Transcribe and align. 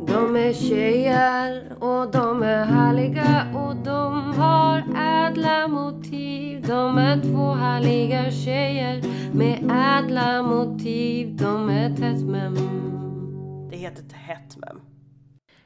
de 0.00 0.36
är 0.36 0.52
tjejer 0.52 1.72
och 1.80 2.10
de 2.12 2.42
är 2.42 2.64
härliga 2.64 3.46
och 3.54 3.76
de 3.76 4.34
har 4.34 4.78
ädla 5.26 5.68
motiv. 5.68 6.64
De 6.66 6.98
är 6.98 7.20
två 7.20 7.52
härliga 7.52 8.30
tjejer 8.30 9.02
med 9.32 9.58
ädla 9.98 10.42
motiv. 10.42 11.36
De 11.36 11.70
är 11.70 11.88
tätt 11.88 12.22
men 12.22 12.54
Det 13.70 13.76
heter 13.76 14.16
Hetmem. 14.16 14.80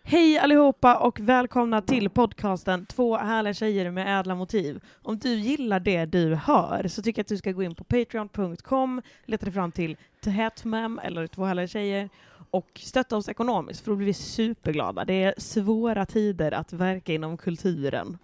Hej 0.02 0.38
allihopa 0.38 0.96
och 0.96 1.20
välkomna 1.20 1.82
till 1.82 2.10
podcasten 2.10 2.86
Två 2.86 3.16
härliga 3.16 3.54
tjejer 3.54 3.90
med 3.90 4.20
ädla 4.20 4.34
motiv. 4.34 4.80
Om 5.02 5.18
du 5.18 5.34
gillar 5.34 5.80
det 5.80 6.04
du 6.04 6.34
hör 6.34 6.88
så 6.88 7.02
tycker 7.02 7.18
jag 7.18 7.24
att 7.24 7.28
du 7.28 7.36
ska 7.36 7.52
gå 7.52 7.62
in 7.62 7.74
på 7.74 7.84
patreon.com, 7.84 9.02
leta 9.24 9.44
dig 9.44 9.54
fram 9.54 9.72
till 9.72 9.96
Tehetmem 10.24 11.00
eller 11.02 11.26
Två 11.26 11.44
härliga 11.44 11.66
tjejer 11.66 12.08
och 12.50 12.80
stötta 12.84 13.16
oss 13.16 13.28
ekonomiskt 13.28 13.84
för 13.84 13.90
då 13.90 13.96
blir 13.96 14.06
vi 14.06 14.14
superglada. 14.14 15.04
Det 15.04 15.22
är 15.22 15.34
svåra 15.36 16.06
tider 16.06 16.52
att 16.52 16.72
verka 16.72 17.12
inom 17.12 17.36
kulturen, 17.36 18.18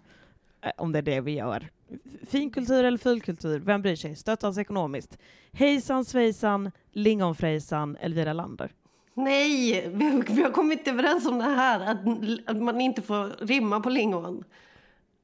eh, 0.61 0.71
om 0.77 0.93
det 0.93 0.99
är 0.99 1.03
det 1.03 1.21
vi 1.21 1.33
gör. 1.33 1.69
Finkultur 2.29 2.85
eller 2.85 2.99
fulkultur, 2.99 3.59
vem 3.59 3.83
bryr 3.83 3.97
sig? 3.97 4.17
Stötta 4.17 4.49
oss 4.49 4.59
ekonomiskt. 4.59 5.19
Hejsan 5.53 6.05
svejsan, 6.05 6.71
lingonfrejsan, 6.93 7.97
Elvira 8.01 8.33
Lander. 8.33 8.73
Nej, 9.15 9.89
vi, 9.89 10.23
vi 10.29 10.43
har 10.43 10.51
kommit 10.51 10.89
överens 10.89 11.27
om 11.27 11.39
det 11.39 11.45
här, 11.45 11.81
att, 11.81 11.99
att 12.47 12.63
man 12.63 12.81
inte 12.81 13.03
får 13.03 13.47
rimma 13.47 13.81
på 13.81 13.91
lingon. 13.91 14.45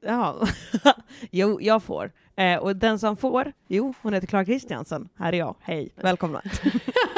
Ja, 0.05 0.47
jo, 1.31 1.61
jag 1.61 1.83
får. 1.83 2.11
Eh, 2.35 2.57
och 2.57 2.75
den 2.75 2.99
som 2.99 3.17
får, 3.17 3.53
jo, 3.67 3.93
hon 4.01 4.13
heter 4.13 4.27
Clara 4.27 4.45
Kristiansen. 4.45 5.09
Här 5.15 5.33
är 5.33 5.37
jag. 5.37 5.55
Hej, 5.59 5.89
välkomna. 5.95 6.41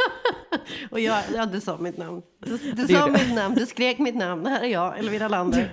Och 0.92 1.00
jag, 1.00 1.24
ja, 1.36 1.46
du 1.46 1.62
sa 1.62 1.78
mitt 1.78 1.98
namn. 1.98 2.22
Du, 2.40 2.58
du 2.58 2.88
sa 2.88 3.08
mitt 3.08 3.34
namn, 3.36 3.56
du 3.56 3.66
skrek 3.66 4.00
mitt 4.00 4.16
namn. 4.16 4.46
Här 4.46 4.62
är 4.64 4.68
jag, 4.68 5.00
Elvira 5.00 5.28
Lander. 5.28 5.70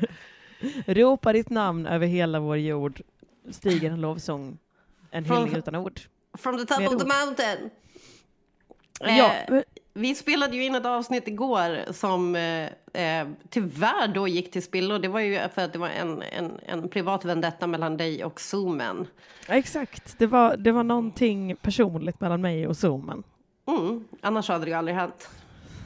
Ropa 0.87 1.33
ditt 1.33 1.51
namn 1.51 1.87
över 1.87 2.07
hela 2.07 2.41
vår 2.41 2.57
jord. 2.57 3.01
Stiger 3.51 3.91
en 3.91 4.01
lovsång, 4.01 4.59
en 5.11 5.25
Från- 5.25 5.37
hyllning 5.37 5.57
utan 5.57 5.75
ord. 5.77 6.01
From 6.39 6.59
the 6.59 6.65
top 6.65 6.79
Med 6.79 6.89
of 6.89 6.95
the 6.99 7.05
ord. 7.05 7.13
mountain. 7.27 7.71
Ja, 9.01 9.33
Eh, 9.49 9.63
vi 9.95 10.15
spelade 10.15 10.57
ju 10.57 10.65
in 10.65 10.75
ett 10.75 10.87
avsnitt 10.87 11.29
igår 11.29 11.93
som 11.93 12.37
eh, 12.37 12.63
eh, 13.03 13.29
tyvärr 13.51 14.09
då 14.09 14.29
gick 14.29 14.51
till 14.51 14.63
spillo. 14.63 14.99
Det 14.99 15.09
var 15.09 15.21
ju 15.21 15.39
för 15.55 15.63
att 15.65 15.73
det 15.73 15.79
var 15.79 15.89
en, 15.89 16.23
en, 16.23 16.53
en 16.67 16.89
privat 16.89 17.25
vendetta 17.25 17.67
mellan 17.67 17.97
dig 17.97 18.25
och 18.25 18.41
Zoomen. 18.41 19.07
exakt. 19.49 20.19
Det 20.19 20.27
var, 20.27 20.57
det 20.57 20.73
var 20.73 20.83
någonting 20.85 21.57
personligt 21.57 22.21
mellan 22.21 22.41
mig 22.41 22.67
och 22.67 22.77
Zoomen. 22.77 23.23
Mm. 23.79 24.05
Annars 24.21 24.49
hade 24.49 24.65
det 24.65 24.71
ju 24.71 24.77
aldrig 24.77 24.97
hänt. 24.97 25.31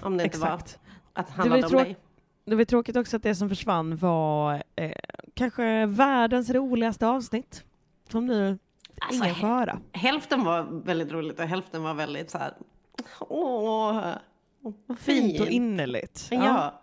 Om 0.02 0.16
det 0.16 0.24
inte 0.24 0.36
Exakt. 0.36 0.78
var 1.14 1.22
att 1.22 1.26
det 1.26 1.32
Det 1.32 1.36
handlade 1.36 1.62
var 1.62 1.78
om 1.78 1.84
dig. 1.84 1.96
Det 2.44 2.56
var 2.56 2.64
tråkigt 2.64 2.96
också 2.96 3.16
att 3.16 3.22
det 3.22 3.34
som 3.34 3.48
försvann 3.48 3.96
var 3.96 4.62
eh, 4.76 4.92
kanske 5.34 5.86
världens 5.86 6.50
roligaste 6.50 7.06
avsnitt. 7.06 7.64
Som 8.10 8.26
nu 8.26 8.58
Alltså, 9.00 9.24
ingen 9.24 9.34
får 9.34 9.46
höra. 9.46 9.78
Hälften 9.92 10.44
var 10.44 10.82
väldigt 10.84 11.12
roligt 11.12 11.38
och 11.38 11.44
hälften 11.46 11.82
var 11.82 11.94
väldigt 11.94 12.30
så 12.30 12.38
här... 12.38 12.52
Åh, 13.20 14.14
vad 14.86 14.98
Fint 14.98 15.40
och 15.40 15.46
innerligt. 15.46 16.28
Ja. 16.30 16.82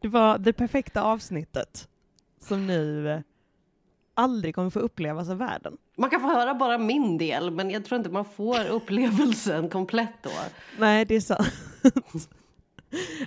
Det 0.00 0.08
var 0.08 0.38
det 0.38 0.52
perfekta 0.52 1.02
avsnittet 1.02 1.88
som 2.40 2.66
nu 2.66 3.10
eh, 3.10 3.20
aldrig 4.14 4.54
kommer 4.54 4.70
få 4.70 4.78
upplevas 4.80 5.28
av 5.28 5.38
världen. 5.38 5.76
Man 5.96 6.10
kan 6.10 6.20
få 6.20 6.26
höra 6.26 6.54
bara 6.54 6.78
min 6.78 7.18
del, 7.18 7.50
men 7.50 7.70
jag 7.70 7.84
tror 7.84 7.98
inte 7.98 8.10
man 8.10 8.24
får 8.24 8.66
upplevelsen 8.70 9.68
komplett 9.68 10.22
då. 10.22 10.30
Nej, 10.78 11.04
det 11.04 11.14
är 11.14 11.20
sant. 11.20 11.48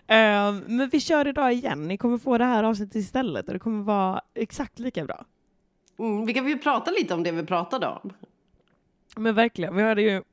Ehm, 0.08 0.64
men 0.68 0.90
vi 0.90 1.00
kör 1.00 1.28
idag 1.28 1.54
igen. 1.54 1.88
Ni 1.88 1.98
kommer 1.98 2.18
få 2.18 2.38
det 2.38 2.46
här 2.46 2.64
avsnittet 2.64 2.96
istället 2.96 3.48
och 3.48 3.54
det 3.54 3.60
kommer 3.60 3.84
vara 3.84 4.22
exakt 4.34 4.80
lika 4.80 5.06
bra. 5.06 5.26
Mm, 6.00 6.26
vi 6.26 6.34
kan 6.34 6.48
ju 6.48 6.58
prata 6.58 6.92
lite 6.92 7.14
om 7.14 7.24
det 7.24 7.32
vi 7.32 7.44
pratade 7.44 7.88
om. 7.88 8.14
Men 9.16 9.36
verkligen, 9.36 9.76
vi 9.76 9.84
hade 9.84 10.02
ju, 10.02 10.24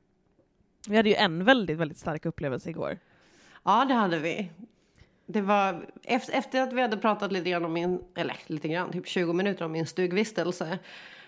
vi 0.87 0.97
hade 0.97 1.09
ju 1.09 1.15
en 1.15 1.43
väldigt, 1.43 1.77
väldigt 1.77 1.97
stark 1.97 2.25
upplevelse 2.25 2.69
igår. 2.69 2.99
Ja, 3.63 3.85
det 3.85 3.93
hade 3.93 4.19
vi. 4.19 4.51
Det 5.25 5.41
var 5.41 5.85
efter, 6.03 6.33
efter 6.33 6.61
att 6.61 6.73
vi 6.73 6.81
hade 6.81 6.97
pratat 6.97 7.31
lite 7.31 7.49
grann 7.49 7.65
om 7.65 7.73
min, 7.73 8.03
eller 8.15 8.35
lite 8.47 8.67
grann, 8.67 8.91
typ 8.91 9.07
20 9.07 9.33
minuter 9.33 9.65
om 9.65 9.71
min 9.71 9.85
stugvistelse. 9.85 10.79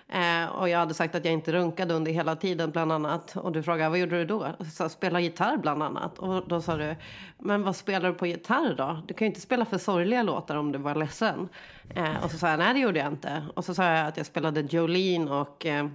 Eh, 0.07 0.45
och 0.45 0.69
jag 0.69 0.79
hade 0.79 0.93
sagt 0.93 1.15
att 1.15 1.25
jag 1.25 1.33
inte 1.33 1.51
runkade 1.51 1.93
under 1.93 2.11
hela 2.11 2.35
tiden 2.35 2.71
bland 2.71 2.91
annat. 2.91 3.35
Och 3.35 3.51
du 3.51 3.63
frågade 3.63 3.89
vad 3.89 3.99
gjorde 3.99 4.17
du 4.17 4.25
då? 4.25 4.47
Jag 4.57 4.67
sa, 4.67 4.89
spela 4.89 5.19
gitarr 5.19 5.57
bland 5.57 5.83
annat. 5.83 6.19
Och 6.19 6.47
då 6.47 6.61
sa 6.61 6.77
du, 6.77 6.95
men 7.39 7.63
vad 7.63 7.75
spelar 7.75 8.09
du 8.09 8.15
på 8.15 8.27
gitarr 8.27 8.75
då? 8.77 9.01
Du 9.07 9.13
kan 9.13 9.25
ju 9.25 9.29
inte 9.29 9.41
spela 9.41 9.65
för 9.65 9.77
sorgliga 9.77 10.23
låtar 10.23 10.55
om 10.55 10.71
du 10.71 10.79
var 10.79 10.95
ledsen. 10.95 11.49
Eh, 11.95 12.23
och 12.23 12.31
så 12.31 12.37
sa 12.37 12.49
jag, 12.49 12.59
nej 12.59 12.73
det 12.73 12.79
gjorde 12.79 12.99
jag 12.99 13.07
inte. 13.07 13.43
Och 13.53 13.65
så 13.65 13.73
sa 13.73 13.83
jag 13.83 14.07
att 14.07 14.17
jag 14.17 14.25
spelade 14.25 14.61
Jolene 14.61 15.31
och 15.31 15.65
eh, 15.65 15.87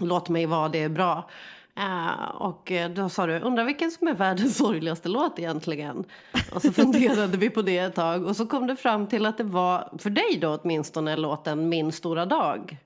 Låt 0.00 0.28
mig 0.28 0.46
vara, 0.46 0.68
det 0.68 0.82
är 0.82 0.88
bra. 0.88 1.30
Eh, 1.78 2.28
och 2.28 2.72
eh, 2.72 2.90
då 2.90 3.08
sa 3.08 3.26
du, 3.26 3.38
undrar 3.38 3.64
vilken 3.64 3.90
som 3.90 4.08
är 4.08 4.14
världens 4.14 4.56
sorgligaste 4.58 5.08
låt 5.08 5.38
egentligen? 5.38 6.04
Och 6.52 6.62
så 6.62 6.72
funderade 6.72 7.36
vi 7.36 7.50
på 7.50 7.62
det 7.62 7.78
ett 7.78 7.94
tag 7.94 8.26
och 8.26 8.36
så 8.36 8.46
kom 8.46 8.66
det 8.66 8.76
fram 8.76 9.06
till 9.06 9.26
att 9.26 9.38
det 9.38 9.44
var, 9.44 9.98
för 9.98 10.10
dig 10.10 10.38
då 10.40 10.58
åtminstone, 10.62 11.16
låten 11.16 11.68
Min 11.68 11.92
stora 11.92 12.26
dag. 12.26 12.76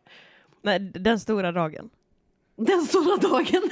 Nej, 0.62 0.78
den 0.78 1.20
stora 1.20 1.52
dagen. 1.52 1.91
Den 2.56 2.82
stora 2.82 3.16
dagen. 3.16 3.70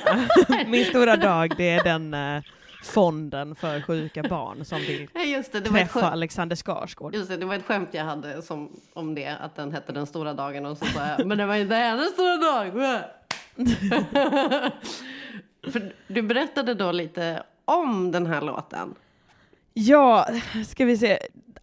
Min 0.70 0.84
stora 0.84 1.16
dag, 1.16 1.54
det 1.56 1.70
är 1.70 1.84
den 1.84 2.14
eh, 2.14 2.42
fonden 2.82 3.54
för 3.54 3.82
sjuka 3.82 4.22
barn 4.22 4.64
som 4.64 4.78
vill 4.78 5.09
Just 5.26 5.53
det, 5.53 5.60
det 5.60 5.70
var, 5.70 5.78
ett 5.78 5.92
träffa 5.92 6.10
Alexander 6.10 6.56
Skarsgård. 6.56 7.14
just 7.14 7.28
det, 7.28 7.36
det 7.36 7.47
var 7.47 7.54
ett 7.54 7.64
skämt 7.64 7.88
jag 7.92 8.04
hade 8.04 8.42
som, 8.42 8.80
om 8.92 9.14
det, 9.14 9.36
att 9.41 9.56
den 9.56 9.72
hette 9.72 9.92
Den 9.92 10.06
stora 10.06 10.34
dagen 10.34 10.66
och 10.66 10.78
så 10.78 10.84
sa 10.84 11.06
jag, 11.06 11.26
men 11.26 11.38
det 11.38 11.47
var 11.47 11.54
inte 11.54 11.75
hennes 11.75 12.12
stora 12.12 12.36
dag. 12.36 12.72
för 15.72 15.93
du 16.09 16.22
berättade 16.22 16.75
då 16.75 16.93
lite 16.93 17.43
om 17.65 18.12
den 18.12 18.26
här 18.26 18.41
låten. 18.41 18.94
Ja, 19.75 20.26
ska 20.66 20.84
vi 20.84 20.97
se. 20.98 21.19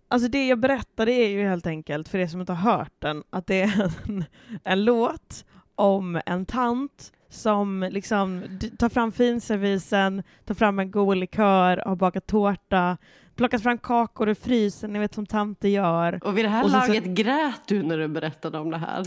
Alltså 0.07 0.29
det 0.29 0.47
jag 0.47 0.59
berättade 0.59 1.11
är 1.11 1.27
ju 1.29 1.47
helt 1.47 1.67
enkelt, 1.67 2.07
för 2.09 2.17
er 2.17 2.27
som 2.27 2.39
inte 2.39 2.53
har 2.53 2.71
hört 2.77 2.93
den, 2.99 3.23
att 3.29 3.47
det 3.47 3.61
är 3.61 3.91
en, 4.07 4.25
en 4.63 4.85
låt 4.85 5.45
om 5.75 6.21
en 6.25 6.45
tant 6.45 7.11
som 7.29 7.87
liksom 7.91 8.43
tar 8.79 8.89
fram 8.89 9.11
finservisen, 9.11 10.23
tar 10.45 10.55
fram 10.55 10.79
en 10.79 10.91
god 10.91 11.17
likör, 11.17 11.83
har 11.85 11.95
bakat 11.95 12.27
tårta, 12.27 12.97
plockat 13.35 13.63
fram 13.63 13.77
kakor 13.77 14.29
ur 14.29 14.33
frysen, 14.33 14.93
ni 14.93 14.99
vet 14.99 15.13
som 15.13 15.25
tanter 15.25 15.69
gör. 15.69 16.19
Och 16.23 16.37
vid 16.37 16.45
det 16.45 16.49
här 16.49 16.63
Och 16.63 16.71
sen 16.71 16.81
så- 16.81 16.87
laget 16.87 17.03
grät 17.03 17.61
du 17.67 17.83
när 17.83 17.97
du 17.97 18.07
berättade 18.07 18.57
om 18.59 18.69
det 18.71 18.77
här. 18.77 19.05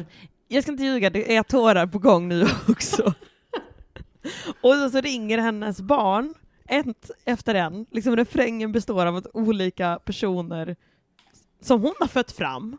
Jag 0.53 0.63
ska 0.63 0.73
inte 0.73 0.85
ljuga, 0.85 1.11
det 1.11 1.37
är 1.37 1.43
tårar 1.43 1.87
på 1.87 1.99
gång 1.99 2.29
nu 2.29 2.47
också. 2.69 3.15
och 4.61 4.75
så, 4.75 4.91
så 4.91 5.01
ringer 5.01 5.39
hennes 5.39 5.81
barn, 5.81 6.35
ett 6.69 7.11
efter 7.25 7.55
en. 7.55 7.87
Liksom 7.91 8.17
refrängen 8.17 8.73
består 8.73 9.07
av 9.07 9.17
att 9.17 9.27
olika 9.35 9.99
personer 10.05 10.77
som 11.61 11.81
hon 11.83 11.95
har 12.01 12.07
fött 12.07 12.33
fram 12.33 12.79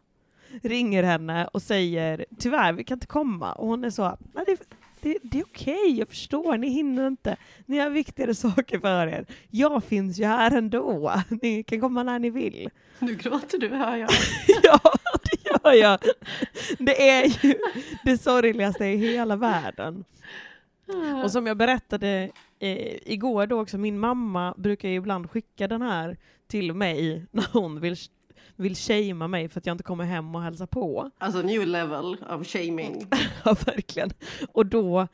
ringer 0.64 1.04
henne 1.04 1.48
och 1.48 1.62
säger 1.62 2.26
tyvärr, 2.40 2.74
vi 2.74 2.84
kan 2.84 2.96
inte 2.96 3.08
komma. 3.08 3.54
Och 3.54 3.68
hon 3.68 3.84
är 3.84 3.90
så, 3.90 4.18
nej 4.34 4.44
det, 4.48 4.58
Det, 5.02 5.18
det 5.24 5.40
är 5.40 5.44
okej, 5.44 5.98
jag 6.00 6.08
förstår, 6.08 6.58
ni 6.58 6.70
hinner 6.70 7.08
inte. 7.08 7.38
Ni 7.66 7.78
har 7.78 7.90
viktigare 7.90 8.36
saker 8.46 8.80
för 8.80 9.08
er. 9.08 9.26
Jag 9.50 9.84
finns 9.84 10.20
ju 10.20 10.26
här 10.26 10.52
ändå. 10.52 11.14
Ni 11.42 11.64
kan 11.64 11.82
komma 11.82 12.04
när 12.04 12.20
ni 12.20 12.30
vill. 12.30 12.70
Nu 13.00 13.16
gråter 13.16 13.58
du, 13.58 13.68
hör 13.70 13.96
jag. 13.96 14.10
Ja, 14.64 14.80
det 15.24 15.41
gör 15.64 15.74
jag. 15.74 16.00
Det 16.80 17.10
är 17.10 17.26
ju 17.46 17.56
det 18.06 18.18
sorgligaste 18.18 18.86
i 18.86 18.98
hela 18.98 19.36
världen. 19.36 20.04
Och 21.24 21.32
som 21.32 21.48
jag 21.48 21.58
berättade 21.58 22.30
eh, 22.60 23.12
igår 23.12 23.48
då 23.48 23.62
också, 23.62 23.78
min 23.78 24.00
mamma 24.00 24.54
brukar 24.58 24.90
ju 24.90 24.96
ibland 24.96 25.32
skicka 25.32 25.68
den 25.68 25.82
här 25.82 26.18
till 26.48 26.74
mig 26.74 27.26
när 27.32 27.46
hon 27.54 27.80
vill, 27.80 27.96
vill 28.56 28.76
shamea 28.76 29.28
mig 29.28 29.50
för 29.50 29.60
att 29.60 29.66
jag 29.66 29.74
inte 29.74 29.84
kommer 29.84 30.04
hem 30.04 30.36
och 30.36 30.42
hälsar 30.42 30.66
på. 30.66 31.12
Alltså 31.18 31.42
new 31.42 31.68
level 31.68 32.18
of 32.30 32.48
shaming. 32.48 33.06
Ja, 33.46 33.56
verkligen. 33.66 34.12
Och 34.52 34.66
då 34.66 35.08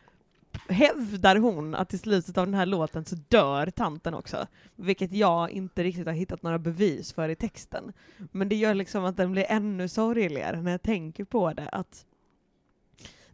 hävdar 0.69 1.35
hon 1.35 1.75
att 1.75 1.93
i 1.93 1.97
slutet 1.97 2.37
av 2.37 2.45
den 2.45 2.53
här 2.53 2.65
låten 2.65 3.05
så 3.05 3.15
dör 3.15 3.71
tanten 3.71 4.13
också. 4.13 4.47
Vilket 4.75 5.13
jag 5.13 5.51
inte 5.51 5.83
riktigt 5.83 6.05
har 6.05 6.13
hittat 6.13 6.43
några 6.43 6.59
bevis 6.59 7.13
för 7.13 7.29
i 7.29 7.35
texten. 7.35 7.93
Men 8.31 8.49
det 8.49 8.55
gör 8.55 8.73
liksom 8.73 9.05
att 9.05 9.17
den 9.17 9.31
blir 9.31 9.45
ännu 9.49 9.87
sorgligare 9.87 10.61
när 10.61 10.71
jag 10.71 10.81
tänker 10.81 11.23
på 11.23 11.53
det. 11.53 11.69
Att 11.71 12.05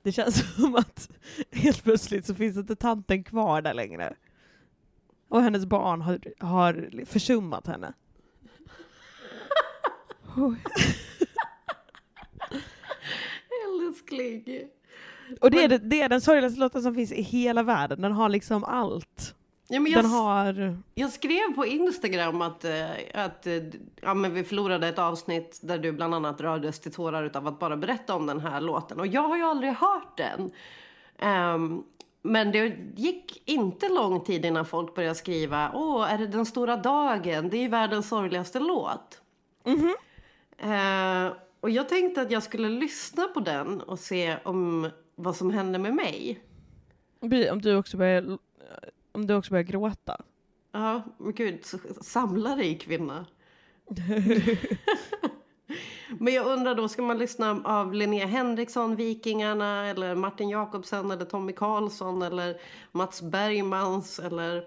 det 0.01 0.11
känns 0.11 0.55
som 0.55 0.75
att 0.75 1.09
helt 1.51 1.83
plötsligt 1.83 2.25
så 2.25 2.35
finns 2.35 2.57
inte 2.57 2.75
tanten 2.75 3.23
kvar 3.23 3.61
där 3.61 3.73
längre. 3.73 4.15
Och 5.27 5.41
hennes 5.41 5.65
barn 5.65 6.01
har, 6.01 6.19
har 6.39 7.05
försummat 7.05 7.67
henne. 7.67 7.93
Älskling. 13.65 14.69
Och 15.41 15.51
det 15.51 15.63
är, 15.63 15.67
det, 15.67 15.77
det 15.77 16.01
är 16.01 16.09
den 16.09 16.21
sorgligaste 16.21 16.59
låten 16.59 16.81
som 16.83 16.95
finns 16.95 17.11
i 17.11 17.21
hela 17.21 17.63
världen. 17.63 18.01
Den 18.01 18.11
har 18.11 18.29
liksom 18.29 18.63
allt. 18.63 19.35
Ja, 19.67 19.79
men 19.79 19.91
jag, 19.91 20.03
Den 20.03 20.11
har... 20.11 20.77
jag 20.95 21.11
skrev 21.11 21.55
på 21.55 21.65
Instagram 21.65 22.41
att, 22.41 22.65
eh, 22.65 22.89
att 23.13 23.47
eh, 23.47 23.53
ja, 24.01 24.13
men 24.13 24.33
vi 24.33 24.43
förlorade 24.43 24.87
ett 24.87 24.99
avsnitt 24.99 25.59
där 25.61 25.77
du 25.77 25.91
bland 25.91 26.15
annat 26.15 26.41
rördes 26.41 26.79
till 26.79 26.91
tårar 26.91 27.23
utav 27.23 27.47
att 27.47 27.59
bara 27.59 27.77
berätta 27.77 28.15
om 28.15 28.25
den 28.25 28.39
här 28.39 28.61
låten. 28.61 28.99
Och 28.99 29.07
jag 29.07 29.21
har 29.21 29.37
ju 29.37 29.43
aldrig 29.43 29.73
hört 29.73 30.17
den. 30.17 30.51
Ehm, 31.19 31.83
men 32.21 32.51
det 32.51 32.77
gick 32.95 33.49
inte 33.49 33.89
lång 33.89 34.23
tid 34.23 34.45
innan 34.45 34.65
folk 34.65 34.95
började 34.95 35.15
skriva 35.15 35.71
Åh, 35.73 36.13
är 36.13 36.17
det 36.17 36.27
den 36.27 36.45
stora 36.45 36.77
dagen? 36.77 37.49
Det 37.49 37.57
är 37.57 37.61
ju 37.61 37.67
världens 37.67 38.09
sorgligaste 38.09 38.59
låt. 38.59 39.21
Eh, 40.57 41.33
och 41.59 41.69
jag 41.69 41.89
tänkte 41.89 42.21
att 42.21 42.31
jag 42.31 42.43
skulle 42.43 42.69
lyssna 42.69 43.27
på 43.27 43.39
den 43.39 43.81
och 43.81 43.99
se 43.99 44.37
om 44.43 44.89
vad 45.15 45.35
som 45.35 45.51
hände 45.51 45.79
med 45.79 45.95
mig. 45.95 46.39
Om 47.51 47.61
du 47.61 47.75
också 47.75 47.97
börjar, 47.97 48.37
om 49.11 49.27
du 49.27 49.35
också 49.35 49.51
börjar 49.51 49.63
gråta. 49.63 50.21
Ja, 50.71 51.01
men 51.17 51.33
gud, 51.33 51.65
samla 52.01 52.55
dig 52.55 52.77
kvinna. 52.77 53.25
men 56.19 56.33
jag 56.33 56.45
undrar 56.45 56.75
då, 56.75 56.87
ska 56.87 57.01
man 57.01 57.17
lyssna 57.17 57.61
av 57.63 57.93
Linnea 57.93 58.25
Henriksson, 58.25 58.95
Vikingarna, 58.95 59.85
eller 59.87 60.15
Martin 60.15 60.49
Jakobsen, 60.49 61.11
eller 61.11 61.25
Tommy 61.25 61.53
Karlsson, 61.53 62.21
eller 62.21 62.57
Mats 62.91 63.21
Bergmans, 63.21 64.19
eller... 64.19 64.57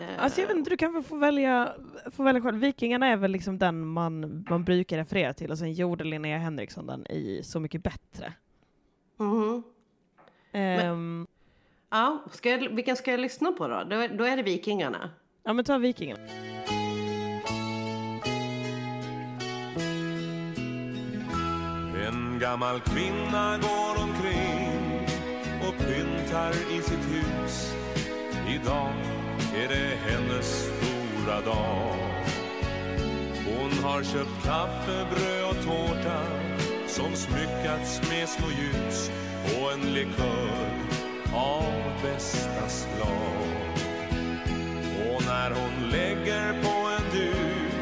eh, 0.00 0.06
Alltså 0.18 0.40
jag 0.40 0.48
vet 0.48 0.56
inte, 0.56 0.70
du 0.70 0.76
kan 0.76 0.92
väl 0.94 1.02
få 1.02 1.16
välja, 1.16 1.74
få 2.12 2.22
välja 2.22 2.42
själv. 2.42 2.58
Vikingarna 2.58 3.06
är 3.06 3.16
väl 3.16 3.30
liksom 3.30 3.58
den 3.58 3.86
man, 3.86 4.44
man 4.50 4.64
brukar 4.64 4.96
referera 4.96 5.32
till 5.34 5.50
och 5.50 5.58
sen 5.58 5.72
gjorde 5.72 6.04
Linnea 6.04 6.38
Henriksson 6.38 6.86
den 6.86 7.06
i 7.06 7.40
Så 7.44 7.60
mycket 7.60 7.82
bättre. 7.82 8.32
Mhm. 9.22 9.62
Ehm, 10.52 11.26
Ja, 11.90 12.22
ska 12.30 12.50
jag, 12.50 12.58
vilken 12.74 12.96
ska 12.96 13.10
jag 13.10 13.20
lyssna 13.20 13.52
på 13.52 13.68
då? 13.68 13.84
Då, 13.90 14.06
då 14.16 14.24
är 14.24 14.36
det 14.36 14.42
Vikingarna. 14.42 15.10
ja 15.44 15.52
men 15.52 15.64
ta 15.64 15.78
Vikingarna. 15.78 16.20
En 22.08 22.38
gammal 22.38 22.80
kvinna 22.80 23.58
går 23.58 24.02
omkring 24.02 25.06
och 25.68 25.86
pyntar 25.86 26.50
i 26.50 26.82
sitt 26.82 27.06
hus. 27.12 27.74
Idag 28.48 28.92
är 29.56 29.68
det 29.68 29.96
hennes 29.96 30.66
stora 30.66 31.40
dag. 31.40 31.96
Hon 33.46 33.84
har 33.84 34.02
köpt 34.02 34.44
kaffe, 34.44 35.06
bröd 35.10 35.50
och 35.50 35.64
tårta 35.64 36.22
som 36.92 37.16
smyckats 37.16 38.00
med 38.10 38.28
små 38.28 38.46
ljus 38.50 39.10
och 39.44 39.72
en 39.72 39.94
likör 39.94 40.70
av 41.34 41.72
bästa 42.02 42.68
slag. 42.68 43.48
Och 45.14 45.22
när 45.26 45.50
hon 45.50 45.90
lägger 45.90 46.62
på 46.62 46.88
en 46.98 47.18
duk 47.18 47.72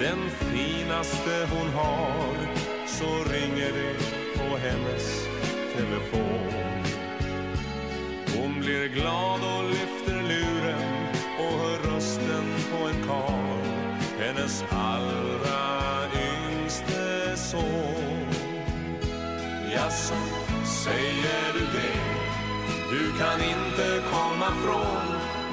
den 0.00 0.30
finaste 0.30 1.48
hon 1.50 1.68
har 1.74 2.34
så 2.86 3.32
ringer 3.32 3.72
det 3.72 3.94
på 4.38 4.56
hennes 4.56 5.26
telefon. 5.76 6.82
Hon 8.36 8.60
blir 8.60 8.88
glad 8.88 9.40
och 9.40 9.70
lyfter 9.70 10.22
luren 10.22 11.06
och 11.38 11.58
hör 11.58 11.94
rösten 11.94 12.44
på 12.70 12.86
en 12.86 13.06
karl 13.06 13.46
hennes 14.18 14.64
allra 14.70 16.02
yngste 16.14 17.36
son. 17.36 18.05
Jaså, 19.76 20.14
säger 20.84 21.52
du 21.52 21.60
det? 21.60 22.00
Du 22.90 23.18
kan 23.18 23.40
inte 23.40 24.02
komma 24.10 24.50
från. 24.64 25.06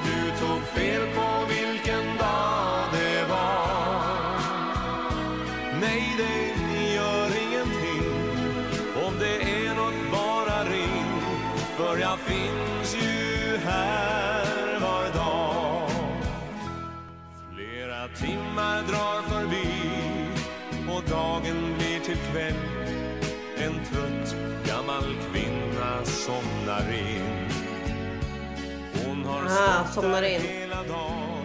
Du 0.04 0.46
tog 0.46 0.62
fel 0.62 1.02
på 1.14 1.46
vilken 1.48 2.16
dag 2.18 2.84
det 2.92 3.28
var. 3.30 4.38
Nej, 5.80 6.14
det 6.16 6.94
gör 6.94 7.26
ingenting 7.26 8.02
Om 9.06 9.14
det 9.18 9.42
är 9.42 9.74
nåt, 9.74 10.12
bara 10.12 10.64
ring 10.64 11.22
För 11.76 11.98
jag 11.98 12.18
finns 12.18 12.96
ju 13.02 13.56
här 13.56 14.80
var 14.80 15.04
dag. 15.14 15.90
Flera 17.54 18.08
timmar 18.08 18.82
drar 18.82 19.22
förbi 19.22 19.68
och 20.88 21.02
dagen 21.10 21.74
blir 21.78 22.00
till 22.00 22.18
kväll. 22.32 22.73
Somnar 26.26 26.92
in 26.92 27.48
Hon 29.04 29.24
har 29.24 29.44
Ah, 29.44 29.84
stått 29.90 30.04
där 30.04 30.22
in. 30.22 30.40
hela 30.40 30.82
dagen 30.82 31.44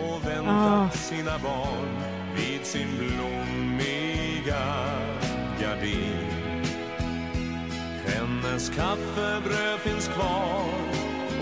och 0.00 0.28
väntat 0.28 0.90
Ah. 0.94 0.96
sina 0.96 1.38
barn 1.38 1.88
vid 2.36 2.66
sin 2.66 2.88
blommiga 2.98 4.64
gardin 5.60 6.62
hennes 8.06 8.68
kaffebröd 8.70 9.78
finns 9.80 10.08
kvar 10.08 10.64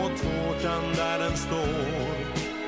och 0.02 0.10
tårtan 0.22 0.82
där 0.96 1.18
den 1.18 1.36
står 1.36 2.08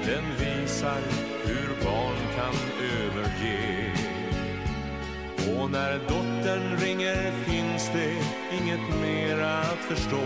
den 0.06 0.24
visar 0.38 1.00
hur 1.44 1.84
barn 1.84 2.16
kan 2.36 2.54
överge 2.84 3.83
och 5.64 5.70
när 5.70 5.98
dottern 5.98 6.76
ringer 6.76 7.32
finns 7.44 7.90
det 7.92 8.12
inget 8.56 9.00
mera 9.00 9.58
att 9.58 9.78
förstå 9.78 10.20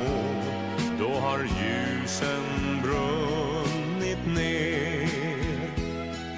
då 0.99 1.09
har 1.09 1.38
ljusen 1.38 2.42
brunnit 2.83 4.26
ner 4.26 5.09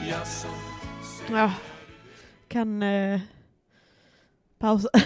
Jaså, 0.08 0.48
Ja, 1.30 1.52
kan 2.48 2.82
eh, 2.82 3.20
pausa. 4.58 4.88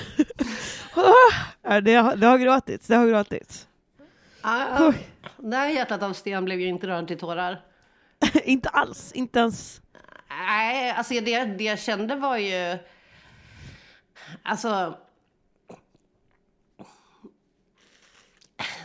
ja, 1.63 1.81
det, 1.81 1.95
har, 1.95 2.17
det 2.17 2.27
har 2.27 2.39
gråtits, 2.39 2.87
det 2.87 2.97
har 2.97 3.07
gråtits. 3.07 3.69
Ah, 4.41 4.93
det 5.37 5.57
här 5.57 5.69
hjärtat 5.69 6.03
av 6.03 6.13
sten 6.13 6.45
blev 6.45 6.61
ju 6.61 6.67
inte 6.67 6.87
rörd 6.87 7.09
till 7.09 7.19
tårar. 7.19 7.61
inte 8.45 8.69
alls, 8.69 9.13
inte 9.13 9.39
ens. 9.39 9.81
Nej, 10.29 10.91
alltså 10.91 11.15
det, 11.15 11.45
det 11.45 11.65
jag 11.65 11.79
kände 11.79 12.17
var 12.17 12.37
ju... 12.37 12.79
Alltså... 14.43 14.99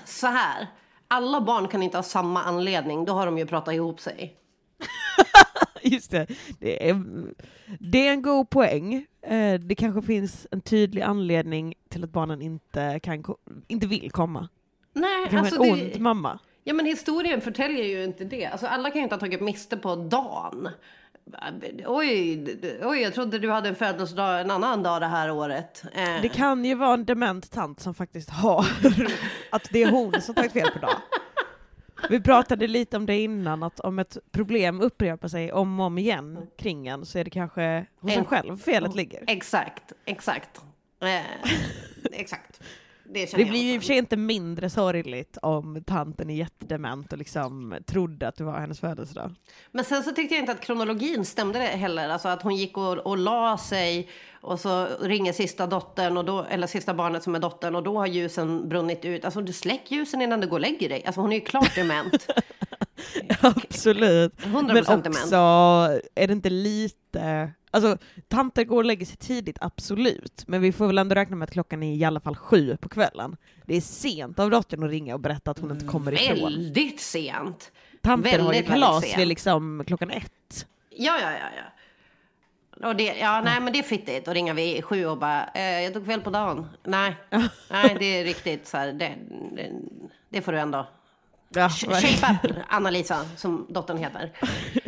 Så 0.05 0.27
här. 0.27 0.67
Alla 1.07 1.41
barn 1.41 1.67
kan 1.67 1.83
inte 1.83 1.97
ha 1.97 2.03
samma 2.03 2.43
anledning. 2.43 3.05
Då 3.05 3.13
har 3.13 3.25
de 3.25 3.37
ju 3.37 3.45
pratat 3.45 3.73
ihop 3.73 3.99
sig. 3.99 4.35
Just 5.81 6.11
det, 6.11 6.27
det 6.59 6.89
är, 6.89 7.03
det 7.79 8.07
är 8.07 8.11
en 8.11 8.21
god 8.21 8.49
poäng. 8.49 9.05
Eh, 9.21 9.59
det 9.59 9.75
kanske 9.75 10.01
finns 10.01 10.47
en 10.51 10.61
tydlig 10.61 11.01
anledning 11.01 11.73
till 11.89 12.03
att 12.03 12.09
barnen 12.09 12.41
inte, 12.41 12.99
kan, 12.99 13.23
inte 13.67 13.87
vill 13.87 14.11
komma. 14.11 14.47
Nej, 14.93 15.23
Det 15.23 15.29
kanske 15.29 15.55
alltså 15.55 15.73
är 15.73 15.79
en 15.79 15.89
det, 15.89 15.93
ond 15.93 16.01
mamma. 16.01 16.39
Ja, 16.63 16.73
men 16.73 16.85
historien 16.85 17.41
förtäljer 17.41 17.83
ju 17.83 18.03
inte 18.03 18.23
det. 18.23 18.45
Alltså 18.45 18.67
alla 18.67 18.89
kan 18.89 18.97
ju 18.97 19.03
inte 19.03 19.15
ha 19.15 19.19
tagit 19.19 19.41
miste 19.41 19.77
på 19.77 19.95
dagen. 19.95 20.69
Oj, 21.85 22.45
oj, 22.83 23.01
jag 23.01 23.13
trodde 23.13 23.39
du 23.39 23.49
hade 23.51 23.69
en 23.69 23.75
födelsedag 23.75 24.41
en 24.41 24.51
annan 24.51 24.83
dag 24.83 25.01
det 25.01 25.07
här 25.07 25.31
året. 25.31 25.83
Eh, 25.93 26.21
Det 26.21 26.29
kan 26.29 26.65
ju 26.65 26.75
vara 26.75 26.93
en 26.93 27.05
dement 27.05 27.51
tant 27.51 27.79
som 27.79 27.93
faktiskt 27.93 28.29
har 28.29 28.65
att 29.51 29.67
det 29.71 29.83
är 29.83 29.91
hon 29.91 30.21
som 30.21 30.35
tagit 30.35 30.51
fel 30.53 30.71
på 30.73 30.79
dag. 30.79 30.95
Vi 32.09 32.21
pratade 32.21 32.67
lite 32.67 32.97
om 32.97 33.05
det 33.05 33.17
innan, 33.19 33.63
att 33.63 33.79
om 33.79 33.99
ett 33.99 34.17
problem 34.31 34.81
upprepar 34.81 35.27
sig 35.27 35.51
om 35.53 35.79
och 35.79 35.85
om 35.85 35.97
igen 35.97 36.47
kring 36.57 36.87
en 36.87 37.05
så 37.05 37.19
är 37.19 37.23
det 37.23 37.29
kanske 37.29 37.85
hos 38.01 38.17
en 38.17 38.25
själv 38.25 38.57
felet 38.57 38.95
ligger. 38.95 39.23
Exakt, 39.27 39.91
exakt. 40.05 40.61
Eh, 41.01 41.51
exakt. 42.11 42.61
Det, 43.13 43.29
känner 43.29 43.43
Det 43.43 43.49
blir 43.49 43.63
ju 43.63 43.73
i 43.73 43.77
och 43.77 43.81
för 43.81 43.87
sig 43.87 43.97
inte 43.97 44.17
mindre 44.17 44.69
sorgligt 44.69 45.37
om 45.41 45.83
tanten 45.87 46.29
är 46.29 46.35
jättedement 46.35 47.11
och 47.11 47.17
liksom 47.17 47.77
trodde 47.85 48.27
att 48.27 48.35
det 48.35 48.43
var 48.43 48.59
hennes 48.59 48.79
födelsedag. 48.79 49.35
Men 49.71 49.85
sen 49.85 50.03
så 50.03 50.11
tyckte 50.11 50.35
jag 50.35 50.41
inte 50.41 50.51
att 50.51 50.61
kronologin 50.61 51.25
stämde 51.25 51.59
det 51.59 51.65
heller. 51.65 52.09
Alltså 52.09 52.27
att 52.27 52.41
hon 52.41 52.55
gick 52.55 52.77
och, 52.77 52.97
och 52.97 53.17
la 53.17 53.57
sig 53.57 54.09
och 54.41 54.59
så 54.59 54.87
ringer 55.01 55.33
sista 55.33 55.67
dottern, 55.67 56.17
och 56.17 56.25
då, 56.25 56.45
eller 56.49 56.67
sista 56.67 56.93
barnet 56.93 57.23
som 57.23 57.35
är 57.35 57.39
dottern 57.39 57.75
och 57.75 57.83
då 57.83 57.97
har 57.97 58.07
ljusen 58.07 58.69
brunnit 58.69 59.05
ut. 59.05 59.25
Alltså 59.25 59.41
du 59.41 59.53
släck 59.53 59.91
ljusen 59.91 60.21
innan 60.21 60.41
du 60.41 60.47
går 60.47 60.57
och 60.57 60.61
lägger 60.61 60.89
dig. 60.89 61.03
Alltså 61.05 61.21
hon 61.21 61.31
är 61.31 61.35
ju 61.35 61.41
klart 61.41 61.75
dement. 61.75 62.27
Absolut. 63.41 64.33
100% 64.33 64.73
Men 64.73 64.83
dement. 64.83 65.07
också, 65.07 65.35
är 66.15 66.27
det 66.27 66.33
inte 66.33 66.49
lite... 66.49 67.51
Alltså, 67.71 67.97
tanter 68.27 68.63
går 68.63 68.77
och 68.77 68.85
lägger 68.85 69.05
sig 69.05 69.17
tidigt, 69.17 69.57
absolut. 69.61 70.43
Men 70.47 70.61
vi 70.61 70.71
får 70.71 70.87
väl 70.87 70.97
ändå 70.97 71.15
räkna 71.15 71.35
med 71.35 71.45
att 71.45 71.51
klockan 71.51 71.83
är 71.83 71.95
i 71.95 72.03
alla 72.03 72.19
fall 72.19 72.35
sju 72.35 72.77
på 72.77 72.89
kvällen. 72.89 73.37
Det 73.65 73.75
är 73.75 73.81
sent 73.81 74.39
av 74.39 74.49
dottern 74.49 74.83
att 74.83 74.89
ringa 74.89 75.13
och 75.13 75.19
berätta 75.19 75.51
att 75.51 75.59
hon 75.59 75.71
inte 75.71 75.85
kommer 75.85 76.11
ifrån. 76.13 76.43
Väldigt 76.53 76.99
sent. 77.01 77.71
Tanter 78.01 78.31
har 78.31 78.37
ju 78.37 78.43
väldigt, 78.45 78.67
kalas 78.67 79.03
väldigt 79.03 79.17
vid 79.19 79.27
liksom 79.27 79.83
klockan 79.87 80.09
ett. 80.09 80.65
Ja, 80.89 81.17
ja, 81.21 81.31
ja. 81.31 81.45
ja. 81.57 81.63
Och 82.89 82.95
det, 82.95 83.03
ja, 83.03 83.41
nej, 83.41 83.61
men 83.61 83.73
det 83.73 83.79
är 83.79 83.83
fittigt 83.83 84.27
att 84.27 84.33
ringa 84.33 84.53
vid 84.53 84.83
sju 84.85 85.05
och 85.05 85.17
bara, 85.17 85.49
eh, 85.53 85.81
jag 85.81 85.93
tog 85.93 86.05
fel 86.05 86.21
på 86.21 86.29
dagen. 86.29 86.67
Nej, 86.83 87.15
nej, 87.71 87.95
det 87.99 88.05
är 88.05 88.23
riktigt 88.23 88.67
så 88.67 88.77
här, 88.77 88.93
det, 88.93 89.15
det, 89.55 89.71
det 90.29 90.41
får 90.41 90.51
du 90.51 90.59
ändå. 90.59 90.87
Ja, 91.49 91.67
Sh- 91.67 92.01
Shape 92.01 92.47
up, 92.49 92.55
Anna-Lisa, 92.67 93.25
som 93.35 93.65
dottern 93.69 93.97
heter. 93.97 94.31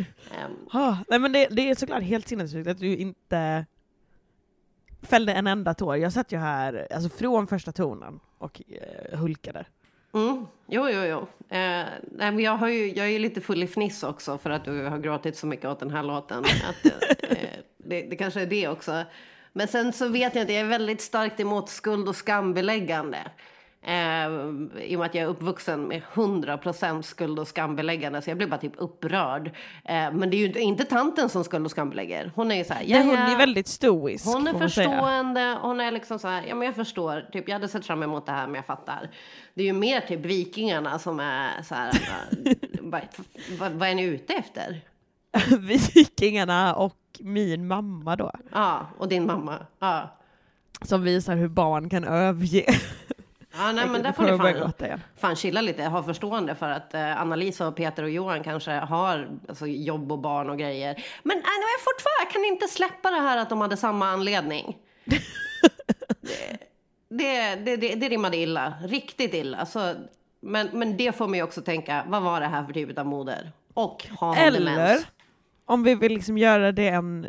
Ah, 0.70 0.96
nej 1.08 1.18
men 1.18 1.32
det, 1.32 1.48
det 1.50 1.70
är 1.70 1.74
såklart 1.74 2.02
helt 2.02 2.28
sinnessjukt 2.28 2.68
att 2.68 2.78
du 2.78 2.96
inte 2.96 3.66
fällde 5.02 5.32
en 5.32 5.46
enda 5.46 5.74
tår. 5.74 5.96
Jag 5.96 6.12
satt 6.12 6.32
ju 6.32 6.38
här 6.38 6.88
alltså 6.94 7.08
från 7.18 7.46
första 7.46 7.72
tonen 7.72 8.20
och 8.38 8.62
eh, 8.68 9.18
hulkade. 9.18 9.64
Mm. 10.14 10.46
Jo, 10.66 10.88
jo, 10.88 11.02
jo. 11.04 11.18
Eh, 11.48 11.86
nej, 12.10 12.32
men 12.32 12.38
jag, 12.38 12.56
har 12.56 12.68
ju, 12.68 12.92
jag 12.92 13.06
är 13.06 13.10
ju 13.10 13.18
lite 13.18 13.40
full 13.40 13.62
i 13.62 13.66
fniss 13.66 14.02
också 14.02 14.38
för 14.38 14.50
att 14.50 14.64
du 14.64 14.84
har 14.84 14.98
gråtit 14.98 15.36
så 15.36 15.46
mycket 15.46 15.66
åt 15.66 15.80
den 15.80 15.90
här 15.90 16.02
låten. 16.02 16.44
Att, 16.68 16.84
eh, 16.84 17.38
det, 17.76 18.02
det 18.02 18.16
kanske 18.16 18.40
är 18.40 18.46
det 18.46 18.68
också. 18.68 19.04
Men 19.52 19.68
sen 19.68 19.92
så 19.92 20.08
vet 20.08 20.34
jag 20.34 20.42
inte, 20.42 20.52
jag 20.52 20.62
är 20.62 20.68
väldigt 20.68 21.00
starkt 21.00 21.40
emot 21.40 21.68
skuld 21.68 22.08
och 22.08 22.16
skambeläggande. 22.16 23.18
Eh, 23.84 24.26
I 24.84 24.94
och 24.96 24.98
med 24.98 25.06
att 25.06 25.14
jag 25.14 25.24
är 25.24 25.26
uppvuxen 25.26 25.82
med 25.88 26.02
100% 26.14 27.02
skuld 27.02 27.38
och 27.38 27.48
skambeläggande 27.48 28.22
så 28.22 28.30
jag 28.30 28.36
blir 28.36 28.46
bara 28.46 28.58
typ 28.60 28.72
upprörd. 28.76 29.46
Eh, 29.84 30.12
men 30.12 30.30
det 30.30 30.36
är 30.36 30.38
ju 30.48 30.60
inte, 30.62 30.84
tanten 30.84 31.28
som 31.28 31.44
skuld 31.44 31.64
och 31.64 31.70
skambelägger. 31.70 32.32
Hon 32.34 32.50
är 32.52 32.56
ju 32.56 32.64
så 32.64 32.74
här, 32.74 32.84
Nej, 32.88 32.98
hon 33.06 33.14
"Jaja." 33.14 33.26
är 33.28 33.36
väldigt 33.38 33.66
stoisk. 33.68 34.26
Hon 34.26 34.46
är 34.46 34.52
säga. 34.52 34.68
förstående, 34.68 35.58
hon 35.62 35.80
är 35.80 35.90
liksom 35.90 36.18
så 36.18 36.28
här, 36.28 36.42
ja 36.48 36.54
men 36.54 36.66
jag 36.66 36.74
förstår, 36.74 37.28
typ 37.32 37.48
jag 37.48 37.54
hade 37.54 37.68
sett 37.68 37.86
fram 37.86 38.02
emot 38.02 38.26
det 38.26 38.32
här 38.32 38.46
men 38.46 38.54
jag 38.54 38.66
fattar. 38.66 39.10
Det 39.54 39.62
är 39.62 39.66
ju 39.66 39.72
mer 39.72 40.00
typ 40.00 40.20
vikingarna 40.20 40.98
som 40.98 41.20
är 41.20 41.62
så 41.62 41.74
här, 41.74 41.92
bara, 42.82 43.02
vad, 43.58 43.72
vad 43.72 43.88
är 43.88 43.94
ni 43.94 44.02
ute 44.04 44.32
efter? 44.34 44.80
Vikingarna 45.58 46.74
och 46.74 46.96
min 47.20 47.66
mamma 47.66 48.16
då, 48.16 48.32
Ja, 48.52 48.86
och 48.98 49.08
din 49.08 49.26
mamma. 49.26 49.58
Ja, 49.78 50.16
som 50.82 51.02
visar 51.02 51.36
hur 51.36 51.48
barn 51.48 51.88
kan 51.88 52.04
överge. 52.04 52.64
ja 53.54 53.72
nej 53.72 53.88
men 53.88 54.02
där 54.02 54.12
får 54.12 54.22
ni 54.22 54.38
fan, 54.38 55.00
fan 55.16 55.36
chilla 55.36 55.60
lite, 55.60 55.84
ha 55.84 56.02
förstående 56.02 56.54
för 56.54 56.70
att 56.70 56.94
eh, 56.94 57.20
Anna-Lisa 57.20 57.68
och 57.68 57.76
Peter 57.76 58.02
och 58.02 58.10
Johan 58.10 58.42
kanske 58.44 58.72
har 58.72 59.28
alltså, 59.48 59.66
jobb 59.66 60.12
och 60.12 60.18
barn 60.18 60.50
och 60.50 60.58
grejer. 60.58 61.04
Men 61.22 61.36
äh, 61.36 61.42
nej, 61.42 61.76
fortfarande, 61.84 62.22
jag 62.24 62.30
kan 62.30 62.44
inte 62.44 62.68
släppa 62.68 63.10
det 63.10 63.20
här 63.20 63.38
att 63.38 63.48
de 63.48 63.60
hade 63.60 63.76
samma 63.76 64.06
anledning. 64.08 64.76
Det, 67.14 67.54
det, 67.54 67.76
det, 67.76 67.94
det 67.94 68.08
rimmade 68.08 68.36
illa, 68.36 68.74
riktigt 68.84 69.34
illa. 69.34 69.66
Så, 69.66 69.94
men, 70.40 70.68
men 70.72 70.96
det 70.96 71.16
får 71.16 71.28
mig 71.28 71.42
också 71.42 71.62
tänka, 71.62 72.04
vad 72.08 72.22
var 72.22 72.40
det 72.40 72.46
här 72.46 72.64
för 72.64 72.72
typ 72.72 72.98
av 72.98 73.06
moder? 73.06 73.52
Och 73.74 74.06
har 74.18 74.36
Eller 74.36 74.60
demens? 74.60 75.06
om 75.66 75.82
vi 75.82 75.94
vill 75.94 76.12
liksom 76.12 76.38
göra 76.38 76.72
det 76.72 76.88
en 76.88 77.28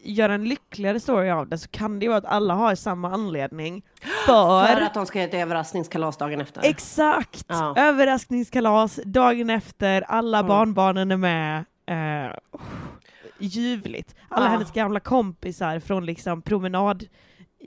göra 0.00 0.34
en 0.34 0.44
lyckligare 0.44 1.00
story 1.00 1.30
av 1.30 1.48
det 1.48 1.58
så 1.58 1.68
kan 1.68 1.98
det 1.98 2.04
ju 2.04 2.08
vara 2.08 2.18
att 2.18 2.24
alla 2.24 2.54
har 2.54 2.74
samma 2.74 3.10
anledning. 3.12 3.82
För, 4.26 4.66
För 4.66 4.82
att 4.82 4.94
de 4.94 5.06
ska 5.06 5.18
ha 5.18 5.26
ett 5.26 5.34
överraskningskalas 5.34 6.16
dagen 6.16 6.40
efter? 6.40 6.60
exakt! 6.64 7.44
Ja. 7.48 7.74
Överraskningskalas, 7.76 9.00
dagen 9.04 9.50
efter, 9.50 10.02
alla 10.02 10.38
Mm. 10.38 10.48
barnbarnen 10.48 11.10
är 11.10 11.16
med. 11.16 11.64
Eh, 11.86 12.32
oh, 12.52 12.60
ljuvligt. 13.38 14.14
Alla 14.28 14.46
Ja. 14.46 14.50
hennes 14.50 14.72
gamla 14.72 15.00
kompisar 15.00 15.80
från 15.80 16.06
liksom 16.06 16.42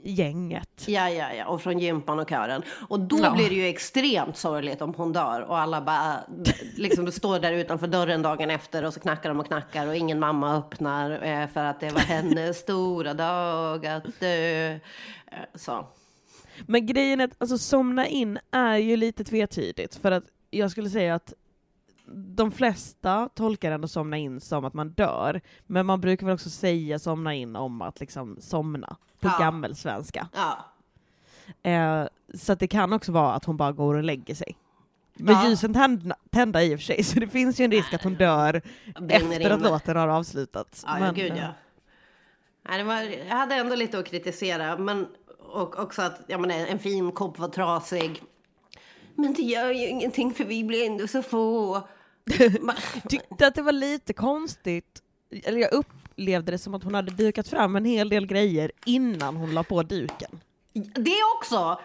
promenadgänget. 0.02 0.84
Ja, 0.88 1.10
ja, 1.10 1.32
ja, 1.34 1.46
och 1.46 1.62
från 1.62 1.78
gympan 1.78 2.18
och 2.18 2.28
kören. 2.28 2.62
Och 2.88 3.00
då 3.00 3.18
Ja. 3.22 3.34
blir 3.34 3.48
det 3.48 3.54
ju 3.54 3.66
extremt 3.66 4.36
sorgligt 4.36 4.82
om 4.82 4.94
hon 4.94 5.12
dör 5.12 5.40
och 5.40 5.58
alla 5.58 5.80
bara 5.82 6.16
liksom 6.76 7.12
står 7.12 7.38
där 7.38 7.52
utanför 7.52 7.86
dörren 7.86 8.22
dagen 8.22 8.50
efter 8.50 8.84
och 8.84 8.94
så 8.94 9.00
knackar 9.00 9.28
de 9.28 9.40
och 9.40 9.46
knackar 9.46 9.86
och 9.86 9.96
ingen 9.96 10.18
mamma 10.20 10.56
öppnar 10.56 11.10
eh, 11.22 11.46
för 11.48 11.64
att 11.64 11.80
det 11.80 11.90
var 11.90 12.00
hennes 12.00 12.58
stora 12.58 13.14
dag 13.14 13.86
att 13.86 14.20
dö. 14.20 14.72
Eh, 14.72 14.78
Så. 15.54 15.86
Men 16.66 16.86
grejen 16.86 17.20
är 17.20 17.24
att 17.24 17.34
alltså, 17.38 17.58
somna 17.58 18.06
in 18.06 18.38
är 18.50 18.76
ju 18.76 18.96
lite 18.96 19.24
tvetydigt, 19.24 19.94
för 19.96 20.10
att 20.10 20.24
jag 20.50 20.70
skulle 20.70 20.90
säga 20.90 21.14
att 21.14 21.32
de 22.12 22.50
flesta 22.52 23.28
tolkar 23.34 23.72
ändå 23.72 23.88
somna 23.88 24.16
in 24.16 24.40
som 24.40 24.64
att 24.64 24.74
man 24.74 24.90
dör, 24.90 25.40
men 25.66 25.86
man 25.86 26.00
brukar 26.00 26.26
väl 26.26 26.34
också 26.34 26.50
säga 26.50 26.98
somna 26.98 27.34
in 27.34 27.56
om 27.56 27.82
att 27.82 28.00
liksom 28.00 28.36
somna, 28.40 28.96
på 29.20 29.28
Ja. 29.28 29.36
gammelsvenska. 29.38 30.28
Ja. 30.32 30.66
Eh, 31.70 32.06
så 32.34 32.54
det 32.54 32.68
kan 32.68 32.92
också 32.92 33.12
vara 33.12 33.32
att 33.34 33.44
hon 33.44 33.56
bara 33.56 33.72
går 33.72 33.94
och 33.94 34.02
lägger 34.04 34.34
sig. 34.34 34.56
Men 35.14 35.34
Ja. 35.34 35.48
ljusen 35.48 35.74
tända, 35.74 36.16
tända 36.30 36.62
i 36.62 36.74
och 36.74 36.78
för 36.78 36.84
sig, 36.84 37.04
så 37.04 37.20
det 37.20 37.28
finns 37.28 37.60
ju 37.60 37.64
en 37.64 37.70
risk 37.70 37.94
att 37.94 38.02
hon 38.04 38.14
dör 38.14 38.62
efter 39.08 39.50
att 39.50 39.60
låten 39.62 39.96
har 39.96 40.08
avslutats. 40.08 40.84
Ja, 40.86 40.98
Men, 41.00 41.14
gud 41.14 41.32
eh, 41.32 41.38
ja. 41.38 41.48
Nej, 42.68 42.78
det 42.78 42.84
var, 42.84 43.02
jag 43.28 43.36
hade 43.36 43.54
ändå 43.54 43.74
lite 43.74 43.98
att 43.98 44.06
kritisera, 44.06 44.76
men 44.78 45.06
och 45.38 45.78
också 45.78 46.02
att 46.02 46.20
ja, 46.26 46.38
men 46.38 46.50
en 46.50 46.78
fin 46.78 47.12
kopp 47.12 47.38
var 47.38 47.48
trasig. 47.48 48.22
Men 49.14 49.32
det 49.34 49.42
gör 49.42 49.70
ju 49.70 49.86
ingenting 49.88 50.34
för 50.34 50.44
vi 50.44 50.64
blir 50.64 50.86
ändå 50.86 51.06
så 51.06 51.22
få. 51.22 51.82
Tyckte 53.08 53.46
att 53.46 53.54
det 53.54 53.62
var 53.62 53.72
lite 53.72 54.12
konstigt, 54.12 55.02
eller 55.44 55.58
jag 55.60 55.74
upplevde 56.20 56.52
det 56.52 56.58
som 56.58 56.74
att 56.74 56.84
hon 56.84 56.94
hade 56.94 57.10
dukat 57.10 57.48
fram 57.48 57.76
en 57.76 57.84
hel 57.84 58.08
del 58.08 58.26
grejer 58.26 58.72
innan 58.86 59.36
hon 59.36 59.54
la 59.54 59.62
på 59.62 59.82
duken. 59.82 60.40
det 60.94 61.16
också! 61.38 61.80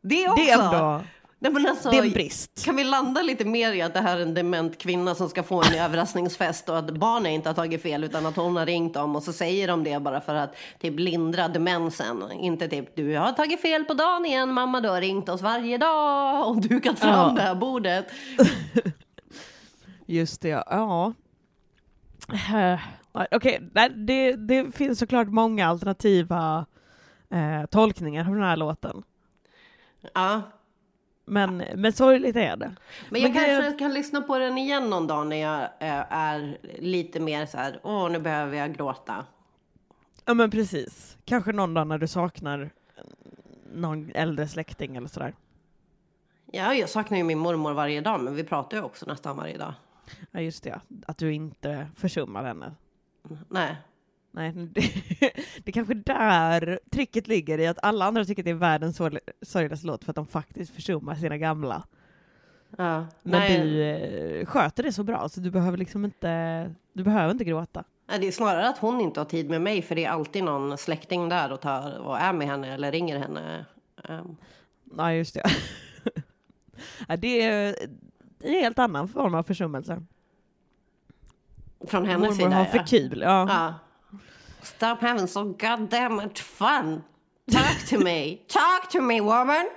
Det 0.00 0.28
också! 0.28 0.42
Det 0.42 0.50
är 0.50 0.58
ändå 0.58 1.04
Nej, 1.42 1.52
men 1.52 1.66
alltså, 1.66 1.90
det 1.90 1.98
är 1.98 2.02
en 2.02 2.10
brist. 2.10 2.64
Kan 2.64 2.76
vi 2.76 2.84
landa 2.84 3.22
lite 3.22 3.44
mer 3.44 3.72
i 3.72 3.82
att 3.82 3.94
det 3.94 4.00
här 4.00 4.16
är 4.16 4.22
en 4.22 4.34
dement 4.34 4.78
kvinna 4.78 5.14
som 5.14 5.28
ska 5.28 5.42
få 5.42 5.62
en 5.62 5.74
överraskningsfest 5.78 6.68
och 6.68 6.78
att 6.78 6.90
barnen 6.90 7.32
inte 7.32 7.48
har 7.48 7.54
tagit 7.54 7.82
fel 7.82 8.04
utan 8.04 8.26
att 8.26 8.36
hon 8.36 8.56
har 8.56 8.66
ringt 8.66 8.94
dem 8.94 9.16
och 9.16 9.22
så 9.22 9.32
säger 9.32 9.68
de 9.68 9.84
det 9.84 10.00
bara 10.00 10.20
för 10.20 10.34
att 10.34 10.54
typ 10.80 10.98
lindra 10.98 11.48
demensen. 11.48 12.32
Inte 12.32 12.68
typ 12.68 12.96
du 12.96 13.16
har 13.16 13.32
tagit 13.32 13.62
fel 13.62 13.84
på 13.84 13.94
dagen 13.94 14.26
igen 14.26 14.52
mamma 14.52 14.80
du 14.80 14.88
har 14.88 15.00
ringt 15.00 15.28
oss 15.28 15.42
varje 15.42 15.78
dag 15.78 16.48
och 16.48 16.60
dukat 16.60 16.98
fram 16.98 17.10
Ja. 17.28 17.32
det 17.36 17.42
här 17.42 17.54
bordet. 17.54 18.06
Just 20.06 20.40
det, 20.40 20.48
ja. 20.48 21.12
Okej, 23.12 23.70
nej, 23.72 23.90
det, 23.90 24.36
det 24.36 24.74
finns 24.74 24.98
såklart 24.98 25.28
många 25.28 25.66
alternativa 25.66 26.66
eh, 27.30 27.66
tolkningar 27.66 28.28
av 28.28 28.34
den 28.34 28.42
här 28.42 28.56
låten. 28.56 29.02
Ja. 30.14 30.42
Men, 31.24 31.64
men 31.74 31.92
sorgligt 31.92 32.36
är 32.36 32.56
det. 32.56 32.76
Men 33.10 33.20
jag 33.22 33.32
Men 33.32 33.44
kanske 33.44 33.78
kan 33.78 33.94
lyssna 33.94 34.20
på 34.22 34.38
den 34.38 34.58
igen 34.58 34.90
någon 34.90 35.06
dag 35.06 35.26
när 35.26 35.36
jag 35.36 35.60
eh, 35.62 36.12
är 36.12 36.58
lite 36.78 37.20
mer 37.20 37.46
så 37.46 37.58
här, 37.58 37.80
åh 37.82 38.10
nu 38.10 38.18
behöver 38.18 38.56
jag 38.56 38.74
gråta. 38.74 39.24
Ja 40.24 40.34
men 40.34 40.50
precis. 40.50 41.18
Kanske 41.24 41.52
någon 41.52 41.74
dag 41.74 41.86
när 41.86 41.98
du 41.98 42.06
saknar 42.06 42.70
någon 43.72 44.10
äldre 44.14 44.48
släkting 44.48 44.96
eller 44.96 45.08
sådär. 45.08 45.34
Ja, 46.52 46.74
jag 46.74 46.88
saknar 46.88 47.18
ju 47.18 47.24
min 47.24 47.38
mormor 47.38 47.72
varje 47.72 48.00
dag 48.00 48.20
men 48.20 48.34
vi 48.34 48.44
pratar 48.44 48.76
ju 48.76 48.82
också 48.82 49.06
nästan 49.06 49.36
varje 49.36 49.58
dag. 49.58 49.74
Ja 50.30 50.40
just 50.40 50.64
det, 50.64 50.80
att 51.06 51.18
du 51.18 51.32
inte 51.32 51.88
försummar 51.96 52.44
henne. 52.44 52.74
Nej. 53.48 53.76
Nej, 54.32 54.52
det, 54.52 54.80
det 55.64 55.72
kanske 55.72 55.94
där 55.94 56.78
tricket 56.90 57.28
ligger 57.28 57.58
i 57.58 57.66
att 57.66 57.78
alla 57.82 58.04
andra 58.04 58.24
tycker 58.24 58.42
att 58.42 58.44
det 58.44 58.50
är 58.50 58.54
världens 58.54 59.00
sorg- 59.00 59.18
sorgligaste 59.42 59.86
låt 59.86 60.04
för 60.04 60.12
att 60.12 60.16
de 60.16 60.26
faktiskt 60.26 60.74
försummar 60.74 61.14
sina 61.14 61.38
gamla. 61.38 61.82
Ja. 62.78 63.06
Men 63.22 63.40
Nej. 63.40 63.60
du 63.60 63.82
eh, 63.82 64.46
sköter 64.46 64.82
det 64.82 64.92
så 64.92 65.02
bra 65.04 65.28
så 65.28 65.40
du 65.40 65.50
behöver 65.50 65.78
liksom 65.78 66.04
inte, 66.04 66.74
du 66.92 67.02
behöver 67.04 67.30
inte 67.30 67.44
gråta. 67.44 67.84
Det 68.06 68.26
är 68.28 68.32
snarare 68.32 68.68
att 68.68 68.78
hon 68.78 69.00
inte 69.00 69.20
har 69.20 69.24
tid 69.24 69.50
med 69.50 69.62
mig 69.62 69.82
för 69.82 69.94
det 69.94 70.04
är 70.04 70.10
alltid 70.10 70.44
någon 70.44 70.78
släkting 70.78 71.28
där 71.28 71.52
och, 71.52 71.60
tar, 71.60 71.98
och 71.98 72.18
är 72.18 72.32
med 72.32 72.46
henne 72.46 72.74
eller 72.74 72.92
ringer 72.92 73.18
henne. 73.18 73.64
Ehm, 74.08 74.36
Nej, 74.84 75.18
just 75.18 75.34
det. 75.34 75.42
ja, 77.08 77.16
det 77.16 77.42
är 77.42 77.76
en 78.42 78.50
helt 78.52 78.78
annan 78.78 79.08
form 79.08 79.34
av 79.34 79.42
försummelse. 79.42 80.02
Från 81.88 82.06
hennes 82.06 82.20
Mormor 82.20 82.34
sida 82.34 82.56
har 82.56 82.64
för 82.64 82.86
kul, 82.86 83.20
ja. 83.24 83.46
Ja. 83.48 83.74
Stop 84.62 84.96
having 85.06 85.28
so 85.28 85.44
goddamn 85.44 86.16
much 86.16 86.38
fun. 86.38 87.02
Talk 87.52 87.86
to 87.88 87.98
me. 88.04 88.36
Talk 88.48 88.90
to 88.92 89.00
me 89.00 89.20
woman. 89.20 89.68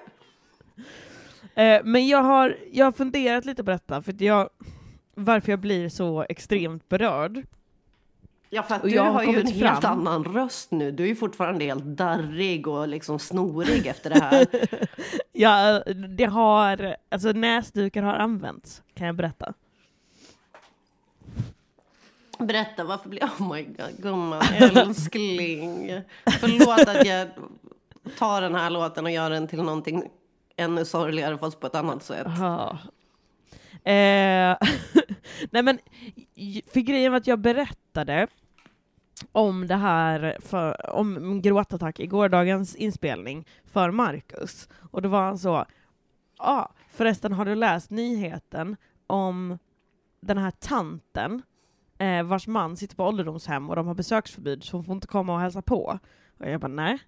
Eh, 1.55 1.81
men 1.83 2.07
jag 2.07 2.23
har, 2.23 2.57
jag 2.71 2.85
har 2.85 2.91
funderat 2.91 3.45
lite 3.45 3.63
på 3.63 3.71
detta, 3.71 4.01
för 4.01 4.23
jag, 4.23 4.49
varför 5.15 5.51
jag 5.51 5.59
blir 5.59 5.89
så 5.89 6.25
extremt 6.29 6.89
berörd. 6.89 7.43
Ja, 8.49 8.63
för 8.63 8.75
att 8.75 8.83
Och 8.83 8.89
du 8.89 8.95
jag 8.95 9.03
har, 9.11 9.23
ju 9.23 9.27
en 9.29 9.35
kommit 9.35 9.55
helt 9.55 9.81
fram. 9.81 10.07
annan 10.07 10.23
röst 10.23 10.71
nu. 10.71 10.91
Du 10.91 11.03
är 11.03 11.07
ju 11.07 11.15
fortfarande 11.15 11.65
helt 11.65 11.83
darrig 11.83 12.67
och 12.67 12.87
liksom 12.87 13.19
snorig 13.19 13.87
efter 13.87 14.09
det 14.09 14.19
här. 14.19 14.45
Ja, 15.31 15.83
det 16.17 16.25
har, 16.25 16.95
alltså 17.11 17.31
näsdukar 17.31 18.03
har 18.03 18.13
använts, 18.13 18.83
kan 18.93 19.07
jag 19.07 19.15
berätta. 19.15 19.53
Berätta, 22.47 22.83
varför 22.83 23.09
blir... 23.09 23.23
Oh 23.23 23.53
my 23.53 23.63
god, 23.63 23.97
gumman, 23.97 24.41
älskling. 24.53 26.01
Förlåt 26.39 26.87
att 26.87 27.05
jag 27.05 27.27
tar 28.17 28.41
den 28.41 28.55
här 28.55 28.69
låten 28.69 29.05
och 29.05 29.11
gör 29.11 29.29
den 29.29 29.47
till 29.47 29.63
någonting 29.63 30.03
ännu 30.55 30.85
sorgligare 30.85 31.37
fast 31.37 31.59
på 31.59 31.67
ett 31.67 31.75
annat 31.75 32.03
sätt. 32.03 32.27
Jaha. 32.37 32.77
Eh, 33.83 34.57
nej 35.51 35.63
men, 35.63 35.79
för 36.73 36.79
grejen 36.79 37.11
var 37.11 37.17
att 37.17 37.27
jag 37.27 37.39
berättade 37.39 38.27
om 39.31 39.67
det 39.67 39.75
här, 39.75 40.37
för, 40.41 40.95
om 40.95 41.13
min 41.13 41.41
gråtattack 41.41 41.99
i 41.99 42.07
gårdagens 42.07 42.75
inspelning 42.75 43.47
för 43.65 43.91
Marcus. 43.91 44.69
Och 44.91 45.01
då 45.01 45.09
var 45.09 45.21
han 45.21 45.37
så, 45.37 45.49
ja, 45.49 45.65
ah, 46.37 46.71
förresten 46.89 47.33
har 47.33 47.45
du 47.45 47.55
läst 47.55 47.89
nyheten 47.89 48.75
om 49.07 49.57
den 50.21 50.37
här 50.37 50.51
tanten 50.51 51.41
eh, 52.03 52.23
vars 52.23 52.47
man 52.47 52.77
sitter 52.77 52.95
på 52.95 53.03
ålderdomshem 53.03 53.69
och 53.69 53.75
de 53.75 53.87
har 53.87 53.93
besöksförbud 53.93 54.63
så 54.63 54.77
hon 54.77 54.83
får 54.83 54.95
inte 54.95 55.07
komma 55.07 55.33
och 55.33 55.39
hälsa 55.39 55.61
på. 55.61 55.99
Och 56.37 56.49
jag 56.49 56.61
bara, 56.61 56.67
nej. 56.67 56.99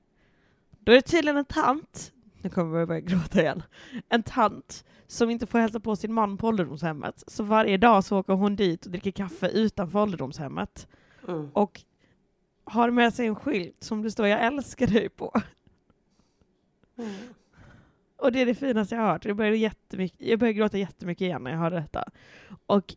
Då 0.79 0.91
är 0.91 0.95
det 0.95 1.01
tydligen 1.01 1.37
en 1.37 1.45
tant, 1.45 2.11
nu 2.41 2.49
kommer 2.49 2.79
jag 2.79 2.87
börja 2.87 3.01
gråta 3.01 3.41
igen, 3.41 3.63
en 4.09 4.23
tant 4.23 4.85
som 5.07 5.29
inte 5.29 5.45
får 5.45 5.59
hälsa 5.59 5.79
på 5.79 5.95
sin 5.95 6.13
man 6.13 6.37
på 6.37 6.47
ålderdomshemmet. 6.47 7.23
Så 7.27 7.43
varje 7.43 7.77
dag 7.77 8.03
så 8.03 8.19
åker 8.19 8.33
hon 8.33 8.55
dit 8.55 8.85
och 8.85 8.91
dricker 8.91 9.11
kaffe 9.11 9.47
utanför 9.47 9.99
ålderdomshemmet 10.01 10.87
Mm. 11.27 11.49
och 11.53 11.81
har 12.63 12.91
med 12.91 13.13
sig 13.13 13.27
en 13.27 13.35
skylt 13.35 13.83
som 13.83 14.01
det 14.01 14.11
står 14.11 14.27
jag 14.27 14.45
älskar 14.45 14.87
dig 14.87 15.09
på. 15.09 15.31
Och 18.17 18.31
det 18.31 18.41
är 18.41 18.45
det 18.45 18.55
finaste 18.55 18.95
jag 18.95 19.01
har 19.01 19.11
hört. 19.11 19.25
Jag 19.25 19.35
började, 19.35 19.57
jättemycket, 19.57 20.27
jag 20.27 20.39
började 20.39 20.53
gråta 20.59 20.77
jättemycket 20.77 21.21
igen 21.21 21.43
när 21.43 21.51
jag 21.51 21.57
hörde 21.57 21.75
detta. 21.75 22.03
Och 22.65 22.95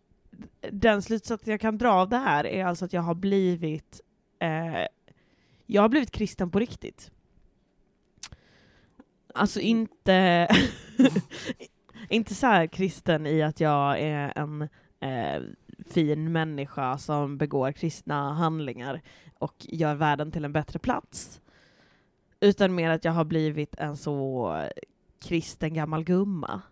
den 0.73 1.03
slutsats 1.03 1.47
jag 1.47 1.61
kan 1.61 1.79
dra 1.79 1.91
av 1.93 2.09
det 2.09 2.17
här 2.17 2.47
är 2.47 2.65
alltså 2.65 2.85
att 2.85 2.93
jag 2.93 3.03
har 3.03 3.15
blivit 3.15 4.01
eh, 4.39 4.87
jag 5.67 5.83
har 5.83 5.89
blivit 5.89 6.11
kristen 6.11 6.51
på 6.51 6.59
riktigt. 6.59 7.11
Alltså 9.35 9.61
inte 9.61 10.49
inte 12.09 12.35
så 12.35 12.47
här 12.47 12.67
kristen 12.67 13.27
i 13.27 13.43
att 13.43 13.61
jag 13.61 14.01
är 14.01 14.33
en 14.37 14.63
eh, 15.01 15.43
fin 15.91 16.33
människa 16.33 16.99
som 16.99 17.39
begår 17.39 17.73
kristna 17.73 18.33
handlingar 18.33 19.03
och 19.39 19.55
gör 19.59 19.95
världen 19.95 20.33
till 20.33 20.45
en 20.45 20.53
bättre 20.53 20.79
plats. 20.79 21.41
Utan 22.41 22.75
mer 22.75 22.91
att 22.91 23.05
jag 23.05 23.13
har 23.13 23.25
blivit 23.25 23.75
en 23.75 23.97
så 23.97 24.55
kristen 25.21 25.75
gammal 25.75 26.05
gumma 26.05 26.63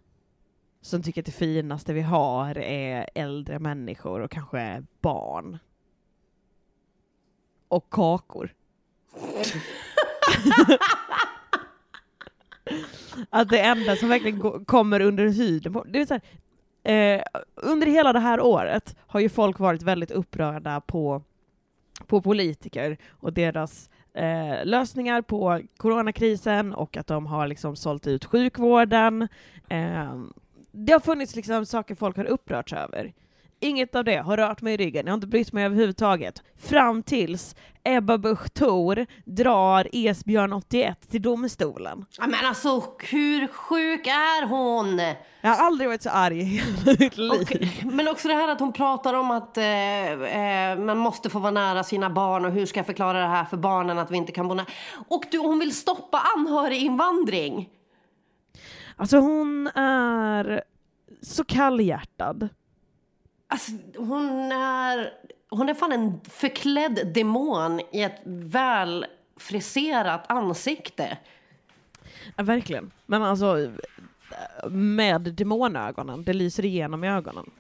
som 0.87 1.03
tycker 1.03 1.23
att 1.23 1.27
det 1.27 1.33
finaste 1.33 1.93
vi 1.93 2.03
har 2.03 2.59
är 2.59 3.09
äldre 3.15 3.59
människor 3.59 4.21
och 4.21 4.31
kanske 4.31 4.85
barn. 5.01 5.59
Och 7.69 7.91
kakor. 7.91 8.55
att 13.31 13.49
det 13.49 13.61
enda 13.61 13.97
som 13.97 14.09
verkligen 14.09 14.65
kommer 14.65 15.01
under 15.01 15.29
huden 15.29 15.73
på... 15.73 15.85
Det 15.85 16.01
är 16.01 16.07
så 16.07 16.15
här, 16.15 16.23
eh, 17.17 17.23
under 17.55 17.87
hela 17.87 18.13
det 18.13 18.21
här 18.21 18.41
året 18.41 18.97
har 18.99 19.21
ju 19.21 19.29
folk 19.29 19.59
varit 19.59 19.83
väldigt 19.83 20.11
upprörda 20.11 20.81
på, 20.81 21.23
på 22.07 22.23
politiker 22.23 22.97
och 23.11 23.33
deras 23.33 23.91
eh, 24.15 24.65
lösningar 24.65 25.23
på 25.23 25.61
coronakrisen 25.77 26.75
och 26.75 26.97
att 26.97 27.07
de 27.07 27.27
har 27.27 27.47
liksom 27.47 27.77
sålt 27.77 28.07
ut 28.07 28.25
sjukvården. 28.25 29.29
Eh, 29.69 30.15
det 30.77 30.93
har 30.93 31.01
funnits 31.01 31.37
liksom 31.37 31.67
saker 31.67 31.95
folk 31.95 32.17
har 32.17 32.25
upprörts 32.25 32.73
över. 32.73 33.13
Inget 33.61 33.95
av 33.95 34.05
det 34.05 34.17
har 34.17 34.37
rört 34.37 34.63
mig 34.63 34.75
i 34.75 34.77
ryggen, 34.77 35.07
jag 35.07 35.13
har 35.13 35.15
inte 35.15 35.27
brytt 35.27 35.53
mig 35.53 35.65
överhuvudtaget. 35.65 36.43
Fram 36.57 37.03
tills 37.03 37.57
Ebba 37.85 38.19
Busch 38.19 38.55
Thor 38.55 39.07
drar 39.25 39.89
Esbjörn 39.93 40.53
81 40.53 41.11
till 41.11 41.23
domstolen. 41.23 42.05
Ja, 42.19 42.27
men 42.27 42.45
alltså, 42.45 42.83
hur 43.11 43.47
sjuk 43.47 44.07
är 44.07 44.47
hon? 44.47 44.99
Jag 45.41 45.51
har 45.51 45.67
aldrig 45.67 45.89
varit 45.89 46.03
så 46.03 46.11
arg 46.11 46.41
i 46.41 46.45
hela 46.45 46.97
mitt 46.99 47.19
liv. 47.19 47.31
Och, 47.31 47.93
men 47.93 48.09
också 48.09 48.29
det 48.29 48.35
här 48.35 48.49
att 48.49 48.61
hon 48.61 48.73
pratar 48.73 49.15
om 49.15 49.31
att 49.31 49.57
eh, 49.57 50.13
eh, 50.13 50.79
man 50.79 50.99
måste 50.99 51.31
få 51.31 51.39
vara 51.39 51.51
nära 51.51 51.85
sina 51.85 52.11
barn 52.11 52.45
och 52.45 52.53
hur 52.53 52.67
ska 52.67 52.79
jag 52.79 52.87
förklara 52.87 53.21
det 53.21 53.27
här 53.27 53.45
för 53.45 53.57
barnen 53.57 53.99
att 53.99 54.11
vi 54.11 54.17
inte 54.17 54.33
kan 54.33 54.49
bo 54.49 54.55
nära. 54.55 54.67
Och 55.09 55.25
du, 55.31 55.39
hon 55.39 55.59
vill 55.59 55.75
stoppa 55.75 56.23
anhöriginvandring. 56.37 57.69
Alltså 58.97 59.19
hon 59.19 59.67
är 59.75 60.63
så 61.23 61.45
kallhjärtad. 61.45 62.49
Alltså, 63.49 63.73
hon 63.97 64.53
är, 64.53 65.13
hon 65.51 65.69
är 65.69 65.75
fan 65.75 65.93
en 65.93 66.21
förklädd 66.25 67.13
demon 67.15 67.81
i 67.93 68.03
ett 68.03 68.21
väl 68.25 69.07
friserat 69.37 70.31
ansikte. 70.31 71.19
Ja, 72.37 72.45
verkligen. 72.45 72.91
Men 73.07 73.23
alltså 73.23 73.71
med 74.71 75.21
demonögonen, 75.21 76.25
det 76.25 76.33
lyser 76.33 76.65
igenom 76.65 77.05
i 77.05 77.09
ögonen. 77.09 77.51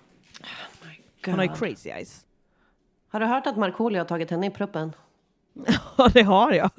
Hon 1.24 1.34
har 1.34 1.42
ju 1.42 1.48
crazy 1.48 1.90
eyes. 1.90 2.26
Har 3.08 3.20
du 3.20 3.26
hört 3.26 3.46
att 3.46 3.56
Markoolio 3.56 4.00
har 4.00 4.04
tagit 4.04 4.30
henne 4.30 4.46
i 4.46 4.50
pruppen? 4.50 4.92
Ja, 5.98 6.08
det 6.12 6.22
har 6.22 6.52
jag. 6.52 6.70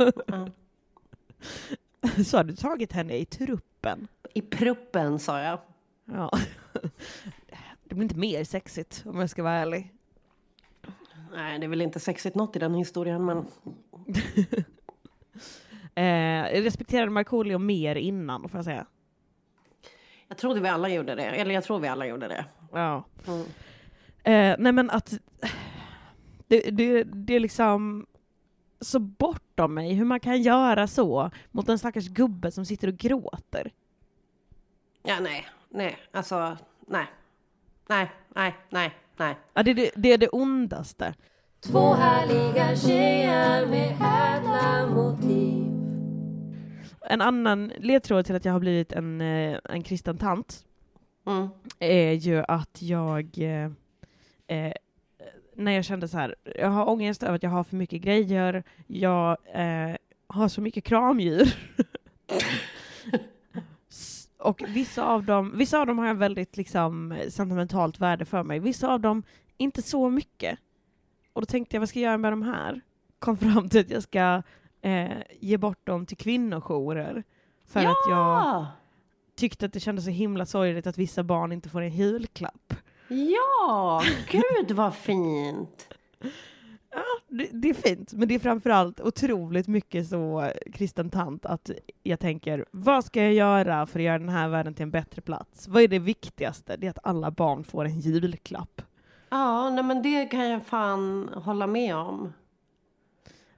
Så 2.25 2.37
har 2.37 2.43
du 2.43 2.55
tagit 2.55 2.93
henne 2.93 3.17
i 3.17 3.25
truppen? 3.25 4.07
I 4.33 4.41
pruppen 4.41 5.19
sa 5.19 5.41
jag. 5.41 5.59
Ja. 6.05 6.31
Det 7.83 7.95
blir 7.95 8.03
inte 8.03 8.17
mer 8.17 8.43
sexigt 8.43 9.03
om 9.05 9.19
jag 9.19 9.29
ska 9.29 9.43
vara 9.43 9.53
ärlig. 9.53 9.93
Nej, 11.31 11.59
det 11.59 11.65
är 11.65 11.69
väl 11.69 11.81
inte 11.81 11.99
sexigt 11.99 12.35
något 12.35 12.55
i 12.55 12.59
den 12.59 12.73
historien, 12.73 13.25
men 13.25 13.45
Eh, 15.97 16.61
respekterade 16.61 17.11
Markoolio 17.11 17.57
mer 17.57 17.95
innan, 17.95 18.49
får 18.49 18.57
jag 18.57 18.65
säga. 18.65 18.85
jag 20.27 20.37
trodde 20.37 20.59
vi 20.61 20.67
alla 20.67 20.89
gjorde 20.89 21.15
det. 21.15 21.23
Eller 21.23 21.53
jag 21.53 21.63
tror 21.63 21.79
vi 21.79 21.87
alla 21.87 22.07
gjorde 22.07 22.27
det. 22.27 22.45
Ja. 22.71 23.03
Mm. 23.27 23.41
Eh, 24.23 24.55
nej 24.59 24.71
men 24.71 24.89
att 24.89 25.13
det, 26.47 26.61
det, 26.71 27.03
det 27.03 27.35
är 27.35 27.39
liksom 27.39 28.05
så 28.81 28.99
bortom 28.99 29.73
mig 29.73 29.93
hur 29.93 30.05
man 30.05 30.19
kan 30.19 30.41
göra 30.41 30.87
så 30.87 31.31
mot 31.51 31.69
en 31.69 31.79
stackars 31.79 32.07
gubbe 32.07 32.51
som 32.51 32.65
sitter 32.65 32.87
och 32.87 32.97
gråter. 32.97 33.71
Ja, 35.03 35.19
nej, 35.21 35.45
nej, 35.69 35.97
alltså, 36.11 36.57
nej, 36.87 37.05
nej, 37.89 38.11
nej, 38.35 38.55
nej, 38.69 38.91
nej. 39.17 39.37
Ja, 39.53 39.63
det, 39.63 39.73
det, 39.73 39.91
det 39.95 40.13
är 40.13 40.17
det 40.17 40.29
ondaste. 40.29 41.13
Två 41.59 41.93
härliga 41.93 42.75
tjejer 42.75 43.67
med 43.67 43.91
ädla 43.91 44.87
motiv 44.95 45.63
En 47.01 47.21
annan 47.21 47.71
ledtråd 47.77 48.25
till 48.25 48.35
att 48.35 48.45
jag 48.45 48.53
har 48.53 48.59
blivit 48.59 48.91
en, 48.91 49.21
eh, 49.21 49.59
en 49.63 49.83
kristen 49.83 50.17
tant 50.17 50.63
Mm. 51.25 51.47
är 51.79 52.11
ju 52.13 52.43
att 52.47 52.81
jag 52.81 53.29
eh, 53.37 53.71
eh, 54.47 54.73
när 55.57 55.71
jag 55.71 55.85
kände 55.85 56.07
så 56.07 56.17
här, 56.17 56.35
jag 56.55 56.69
har 56.69 56.89
ångest 56.89 57.23
över 57.23 57.35
att 57.35 57.43
jag 57.43 57.49
har 57.49 57.63
för 57.63 57.75
mycket 57.75 58.01
grejer, 58.01 58.63
jag 58.87 59.37
eh, 59.53 59.95
har 60.27 60.47
så 60.47 60.61
mycket 60.61 60.83
kramdjur. 60.83 61.55
Och 64.39 64.61
vissa 64.67 65.03
av 65.05 65.23
dem, 65.25 65.57
vissa 65.57 65.79
av 65.79 65.87
dem 65.87 65.97
har 65.99 66.07
jag 66.07 66.15
väldigt 66.15 66.57
liksom 66.57 67.19
sentimentalt 67.29 67.99
värde 67.99 68.25
för 68.25 68.43
mig, 68.43 68.59
vissa 68.59 68.87
av 68.93 68.99
dem 68.99 69.23
inte 69.57 69.81
så 69.81 70.09
mycket. 70.09 70.59
Och 71.33 71.41
då 71.41 71.45
tänkte 71.45 71.75
jag, 71.75 71.81
vad 71.81 71.89
ska 71.89 71.99
jag 71.99 72.07
göra 72.09 72.17
med 72.17 72.31
de 72.31 72.41
här? 72.41 72.81
Kom 73.19 73.37
fram 73.37 73.69
till 73.69 73.81
att 73.81 73.89
jag 73.89 74.03
ska 74.03 74.43
eh, 74.81 75.17
ge 75.39 75.57
bort 75.57 75.85
dem 75.87 76.05
till 76.05 76.17
kvinnojourer. 76.17 77.23
För 77.67 77.79
att 77.79 77.85
jag 77.85 77.95
Ja! 78.09 78.67
tyckte 79.35 79.65
att 79.65 79.73
det 79.73 79.79
kändes 79.79 80.05
så 80.05 80.11
himla 80.11 80.45
sorgligt 80.45 80.87
att 80.87 80.97
vissa 80.97 81.23
barn 81.23 81.51
inte 81.51 81.69
får 81.69 81.81
en 81.81 81.89
julklapp. 81.95 82.66
Ja, 83.07 84.01
gud 84.29 84.71
vad 84.71 84.95
fint! 84.95 85.87
det, 87.29 87.49
det 87.51 87.69
är 87.69 87.73
fint, 87.73 88.13
men 88.13 88.27
det 88.27 88.35
är 88.35 88.39
framförallt 88.39 89.01
otroligt 89.01 89.67
mycket 89.67 90.07
så 90.07 90.51
kristen 90.73 91.09
tant 91.09 91.45
att 91.45 91.71
jag 92.03 92.19
tänker, 92.19 92.65
vad 92.71 93.05
ska 93.05 93.23
jag 93.23 93.33
göra 93.33 93.85
för 93.85 93.99
att 93.99 94.05
göra 94.05 94.19
den 94.19 94.29
här 94.29 94.49
världen 94.49 94.73
till 94.73 94.83
en 94.83 94.91
bättre 94.91 95.21
plats? 95.21 95.67
Vad 95.67 95.83
är 95.83 95.87
det 95.87 95.99
viktigaste? 95.99 96.77
Det 96.77 96.87
är 96.87 96.91
att 96.91 96.99
alla 97.05 97.31
barn 97.31 97.63
får 97.63 97.85
en 97.85 97.99
julklapp. 97.99 98.81
Ja, 99.29 99.69
nej 99.69 99.83
men 99.83 100.01
det 100.01 100.25
kan 100.25 100.49
jag 100.49 100.65
fan 100.65 101.29
hålla 101.33 101.67
med 101.67 101.95
om. 101.95 102.33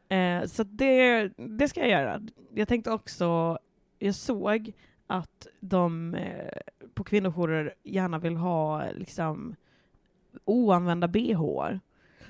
Eh, 0.10 0.46
så 0.46 0.64
det, 0.64 1.28
det 1.38 1.68
ska 1.68 1.80
jag 1.80 1.90
göra. 1.90 2.22
Jag 2.54 2.68
tänkte 2.68 2.92
också, 2.92 3.60
jag 4.00 4.16
såg 4.16 4.74
att 5.10 5.48
de 5.60 6.16
eh, 6.16 6.62
på 6.94 7.04
kvinnojourer 7.04 7.74
gärna 7.84 8.20
vill 8.20 8.36
ha 8.36 8.92
liksom 8.92 9.56
oanvända 10.46 11.08
bh. 11.08 11.42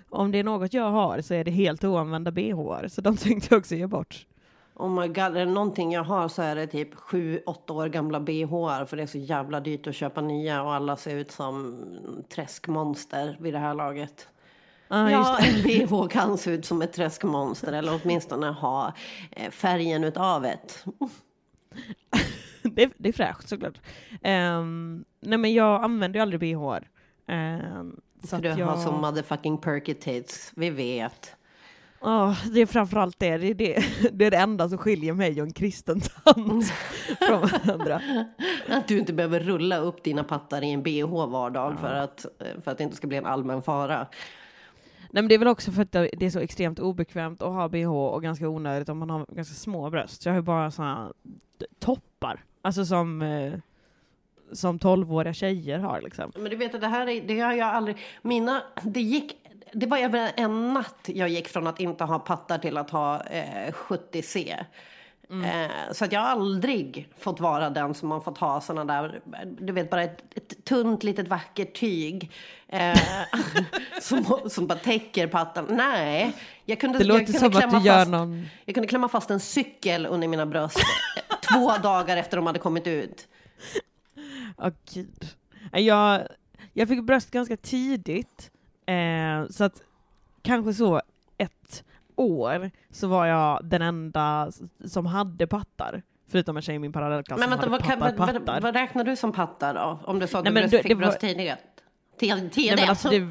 Om 0.09 0.31
det 0.31 0.39
är 0.39 0.43
något 0.43 0.73
jag 0.73 0.91
har 0.91 1.21
så 1.21 1.33
är 1.33 1.43
det 1.43 1.51
helt 1.51 1.83
oanvända 1.83 2.31
bh. 2.31 2.87
Så 2.87 3.01
de 3.01 3.17
tänkte 3.17 3.47
jag 3.51 3.59
också 3.59 3.75
ge 3.75 3.87
bort. 3.87 4.25
Oh 4.75 4.89
my 5.01 5.07
god, 5.07 5.17
är 5.17 5.31
det 5.31 5.45
någonting 5.45 5.91
jag 5.91 6.03
har 6.03 6.27
så 6.27 6.41
är 6.41 6.55
det 6.55 6.67
typ 6.67 6.95
7-8 6.95 7.71
år 7.71 7.87
gamla 7.87 8.19
bh 8.19 8.85
för 8.85 8.97
det 8.97 9.03
är 9.03 9.07
så 9.07 9.17
jävla 9.17 9.59
dyrt 9.59 9.87
att 9.87 9.95
köpa 9.95 10.21
nya 10.21 10.63
och 10.63 10.73
alla 10.73 10.97
ser 10.97 11.15
ut 11.15 11.31
som 11.31 11.83
träskmonster 12.35 13.37
vid 13.39 13.53
det 13.53 13.59
här 13.59 13.73
laget. 13.73 14.27
Ah, 14.87 15.09
ja, 15.09 15.39
en 15.39 15.63
bh 15.63 16.07
kan 16.07 16.37
se 16.37 16.51
ut 16.51 16.65
som 16.65 16.81
ett 16.81 16.93
träskmonster 16.93 17.73
eller 17.73 17.99
åtminstone 18.03 18.47
ha 18.47 18.93
eh, 19.31 19.51
färgen 19.51 20.03
utav 20.03 20.45
ett. 20.45 20.85
det, 22.75 22.93
det 22.97 23.09
är 23.09 23.13
fräscht 23.13 23.49
såklart. 23.49 23.77
Um, 24.23 25.05
nej 25.19 25.37
men 25.37 25.53
jag 25.53 25.83
använder 25.83 26.19
ju 26.19 26.21
aldrig 26.21 26.39
bh. 26.39 26.77
Um, 27.27 28.01
så 28.21 28.27
För 28.27 28.37
att 28.37 28.43
du 28.43 28.49
jag... 28.49 28.65
har 28.65 28.77
som 28.77 29.01
motherfucking 29.01 29.57
perky 29.57 29.93
tits, 29.93 30.51
vi 30.55 30.69
vet. 30.69 31.35
Ja, 32.01 32.35
det 32.53 32.61
är 32.61 32.65
framförallt 32.65 33.19
det. 33.19 33.37
Det 33.37 33.47
är 33.47 33.53
det. 33.53 33.83
det 34.11 34.25
är 34.25 34.31
det 34.31 34.37
enda 34.37 34.69
som 34.69 34.77
skiljer 34.77 35.13
mig 35.13 35.41
och 35.41 35.47
en 35.47 35.53
kristen 35.53 36.01
tant 36.01 36.65
från 37.19 37.41
varandra. 37.41 38.01
Att 38.67 38.87
du 38.87 38.97
inte 38.97 39.13
behöver 39.13 39.39
rulla 39.39 39.77
upp 39.77 40.03
dina 40.03 40.23
pattar 40.23 40.63
i 40.63 40.71
en 40.71 40.83
bh 40.83 41.27
var 41.27 41.49
dag 41.49 41.79
för, 41.79 41.93
att, 41.93 42.25
för 42.63 42.71
att 42.71 42.77
det 42.77 42.83
inte 42.83 42.95
ska 42.95 43.07
bli 43.07 43.17
en 43.17 43.25
allmän 43.25 43.61
fara. 43.61 44.07
Nej, 45.11 45.23
men 45.23 45.27
det 45.27 45.35
är 45.35 45.39
väl 45.39 45.47
också 45.47 45.71
för 45.71 45.81
att 45.81 45.91
det 45.91 46.21
är 46.21 46.29
så 46.29 46.39
extremt 46.39 46.79
obekvämt 46.79 47.41
att 47.41 47.53
ha 47.53 47.69
bh 47.69 47.91
och 47.91 48.23
ganska 48.23 48.49
onödigt 48.49 48.89
om 48.89 48.97
man 48.97 49.09
har 49.09 49.25
ganska 49.29 49.55
små 49.55 49.89
bröst. 49.89 50.21
Så 50.21 50.29
jag 50.29 50.33
har 50.33 50.39
ju 50.39 50.43
bara 50.43 50.71
såna 50.71 51.13
toppar, 51.79 52.43
alltså 52.61 52.85
som 52.85 53.21
eh, 53.21 53.53
som 54.51 54.79
tolvåriga 54.79 55.33
tjejer 55.33 55.79
har 55.79 56.01
liksom. 56.01 56.31
Men 56.35 56.49
du 56.49 56.55
vet 56.55 56.75
att 56.75 56.81
det 56.81 56.87
här 56.87 57.07
är, 57.07 57.21
det 57.21 57.39
har 57.39 57.53
jag 57.53 57.67
aldrig, 57.67 57.97
mina, 58.21 58.63
det 58.83 59.01
gick, 59.01 59.35
det 59.73 59.85
var 59.85 59.97
även 59.97 60.29
en 60.35 60.73
natt 60.73 61.09
jag 61.13 61.29
gick 61.29 61.47
från 61.47 61.67
att 61.67 61.79
inte 61.79 62.03
ha 62.03 62.19
pattar 62.19 62.57
till 62.57 62.77
att 62.77 62.89
ha 62.89 63.23
eh, 63.23 63.71
70C. 63.71 64.65
Eh, 65.31 65.91
så 65.91 66.05
att 66.05 66.11
jag 66.11 66.19
har 66.19 66.27
aldrig 66.27 67.09
fått 67.17 67.39
vara 67.39 67.69
den 67.69 67.93
som 67.93 68.11
har 68.11 68.19
fått 68.21 68.37
ha 68.37 68.61
sådana 68.61 69.01
där, 69.01 69.21
du 69.59 69.73
vet 69.73 69.89
bara 69.89 70.03
ett, 70.03 70.23
ett 70.35 70.65
tunt 70.65 71.03
litet 71.03 71.27
vackert 71.27 71.79
tyg. 71.79 72.31
Eh, 72.67 72.99
som, 74.01 74.39
som 74.49 74.67
bara 74.67 74.79
täcker 74.79 75.27
pattan. 75.27 75.65
Nej, 75.69 76.33
jag 76.65 76.79
kunde, 76.79 76.97
Det 76.97 77.03
låter 77.03 77.19
jag 77.19 77.25
kunde 77.25 77.39
som 77.39 77.47
att 77.47 77.57
klämma 77.57 77.79
du 77.79 77.85
gör 77.85 77.99
fast, 77.99 78.11
någon... 78.11 78.45
Jag 78.65 78.75
kunde 78.75 78.87
klämma 78.87 79.09
fast 79.09 79.31
en 79.31 79.39
cykel 79.39 80.05
under 80.05 80.27
mina 80.27 80.45
bröst 80.45 80.77
eh, 80.77 81.35
två 81.53 81.77
dagar 81.83 82.17
efter 82.17 82.37
de 82.37 82.45
hade 82.47 82.59
kommit 82.59 82.87
ut. 82.87 83.27
Åh 84.57 84.69
gud. 84.93 85.27
Nej, 85.71 85.85
Jag, 85.85 86.27
jag 86.73 86.87
fick 86.87 87.03
bröst 87.03 87.31
ganska 87.31 87.57
tidigt, 87.57 88.51
eh, 88.85 89.49
så 89.49 89.63
att 89.63 89.81
kanske 90.41 90.73
så 90.73 91.01
ett 91.37 91.83
år 92.19 92.71
så 92.91 93.07
var 93.07 93.25
jag 93.25 93.59
den 93.65 93.81
enda 93.81 94.51
som 94.85 95.05
hade 95.05 95.47
pattar. 95.47 96.01
Förutom 96.31 96.55
en 96.57 96.61
tjej 96.61 96.75
i 96.75 96.79
min 96.79 96.93
parallellklass 96.93 97.39
Men 97.39 97.43
som 97.43 97.49
vänta, 97.49 97.61
hade 97.65 97.71
vad, 97.71 97.81
pattar, 97.99 98.17
vad, 98.17 98.17
pattar. 98.35 98.53
vad, 98.53 98.63
vad 98.63 98.73
räknar 98.75 99.03
du 99.03 99.15
som 99.15 99.31
pattar 99.31 99.73
då? 99.73 99.99
Om 100.05 100.19
du 100.19 100.27
sa 100.27 100.37
att 100.37 100.43
Nej, 100.43 100.51
du 100.51 100.53
men 100.53 100.61
bröst, 100.61 100.71
det- 100.71 100.77
fick 100.77 100.89
det 100.91 100.95
bröst 100.95 101.19
tidigare? 101.19 101.57
T- 102.19 102.35
Nej, 102.35 102.49
TD? 102.49 102.75
men 102.75 102.89
alltså 102.89 103.09
det, 103.09 103.27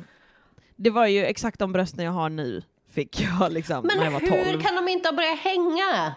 det 0.76 0.90
var 0.90 1.06
ju 1.06 1.24
exakt 1.24 1.58
de 1.58 1.72
brösten 1.72 2.04
jag 2.04 2.12
har 2.12 2.28
nu 2.28 2.62
fick 2.90 3.20
jag 3.20 3.52
liksom 3.52 3.84
när 3.86 3.94
jag 3.94 4.02
Men 4.04 4.12
var 4.12 4.20
hur 4.20 4.44
12. 4.52 4.60
kan 4.62 4.76
de 4.76 4.88
inte 4.88 5.08
ha 5.08 5.16
börjat 5.16 5.38
hänga? 5.38 6.14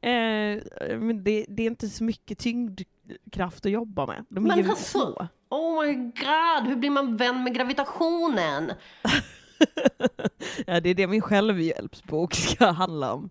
Eh, 0.00 0.98
men 0.98 1.24
det, 1.24 1.46
det 1.48 1.62
är 1.62 1.66
inte 1.66 1.88
så 1.88 2.04
mycket 2.04 2.38
tyngdkraft 2.38 3.66
att 3.66 3.72
jobba 3.72 4.06
med. 4.06 4.24
De 4.28 4.44
är 4.44 4.48
Men 4.48 4.58
ju 4.64 4.70
alltså- 4.70 4.84
små. 5.00 5.26
Oh 5.48 5.86
my 5.86 5.94
god, 5.94 6.68
hur 6.68 6.76
blir 6.76 6.90
man 6.90 7.16
vän 7.16 7.44
med 7.44 7.54
gravitationen? 7.54 8.72
Ja, 10.66 10.80
det 10.80 10.90
är 10.90 10.94
det 10.94 11.06
min 11.06 11.20
självhjälpsbok 11.20 12.34
ska 12.54 12.70
handla 12.70 13.12
om. 13.12 13.30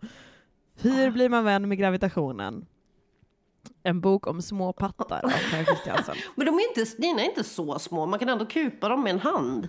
Hur 0.75 1.11
blir 1.11 1.29
man 1.29 1.43
vän 1.43 1.69
med 1.69 1.77
gravitationen? 1.77 2.65
En 3.83 4.01
bok 4.01 4.27
om 4.27 4.41
små 4.41 4.73
pattar 4.73 5.25
av 5.25 5.29
Per 5.51 5.63
Kristiansen. 5.63 6.15
Men 6.35 6.45
de 6.45 6.55
är 6.55 6.69
inte, 6.69 7.01
dina 7.01 7.21
är 7.21 7.25
inte 7.25 7.43
så 7.43 7.79
små, 7.79 8.05
man 8.05 8.19
kan 8.19 8.29
ändå 8.29 8.45
kupa 8.45 8.89
dem 8.89 9.03
med 9.03 9.09
en 9.13 9.19
hand. 9.19 9.67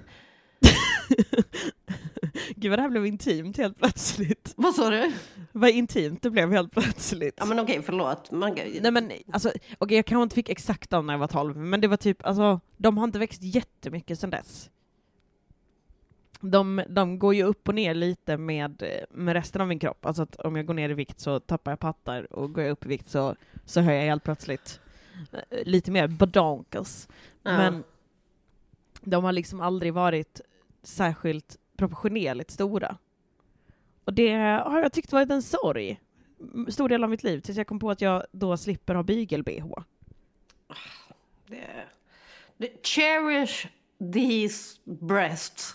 Gud 2.57 2.71
vad 2.71 2.79
det 2.79 2.83
här 2.83 2.89
blev 2.89 3.07
intimt 3.07 3.57
helt 3.57 3.79
plötsligt. 3.79 4.55
Vad 4.57 4.75
sa 4.75 4.91
du? 4.91 5.13
Vad 5.53 5.71
intimt 5.71 6.23
det 6.23 6.31
blev 6.31 6.53
helt 6.53 6.73
plötsligt. 6.73 7.35
Ja 7.39 7.45
men 7.45 7.59
okej, 7.59 7.83
förlåt. 7.83 8.31
Man, 8.31 8.55
Nej 8.81 8.91
men 8.91 9.13
alltså, 9.33 9.53
okej 9.79 9.97
jag 9.97 10.07
kanske 10.07 10.23
inte 10.23 10.35
fick 10.35 10.49
exakt 10.49 10.91
dem 10.91 11.07
när 11.07 11.15
jag 11.15 11.19
var 11.19 11.27
12, 11.27 11.57
men 11.57 11.81
det 11.81 11.89
var 11.89 11.97
typ, 11.97 12.27
alltså, 12.27 12.61
de 12.77 12.99
har 12.99 13.05
inte 13.05 13.19
växt 13.19 13.43
jättemycket 13.43 14.21
sedan 14.21 14.31
dess. 14.31 14.71
De, 16.41 16.83
de 16.89 17.19
går 17.19 17.35
ju 17.35 17.43
upp 17.43 17.69
och 17.69 17.75
ner 17.75 17.95
lite 17.95 18.37
med, 18.37 18.83
med 19.11 19.33
resten 19.33 19.61
av 19.61 19.69
min 19.69 19.79
kropp. 19.79 20.07
Alltså 20.07 20.23
att 20.23 20.37
om 20.37 20.57
jag 20.57 20.67
går 20.67 20.75
ner 20.75 20.91
i 20.91 20.95
vikt 20.95 21.21
så 21.21 21.41
tappar 21.41 21.73
jag 21.73 21.81
pattar 21.81 22.33
och 22.33 22.53
går 22.53 22.65
jag 22.65 22.71
upp 22.71 22.85
i 22.85 22.89
vikt 22.89 23.11
så, 23.11 23.37
så 23.65 23.81
höjer 23.81 24.01
jag 24.01 24.07
helt 24.07 24.25
plötsligt 24.25 24.81
eh, 25.33 25.65
lite 25.65 25.91
mer 25.91 26.07
badonkers. 26.09 27.09
Ja. 27.43 27.57
Men 27.57 27.85
de 29.01 29.25
har 29.25 29.33
liksom 29.33 29.61
aldrig 29.61 29.95
varit 29.95 30.41
särskilt 30.83 31.57
proportionerligt 31.77 32.51
stora. 32.51 32.97
Och 34.05 34.13
det 34.13 34.33
har 34.65 34.83
jag 34.83 34.93
tyckt 34.93 35.13
varit 35.13 35.31
en 35.31 35.43
sorg. 35.43 36.01
Stor 36.69 36.89
del 36.89 37.05
av 37.05 37.11
mitt 37.11 37.23
liv, 37.23 37.41
tills 37.41 37.59
jag 37.59 37.67
kom 37.67 37.79
på 37.79 37.91
att 37.91 38.01
jag 38.01 38.25
då 38.33 38.57
slipper 38.57 38.95
ha 38.95 39.03
bygel-bh. 39.03 39.83
det, 42.57 42.87
cherish 42.87 43.67
these 44.13 44.81
breasts. 44.85 45.75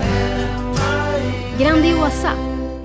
Grandiosa, 1.61 2.33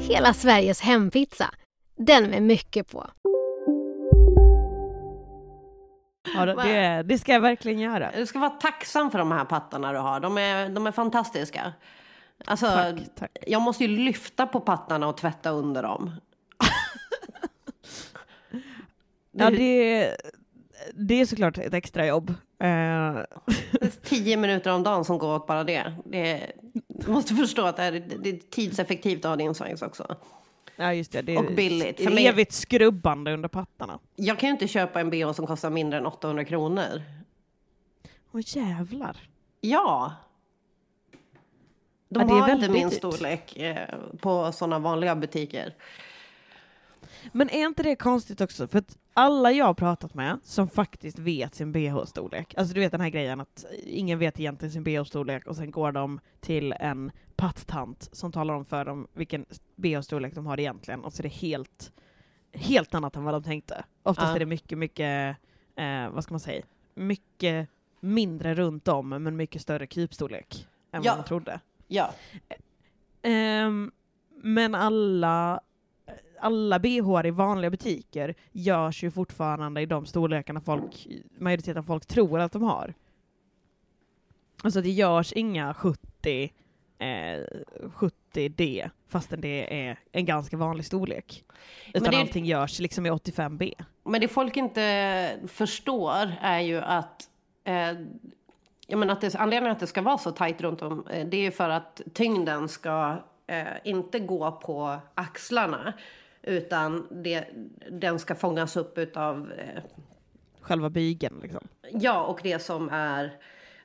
hela 0.01 0.35
Sveriges 0.35 0.81
hempizza. 0.81 1.51
Den 1.97 2.31
med 2.31 2.43
mycket 2.43 2.93
på. 2.93 3.11
Ja, 6.35 6.47
det, 6.47 7.03
det 7.03 7.19
ska 7.19 7.33
jag 7.33 7.41
verkligen 7.41 7.79
göra. 7.79 8.11
Du 8.17 8.27
ska 8.27 8.39
vara 8.39 8.51
tacksam 8.51 9.11
för 9.11 9.19
de 9.19 9.33
här 9.33 9.45
pattarna 9.45 9.93
du 9.93 9.99
har. 9.99 10.21
De 10.21 10.39
är, 10.39 10.69
de 10.69 10.87
är 10.87 10.93
fantastiska. 10.93 11.73
Alltså, 12.45 12.67
Tack, 12.67 12.95
tack. 13.15 13.37
jag 13.47 13.63
måste 13.63 13.85
ju 13.85 13.89
lyfta 13.99 14.47
på 14.47 14.61
pattarna 14.61 15.09
och 15.09 15.17
tvätta 15.17 15.51
under 15.51 15.83
dem. 15.83 16.11
Ja, 19.39 19.51
det, 19.51 20.17
det 20.95 21.21
är 21.21 21.27
såklart 21.27 21.59
ett 21.59 21.75
extra 21.75 22.07
jobb. 22.07 22.35
Eh, 22.59 23.21
tio 24.03 24.37
minuter 24.37 24.73
om 24.73 24.83
dagen 24.83 25.05
som 25.05 25.19
går 25.19 25.35
åt 25.37 25.47
bara 25.47 25.65
det. 25.65 25.93
det 26.05 26.53
du 26.89 27.11
måste 27.11 27.35
förstå 27.35 27.67
att 27.67 27.77
det 27.77 27.83
är, 27.83 27.93
det 27.93 28.29
är 28.31 28.39
tidseffektivt 28.51 29.25
att 29.25 29.29
ha 29.29 29.37
din 29.37 29.55
svangs 29.55 29.83
också. 29.83 30.17
ja, 30.77 30.95
just 30.95 31.13
det. 31.13 31.23
det 31.23 31.35
är 31.35 31.39
Och 31.39 31.55
billigt. 31.55 32.01
För 32.03 32.11
mig- 32.11 32.27
evigt 32.27 32.53
skrubbande 32.53 33.33
under 33.35 33.49
pattarna. 33.49 33.99
Jag 34.17 34.39
kan 34.39 34.49
ju 34.49 34.53
inte 34.53 34.69
köpa 34.69 35.01
en 35.01 35.11
bh 35.11 35.33
som 35.33 35.47
kostar 35.47 35.71
mindre 35.71 35.99
än 35.99 36.07
800 36.07 36.45
kronor. 36.45 37.03
Åh 38.33 38.41
jävlar. 38.45 39.17
Ja. 39.61 40.13
De 42.09 42.21
Ja, 42.21 42.27
det 42.27 42.33
är 42.33 42.41
har 42.41 42.49
inte 42.51 42.69
min 42.69 42.89
dyrt. 42.89 42.99
storlek 42.99 43.57
eh, 43.57 43.89
på 44.21 44.53
sådana 44.53 44.79
vanliga 44.79 45.17
butiker. 45.17 45.75
Men 47.33 47.51
är 47.51 47.67
inte 47.67 47.83
det 47.83 47.97
konstigt 47.97 48.41
också? 48.41 48.69
För 48.69 48.79
att 48.79 48.97
alla 49.19 49.53
jag 49.53 49.65
har 49.65 49.75
pratat 49.75 50.15
med 50.15 50.39
som 50.43 50.69
faktiskt 50.69 51.19
vet 51.19 51.55
sin 51.55 51.73
bh-storlek, 51.73 52.55
alltså 52.57 52.75
du 52.75 52.81
vet 52.81 52.93
den 52.93 53.01
här 53.01 53.09
grejen 53.11 53.41
att 53.41 53.65
ingen 53.85 54.19
vet 54.19 54.41
egentligen 54.41 54.73
sin 54.73 54.85
bh-storlek 54.85 55.47
och 55.47 55.57
sen 55.57 55.71
går 55.71 55.93
de 55.93 56.21
till 56.41 56.73
en 56.73 57.13
pattant 57.37 58.09
som 58.13 58.33
talar 58.33 58.55
om 58.55 58.65
för 58.65 58.85
dem 58.85 59.07
vilken 59.13 59.47
bh-storlek 59.77 60.35
de 60.35 60.47
har 60.47 60.61
egentligen 60.61 61.05
och 61.05 61.13
så 61.13 61.21
är 61.21 61.23
det 61.23 61.29
helt, 61.29 61.93
helt 62.53 62.95
annat 62.95 63.17
än 63.17 63.25
vad 63.25 63.35
de 63.35 63.43
tänkte. 63.43 63.85
Oftast 64.03 64.29
Ja. 64.29 64.35
är 64.35 64.39
det 64.39 64.47
mycket, 64.47 64.79
mycket, 64.79 65.37
eh, 65.77 66.11
vad 66.11 66.25
ska 66.25 66.35
man 66.35 66.41
säga, 66.41 66.63
mycket 66.95 67.69
mindre 68.01 68.55
runt 68.55 68.89
om 68.89 69.09
men 69.09 69.37
mycket 69.37 69.63
större 69.63 69.87
krypstorlek 69.87 70.69
än 70.93 71.03
Ja. 71.03 71.11
vad 71.11 71.19
man 71.19 71.27
trodde. 71.27 71.61
Ja. 71.89 72.11
Ehm, 73.23 73.93
men 74.43 74.75
alla, 74.75 75.61
alla 76.47 76.79
bh 76.79 77.27
i 77.27 77.31
vanliga 77.31 77.71
butiker 77.71 78.35
görs 78.53 79.03
ju 79.05 79.11
fortfarande 79.11 79.81
i 79.81 79.87
de 79.87 80.07
storlekarna 80.07 80.61
folk, 80.61 81.07
majoriteten 81.39 81.79
av 81.79 81.83
folk 81.83 82.07
tror 82.07 82.41
att 82.41 82.53
de 82.53 82.63
har. 82.63 82.95
Alltså 84.63 84.81
det 84.81 84.91
görs 84.91 85.33
inga 85.33 85.75
70, 85.75 86.53
eh, 86.99 87.07
70D 87.95 88.91
fastän 89.09 89.41
det 89.41 89.87
är 89.89 89.99
en 90.13 90.25
ganska 90.25 90.57
vanlig 90.57 90.87
storlek. 90.87 91.45
Men 91.93 92.03
Utan 92.03 92.15
det- 92.15 92.21
allting 92.21 92.45
görs 92.45 92.81
liksom 92.81 93.07
i 93.07 93.11
85B. 93.11 93.75
Men 94.05 94.21
det 94.21 94.29
folk 94.29 94.57
inte 94.57 95.39
förstår 95.47 96.33
är 96.41 96.61
ju 96.61 96.79
att 96.81 97.31
eh, 97.65 97.93
jag 98.87 98.99
menar 98.99 99.13
att 99.13 99.21
det, 99.21 99.35
anledningen 99.35 99.73
att 99.73 99.81
det 99.81 99.87
ska 99.87 100.03
vara 100.03 100.19
så 100.19 100.31
tajt 100.31 100.61
runt 100.61 100.83
om 100.83 101.07
eh, 101.07 101.27
det 101.27 101.37
är 101.37 101.43
ju 101.43 101.51
för 101.51 101.69
att 101.71 102.01
tyngden 102.15 102.69
ska 102.69 103.17
eh, 103.47 103.65
inte 103.85 104.19
gå 104.19 104.53
på 104.53 104.97
axlarna 105.15 105.93
utan 106.47 107.07
det, 107.23 107.45
den 107.91 108.19
ska 108.19 108.35
fångas 108.35 108.77
upp 108.77 108.99
utav 108.99 109.53
eh, 109.53 109.83
Själva 110.61 110.91
bygeln 110.91 111.41
liksom. 111.43 111.69
ja 111.93 112.25
och 112.25 112.41
det 112.43 112.59
som 112.59 112.89
är 112.89 113.33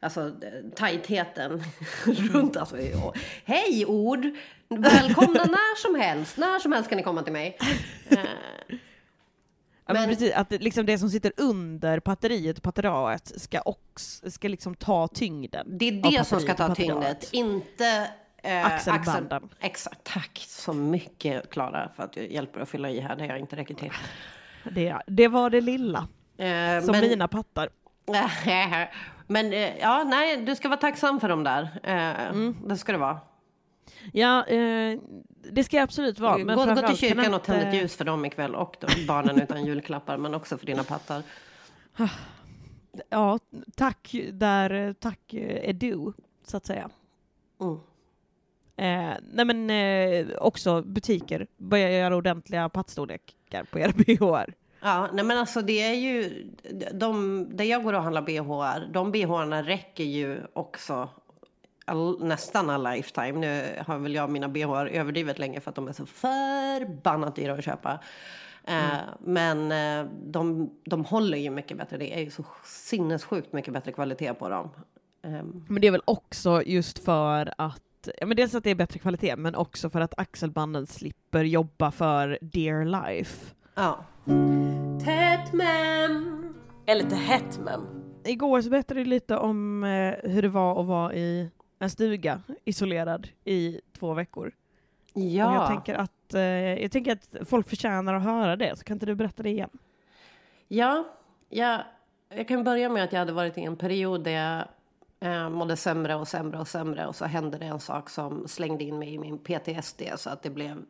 Alltså 0.04 0.32
tajtheten 0.76 1.63
runt 2.06 2.58
alltså. 2.58 2.76
och- 3.06 3.17
Hej 3.45 3.86
ord! 3.86 4.26
Välkomna 4.69 5.43
när 5.43 5.82
som 5.82 5.95
helst. 6.02 6.38
När 6.38 6.60
som 6.60 6.71
helst 6.71 6.89
kan 6.89 6.97
ni 6.97 7.04
komma 7.04 7.24
till 7.24 7.34
mig. 7.34 7.58
Eh, 8.10 8.17
Ja, 9.86 9.93
men 9.93 10.02
Men- 10.02 10.10
precis, 10.10 10.34
att 10.34 10.52
liksom 10.52 10.86
det 10.86 10.97
som 10.97 11.10
sitter 11.10 11.32
under 11.38 12.00
batteriet 12.00 12.58
och 12.58 12.63
patteraet 12.63 13.41
ska, 13.41 13.62
också, 13.62 14.32
ska 14.32 14.47
liksom 14.47 14.76
ta 14.76 15.08
tyngden. 15.08 15.78
Det 15.78 15.88
är 15.88 16.12
det 16.12 16.24
som 16.26 16.39
ska 16.39 16.54
ta 16.54 16.76
tyngdet, 16.76 17.30
inte 17.34 18.08
eh, 18.41 18.65
Axelbanden. 18.65 19.43
axel- 19.43 19.49
Exakt, 19.60 20.04
tack 20.04 20.38
så 20.47 20.73
mycket 20.73 21.49
Klara 21.49 21.89
för 21.95 22.04
att 22.04 22.13
du 22.13 22.27
hjälper 22.27 22.60
att 22.60 22.69
fylla 22.69 22.89
i 22.89 22.99
här 22.99 23.15
där 23.15 23.25
jag 23.25 23.39
inte 23.39 23.56
räcker 23.56 23.73
till. 23.75 23.91
Det, 24.71 24.97
det 25.08 25.27
var 25.27 25.49
det 25.49 25.62
lilla. 25.62 26.08
Eh, 26.38 26.82
Som 26.84 26.91
men- 26.91 27.01
mina 27.01 27.27
pattar. 27.27 27.69
Men 29.27 29.54
eh, 29.54 29.77
ja, 29.77 30.04
nej, 30.04 30.38
du 30.38 30.56
ska 30.56 30.69
vara 30.69 30.80
tacksam 30.80 31.19
för 31.19 31.30
dem 31.30 31.43
där. 31.43 31.69
Eh, 31.84 32.27
Mm. 32.30 32.56
Det 32.67 32.77
ska 32.77 32.91
det 32.91 32.97
vara. 32.97 33.19
Ja, 34.13 34.45
eh, 34.45 34.99
det 35.51 35.63
ska 35.63 35.77
jag 35.77 35.84
absolut 35.84 36.19
vara. 36.19 36.38
Men 36.38 36.56
gå, 36.58 36.65
gå 36.65 36.88
till 36.88 36.97
kyrkan 36.97 37.23
jag 37.23 37.34
och 37.34 37.43
tänd 37.43 37.60
ett 37.60 37.65
inte- 37.65 37.77
ljus 37.77 37.95
för 37.95 38.06
dem 38.06 38.25
ikväll 38.25 38.56
och 38.56 38.75
de, 38.80 39.06
barnen 39.08 39.41
utan 39.41 39.65
julklappar 39.65 40.17
men 40.17 40.34
också 40.34 40.58
för 40.58 40.65
dina 40.65 40.84
pattar. 40.84 41.23
Ja, 43.10 43.39
tack 43.75 44.15
där, 44.32 44.93
tack 44.99 45.34
eh, 45.34 45.69
är 45.69 45.73
du, 45.73 46.13
så 46.47 46.58
att 46.58 46.65
säga. 46.65 46.89
Mm. 47.62 47.80
Eh, 48.82 49.13
nej 49.32 49.46
men 49.46 49.70
eh, 49.70 50.36
också 50.38 50.82
butiker, 50.82 51.48
börja 51.58 51.91
göra 51.91 52.15
ordentliga 52.15 52.70
pattstorlekar 52.70 53.63
på 53.63 53.80
era 53.80 53.91
bhar. 54.20 54.54
Ja, 54.82 55.10
nej 55.13 55.26
men 55.26 55.38
alltså 55.38 55.62
det 55.62 55.82
är 55.82 55.94
ju, 55.94 56.46
de, 56.94 57.48
där 57.58 57.65
jag 57.65 57.84
går 57.84 57.94
och 57.94 58.04
handlar 58.04 58.22
bhar, 58.22 58.89
de 58.94 59.12
bharna 59.12 59.63
räcker 59.63 60.04
ju 60.04 60.41
också 60.54 61.10
all, 61.86 62.24
nästan 62.24 62.70
alla 62.70 62.94
lifetime. 62.94 63.32
Nu 63.32 63.84
har 63.88 63.98
väl 63.98 64.15
jag 64.15 64.30
mina 64.30 64.50
bhar 64.50 64.86
överdrivet 64.86 65.39
länge 65.39 65.60
för 65.60 65.70
att 65.70 65.76
de 65.76 65.88
är 65.88 65.94
så 65.94 66.06
förbannat 66.06 67.36
dyra 67.36 67.54
att 67.54 67.65
köpa. 67.65 68.00
Eh, 68.63 68.98
men 69.20 69.72
eh, 69.72 70.12
de, 70.24 70.70
de 70.86 71.06
håller 71.06 71.38
ju 71.38 71.50
mycket 71.50 71.78
bättre, 71.78 71.98
det 71.98 72.15
är 72.15 72.20
ju 72.20 72.30
så 72.30 72.46
sinnessjukt 72.65 73.54
mycket 73.54 73.74
bättre 73.74 73.91
kvalitet 73.91 74.34
på 74.34 74.50
dem. 74.50 74.70
Ehm, 75.24 75.65
Men 75.67 75.82
det 75.82 75.88
är 75.88 75.91
väl 75.91 76.04
också 76.06 76.63
just 76.63 77.00
för 77.00 77.54
att, 77.58 77.82
ja 78.18 78.26
men 78.26 78.38
dels 78.38 78.56
att 78.56 78.64
det 78.64 78.70
är 78.70 78.76
bättre 78.76 79.00
kvalitet, 79.00 79.36
men 79.36 79.56
också 79.56 79.90
för 79.90 80.02
att 80.02 80.20
axelbanden 80.20 80.88
slipper 80.88 81.44
jobba 81.44 81.92
för 81.92 82.40
dear 82.42 82.86
life. 82.86 83.56
Ja. 83.76 84.06
Tätt 85.06 85.54
men. 85.54 86.54
Eller 86.86 87.04
lite 87.04 87.16
hett 87.16 87.60
men. 87.60 87.82
Igår 88.24 88.62
så 88.62 88.70
berättade 88.70 89.00
du 89.00 89.06
lite 89.06 89.38
om 89.38 89.84
eh, 89.84 90.32
hur 90.32 90.42
det 90.42 90.50
var 90.50 90.82
att 90.82 90.88
vara 90.88 91.14
i 91.14 91.50
en 91.80 91.90
stuga, 91.90 92.42
isolerad, 92.66 93.28
i 93.46 93.82
två 94.00 94.14
veckor. 94.14 94.52
Ja. 95.14 95.50
Och 95.50 95.56
jag 95.56 95.68
tänker 95.68 95.96
att, 95.96 96.34
eh, 96.34 96.42
jag 96.82 96.92
tänker 96.92 97.12
att 97.12 97.36
folk 97.50 97.70
förtjänar 97.70 98.14
att 98.14 98.24
höra 98.24 98.56
det, 98.56 98.78
så 98.78 98.84
kan 98.84 98.96
inte 98.96 99.06
du 99.06 99.16
berätta 99.16 99.44
det 99.44 99.50
igen? 99.50 99.70
Ja, 100.68 101.04
jag, 101.50 101.82
jag 102.30 102.48
kan 102.48 102.64
börja 102.64 102.90
med 102.90 103.04
att 103.04 103.14
jag 103.14 103.20
hade 103.20 103.34
varit 103.34 103.58
i 103.58 103.62
en 103.62 103.76
period 103.76 104.24
där 104.24 104.32
jag 104.32 104.68
eh, 105.21 105.49
mådde 105.49 105.75
sämre 105.75 106.15
och 106.15 106.27
sämre 106.27 106.60
och 106.60 106.67
sämre 106.67 107.07
och 107.07 107.15
så 107.15 107.25
hände 107.25 107.57
det 107.57 107.65
en 107.65 107.79
sak 107.79 108.10
som 108.10 108.47
slängde 108.47 108.84
in 108.84 108.99
mig 108.99 109.13
i 109.13 109.19
min 109.19 109.38
PTSD 109.38 110.01
så 110.15 110.29
att 110.29 110.43
det 110.43 110.49
blev 110.49 110.86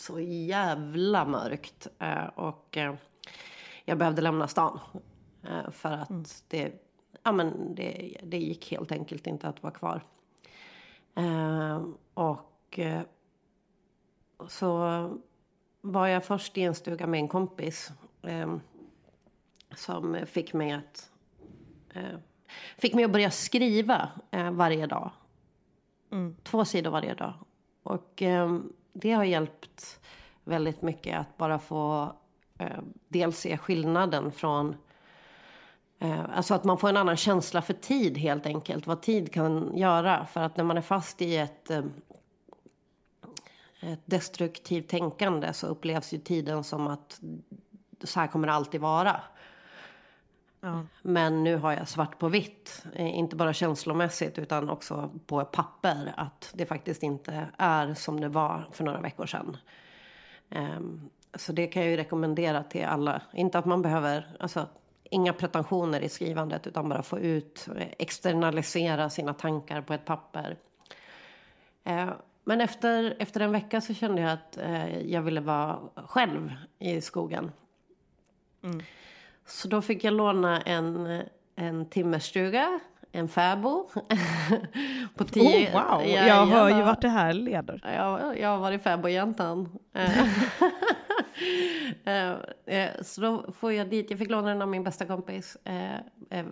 så 0.00 0.20
jävla 0.20 1.24
mörkt 1.24 1.86
eh, 1.98 2.26
och 2.26 2.76
eh, 2.76 2.94
jag 3.84 3.98
behövde 3.98 4.22
lämna 4.22 4.48
stan 4.48 4.80
eh, 5.42 5.70
för 5.70 5.90
att 5.90 6.44
det, 6.48 6.72
ja, 7.22 7.32
men 7.32 7.74
det, 7.74 8.16
det 8.22 8.38
gick 8.38 8.70
helt 8.70 8.92
enkelt 8.92 9.26
inte 9.26 9.48
att 9.48 9.62
vara 9.62 9.72
kvar. 9.72 10.04
Och 12.14 12.80
så 14.48 15.10
var 15.80 16.06
jag 16.06 16.24
först 16.24 16.58
i 16.58 16.62
en 16.62 16.74
stuga 16.74 17.06
med 17.06 17.20
en 17.20 17.28
kompis 17.28 17.92
som 19.74 20.18
fick 20.26 20.52
mig 20.52 20.72
att 20.72 21.10
fick 22.78 22.94
mig 22.94 23.04
att 23.04 23.10
börja 23.10 23.30
skriva 23.30 24.08
eh, 24.30 24.50
varje 24.50 24.86
dag. 24.86 25.10
Två 26.42 26.64
sidor 26.64 26.90
varje 26.90 27.14
dag. 27.14 27.34
Och 27.82 28.22
eh, 28.22 28.58
det 28.92 29.12
har 29.12 29.24
hjälpt 29.24 30.00
väldigt 30.44 30.82
mycket 30.82 31.18
att 31.18 31.36
bara 31.36 31.58
få 31.58 32.12
eh, 32.58 32.78
dels 33.08 33.38
se 33.38 33.58
skillnaden 33.58 34.32
från 34.32 34.76
Eh, 35.98 36.24
alltså 36.36 36.54
att 36.54 36.64
man 36.64 36.78
får 36.78 36.88
en 36.88 36.96
annan 36.96 37.16
känsla 37.16 37.62
för 37.62 37.74
tid 37.74 38.18
helt 38.18 38.46
enkelt. 38.46 38.86
Vad 38.86 39.02
tid 39.02 39.32
kan 39.32 39.76
göra. 39.76 40.26
För 40.26 40.40
att 40.40 40.56
när 40.56 40.64
man 40.64 40.76
är 40.76 40.82
fast 40.82 41.22
i 41.22 41.36
ett, 41.36 41.70
eh, 41.70 41.84
ett 43.80 44.02
destruktivt 44.04 44.88
tänkande 44.88 45.52
så 45.52 45.66
upplevs 45.66 46.12
ju 46.12 46.18
tiden 46.18 46.64
som 46.64 46.86
att 46.86 47.20
så 48.04 48.20
här 48.20 48.26
kommer 48.26 48.46
det 48.46 48.52
alltid 48.52 48.80
vara. 48.80 49.20
Ja. 50.60 50.82
Men 51.02 51.44
nu 51.44 51.56
har 51.56 51.72
jag 51.72 51.88
svart 51.88 52.18
på 52.18 52.28
vitt, 52.28 52.84
eh, 52.94 53.18
inte 53.18 53.36
bara 53.36 53.52
känslomässigt 53.52 54.38
utan 54.38 54.70
också 54.70 55.10
på 55.26 55.44
papper, 55.44 56.12
att 56.16 56.50
det 56.54 56.66
faktiskt 56.66 57.02
inte 57.02 57.46
är 57.58 57.94
som 57.94 58.20
det 58.20 58.28
var 58.28 58.64
för 58.72 58.84
några 58.84 59.00
veckor 59.00 59.26
sedan. 59.26 59.56
Ehm, 60.50 61.10
Så 61.34 61.52
det 61.52 61.66
kan 61.66 61.82
jag 61.82 61.90
ju 61.90 61.96
rekommendera 61.96 62.62
till 62.62 62.84
alla. 62.84 63.22
Inte 63.32 63.58
att 63.58 63.64
man 63.64 63.82
behöver, 63.82 64.36
alltså 64.40 64.66
inga 65.10 65.32
pretensioner 65.32 66.00
i 66.00 66.08
skrivandet 66.08 66.66
utan 66.66 66.88
bara 66.88 67.02
få 67.02 67.18
ut, 67.18 67.68
eh, 67.76 67.86
externalisera 67.98 69.10
sina 69.10 69.34
tankar 69.34 69.82
på 69.82 69.94
ett 69.94 70.04
papper. 70.04 70.56
Eh, 71.84 72.10
Men 72.44 72.60
efter, 72.60 73.16
efter 73.18 73.40
en 73.40 73.52
vecka 73.52 73.80
så 73.80 73.94
kände 73.94 74.22
jag 74.22 74.30
att 74.32 74.56
eh, 74.56 74.98
jag 75.00 75.22
ville 75.22 75.40
vara 75.40 75.78
själv 76.06 76.52
i 76.78 77.00
skogen. 77.00 77.52
Så 79.48 79.68
då 79.68 79.82
fick 79.82 80.04
jag 80.04 80.14
låna 80.14 80.60
en, 80.60 81.22
en 81.56 81.86
timmerstuga, 81.86 82.80
en 83.12 83.28
fäbo. 83.28 83.88
på 85.14 85.24
tio, 85.24 85.68
Oh, 85.68 85.72
wow! 85.72 86.06
Ja, 86.06 86.26
jag 86.26 86.46
hör 86.46 86.68
ju 86.68 86.82
vart 86.82 87.00
det 87.00 87.08
här 87.08 87.32
leder. 87.32 87.80
Jag, 87.96 88.38
jag 88.38 88.48
har 88.48 88.58
varit 88.58 88.82
fäbodjäntan. 88.82 89.78
Eh, 89.92 90.20
eh, 92.04 92.36
eh, 92.66 93.02
Så 93.02 93.20
då 93.20 93.52
får 93.52 93.72
jag 93.72 93.90
dit, 93.90 94.10
jag 94.10 94.18
fick 94.18 94.30
låna 94.30 94.48
den 94.48 94.62
av 94.62 94.68
min 94.68 94.84
bästa 94.84 95.06
kompis, 95.06 95.56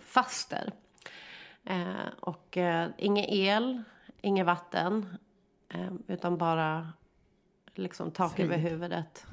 faster. 0.01 0.73
Och 2.21 2.59
ingen 2.97 3.25
el, 3.25 3.83
inget 4.21 4.47
vatten, 4.47 5.17
utan 6.07 6.37
bara 6.39 6.93
liksom 7.75 8.11
tak 8.11 8.33
Frid. 8.33 8.47
över 8.47 8.59
huvudet. 8.59 9.27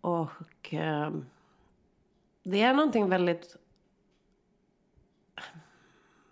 Och 0.00 0.74
det 2.44 2.62
är 2.62 2.74
någonting 2.74 3.08
väldigt 3.08 3.56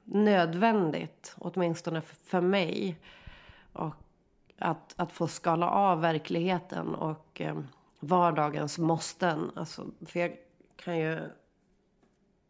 nödvändigt, 0.05 1.35
åtminstone 1.39 2.01
för 2.01 2.41
mig. 2.41 2.99
Och 3.73 3.95
att, 4.59 4.95
att 4.97 5.13
få 5.13 5.29
skala 5.29 5.71
av 5.71 6.01
verkligheten 6.01 6.95
och 6.95 7.41
eh, 7.41 7.59
vardagens 8.01 8.79
måsten. 8.79 9.51
Alltså, 9.55 9.87
för 10.07 10.21
jag 10.21 10.37
kan 10.77 10.99
ju, 10.99 11.21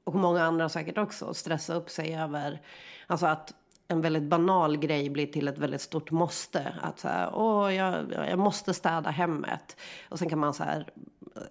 och 0.05 0.15
många 0.15 0.43
andra 0.43 0.69
säkert 0.69 0.99
också, 0.99 1.35
stressa 1.35 1.75
upp 1.75 1.91
sig 1.91 2.15
över 2.17 2.61
alltså 3.07 3.27
att 3.27 3.55
en 3.89 4.01
väldigt 4.01 4.23
banal 4.23 4.77
grej 4.77 5.11
blir 5.11 5.27
till 5.27 5.49
ett 5.49 5.59
väldigt 5.59 5.81
stort 5.81 6.11
måste. 6.11 6.75
Att 6.83 6.99
så 6.99 7.09
här, 7.09 7.31
åh, 7.35 7.75
jag, 7.75 8.13
jag 8.13 8.39
måste 8.39 8.75
städa 8.75 9.11
hemmet. 9.11 9.77
Och 10.09 10.19
sen 10.19 10.29
kan 10.29 10.39
man 10.39 10.55
så 10.55 10.65
här 10.65 10.91
eh, 11.37 11.43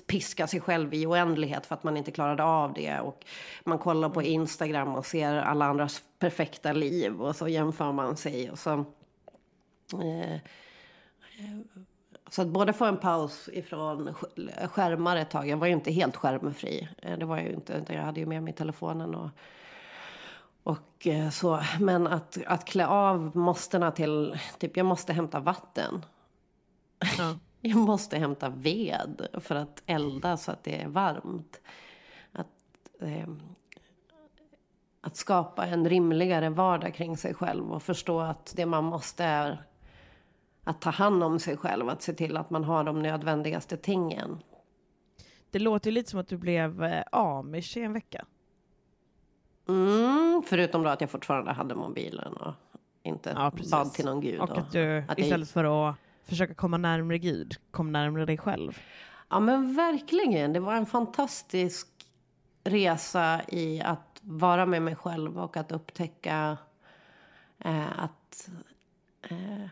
piska 0.00 0.46
sig 0.46 0.60
själv 0.60 0.94
i 0.94 1.06
oändlighet 1.06 1.66
för 1.66 1.74
att 1.74 1.82
man 1.84 1.96
inte 1.96 2.10
klarade 2.10 2.42
av 2.44 2.72
det. 2.72 3.00
Och 3.00 3.24
man 3.64 3.78
kollar 3.78 4.08
på 4.08 4.22
Instagram 4.22 4.94
och 4.94 5.06
ser 5.06 5.34
alla 5.36 5.64
andras 5.64 6.02
perfekta 6.18 6.72
liv 6.72 7.20
och 7.22 7.36
så 7.36 7.48
jämför 7.48 7.92
man 7.92 8.16
sig. 8.16 8.50
Och 8.50 8.58
så, 8.58 8.72
eh, 10.02 10.36
så 12.30 12.42
att 12.42 12.48
både 12.48 12.72
få 12.72 12.84
en 12.84 12.96
paus 12.96 13.48
ifrån 13.52 14.08
sk- 14.08 14.68
skärmar 14.68 15.16
ett 15.16 15.30
tag. 15.30 15.48
Jag 15.48 15.56
var 15.56 15.66
ju 15.66 15.72
inte 15.72 15.92
helt 15.92 16.16
skärmfri. 16.16 16.88
Eh, 17.02 17.18
Det 17.18 17.24
var 17.26 17.36
jag 17.36 17.46
ju 17.46 17.52
inte. 17.54 17.84
Jag 17.88 18.02
hade 18.02 18.20
ju 18.20 18.26
med 18.26 18.42
mig 18.42 18.52
telefonen 18.52 19.14
och, 19.14 19.30
och 20.62 21.06
eh, 21.06 21.30
så. 21.30 21.60
Men 21.80 22.06
att, 22.06 22.38
att 22.46 22.64
klä 22.64 22.86
av 22.86 23.36
måstena 23.36 23.90
till, 23.90 24.38
typ 24.58 24.76
jag 24.76 24.86
måste 24.86 25.12
hämta 25.12 25.40
vatten. 25.40 26.04
Jag 27.60 27.76
måste 27.78 28.18
hämta 28.18 28.48
ved 28.48 29.26
för 29.40 29.54
att 29.54 29.82
elda 29.86 30.36
så 30.36 30.52
att 30.52 30.64
det 30.64 30.82
är 30.82 30.88
varmt. 30.88 31.60
Att, 32.32 32.46
eh, 33.00 33.28
att 35.00 35.16
skapa 35.16 35.66
en 35.66 35.88
rimligare 35.88 36.48
vardag 36.50 36.94
kring 36.94 37.16
sig 37.16 37.34
själv 37.34 37.72
och 37.72 37.82
förstå 37.82 38.20
att 38.20 38.52
det 38.56 38.66
man 38.66 38.84
måste 38.84 39.24
är 39.24 39.62
att 40.64 40.80
ta 40.80 40.90
hand 40.90 41.22
om 41.22 41.38
sig 41.38 41.56
själv. 41.56 41.88
Att 41.88 42.02
se 42.02 42.12
till 42.12 42.36
att 42.36 42.50
man 42.50 42.64
har 42.64 42.84
de 42.84 43.02
nödvändigaste 43.02 43.76
tingen. 43.76 44.38
Det 45.50 45.58
låter 45.58 45.90
ju 45.90 45.94
lite 45.94 46.10
som 46.10 46.20
att 46.20 46.28
du 46.28 46.36
blev 46.36 46.82
eh, 46.84 47.02
amish 47.12 47.76
i 47.76 47.82
en 47.82 47.92
vecka. 47.92 48.24
Mm, 49.68 50.42
förutom 50.46 50.82
då 50.82 50.88
att 50.88 51.00
jag 51.00 51.10
fortfarande 51.10 51.52
hade 51.52 51.74
mobilen 51.74 52.32
och 52.36 52.54
inte 53.02 53.32
Ja, 53.36 53.52
bad 53.70 53.92
till 53.92 54.04
någon 54.04 54.20
gud. 54.20 54.40
Och 54.40 54.58
att 54.58 54.72
du 54.72 54.98
att 54.98 55.08
jag- 55.08 55.18
istället 55.18 55.50
för 55.50 55.90
att 55.90 55.96
försöka 56.28 56.54
komma 56.54 56.76
närmre 56.76 57.18
Gud, 57.18 57.56
kom 57.70 57.92
närmre 57.92 58.26
dig 58.26 58.38
själv. 58.38 58.78
Ja 59.28 59.40
men 59.40 59.74
verkligen. 59.74 60.52
Det 60.52 60.60
var 60.60 60.74
en 60.74 60.86
fantastisk 60.86 61.88
resa 62.64 63.40
i 63.48 63.80
att 63.80 64.20
vara 64.20 64.66
med 64.66 64.82
mig 64.82 64.96
själv 64.96 65.38
och 65.38 65.56
att 65.56 65.72
upptäcka 65.72 66.56
eh, 67.58 67.98
att... 67.98 68.50
Eh, 69.22 69.66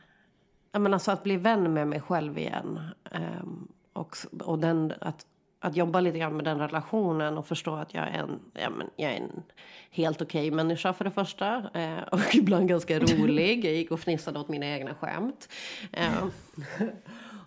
jag 0.72 0.82
menar, 0.82 0.98
så 0.98 1.10
alltså 1.10 1.10
att 1.10 1.22
bli 1.22 1.36
vän 1.36 1.72
med 1.72 1.88
mig 1.88 2.00
själv 2.00 2.38
igen. 2.38 2.80
Eh, 3.10 3.44
och 3.92 4.16
och 4.40 4.58
den, 4.58 4.92
att, 5.00 5.26
att 5.64 5.76
jobba 5.76 6.00
lite 6.00 6.18
grann 6.18 6.36
med 6.36 6.44
den 6.44 6.58
relationen 6.58 7.38
och 7.38 7.46
förstå 7.46 7.74
att 7.74 7.94
jag 7.94 8.08
är 8.08 8.18
en, 8.18 8.40
ja, 8.52 8.70
men 8.70 8.90
jag 8.96 9.12
är 9.12 9.16
en 9.16 9.42
helt 9.90 10.22
okej 10.22 10.50
människa 10.50 10.92
för 10.92 11.04
det 11.04 11.10
första. 11.10 11.70
Eh, 11.74 12.02
och 12.12 12.20
ibland 12.34 12.68
ganska 12.68 12.98
rolig. 12.98 13.64
Jag 13.64 13.74
gick 13.74 13.90
och 13.90 14.00
fnissade 14.00 14.38
åt 14.38 14.48
mina 14.48 14.66
egna 14.66 14.94
skämt. 14.94 15.48
Eh, 15.92 16.24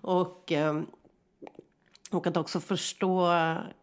och... 0.01 0.51
Eh, 0.51 0.81
och 2.11 2.27
att 2.27 2.37
också 2.37 2.59
förstå 2.59 3.31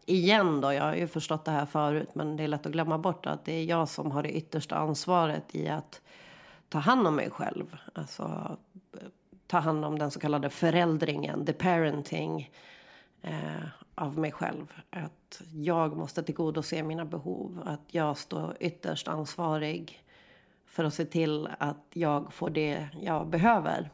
igen 0.05 0.61
då, 0.61 0.73
jag 0.73 0.83
har 0.83 0.95
ju 0.95 1.07
förstått 1.07 1.45
det 1.45 1.51
här 1.51 1.65
förut 1.65 2.09
men 2.15 2.37
det 2.37 2.43
är 2.43 2.47
lätt 2.47 2.65
att 2.65 2.71
glömma 2.71 2.97
bort 2.97 3.25
att 3.25 3.45
det 3.45 3.53
är 3.53 3.63
jag 3.63 3.89
som 3.89 4.11
har 4.11 4.23
det 4.23 4.37
yttersta 4.37 4.75
ansvaret 4.75 5.55
i 5.55 5.67
att 5.67 6.01
ta 6.69 6.79
hand 6.79 7.07
om 7.07 7.15
mig 7.15 7.29
själv. 7.29 7.77
Alltså 7.93 8.57
eh, 8.93 9.07
ta 9.47 9.59
hand 9.59 9.85
om 9.85 9.99
den 9.99 10.11
så 10.11 10.19
kallade 10.19 10.49
föräldringen, 10.49 11.45
the 11.45 11.53
parenting 11.53 12.49
eh, 13.21 13.67
av 13.95 14.17
mig 14.17 14.31
själv. 14.31 14.73
Att 14.89 15.41
jag 15.53 15.97
måste 15.97 16.23
tillgodose 16.23 16.83
mina 16.83 17.05
behov, 17.05 17.61
att 17.65 17.93
jag 17.93 18.17
står 18.17 18.57
ytterst 18.59 19.07
ansvarig 19.07 20.03
för 20.65 20.83
att 20.83 20.93
se 20.93 21.05
till 21.05 21.49
att 21.59 21.85
jag 21.93 22.33
får 22.33 22.49
det 22.49 22.87
jag 23.01 23.27
behöver. 23.27 23.89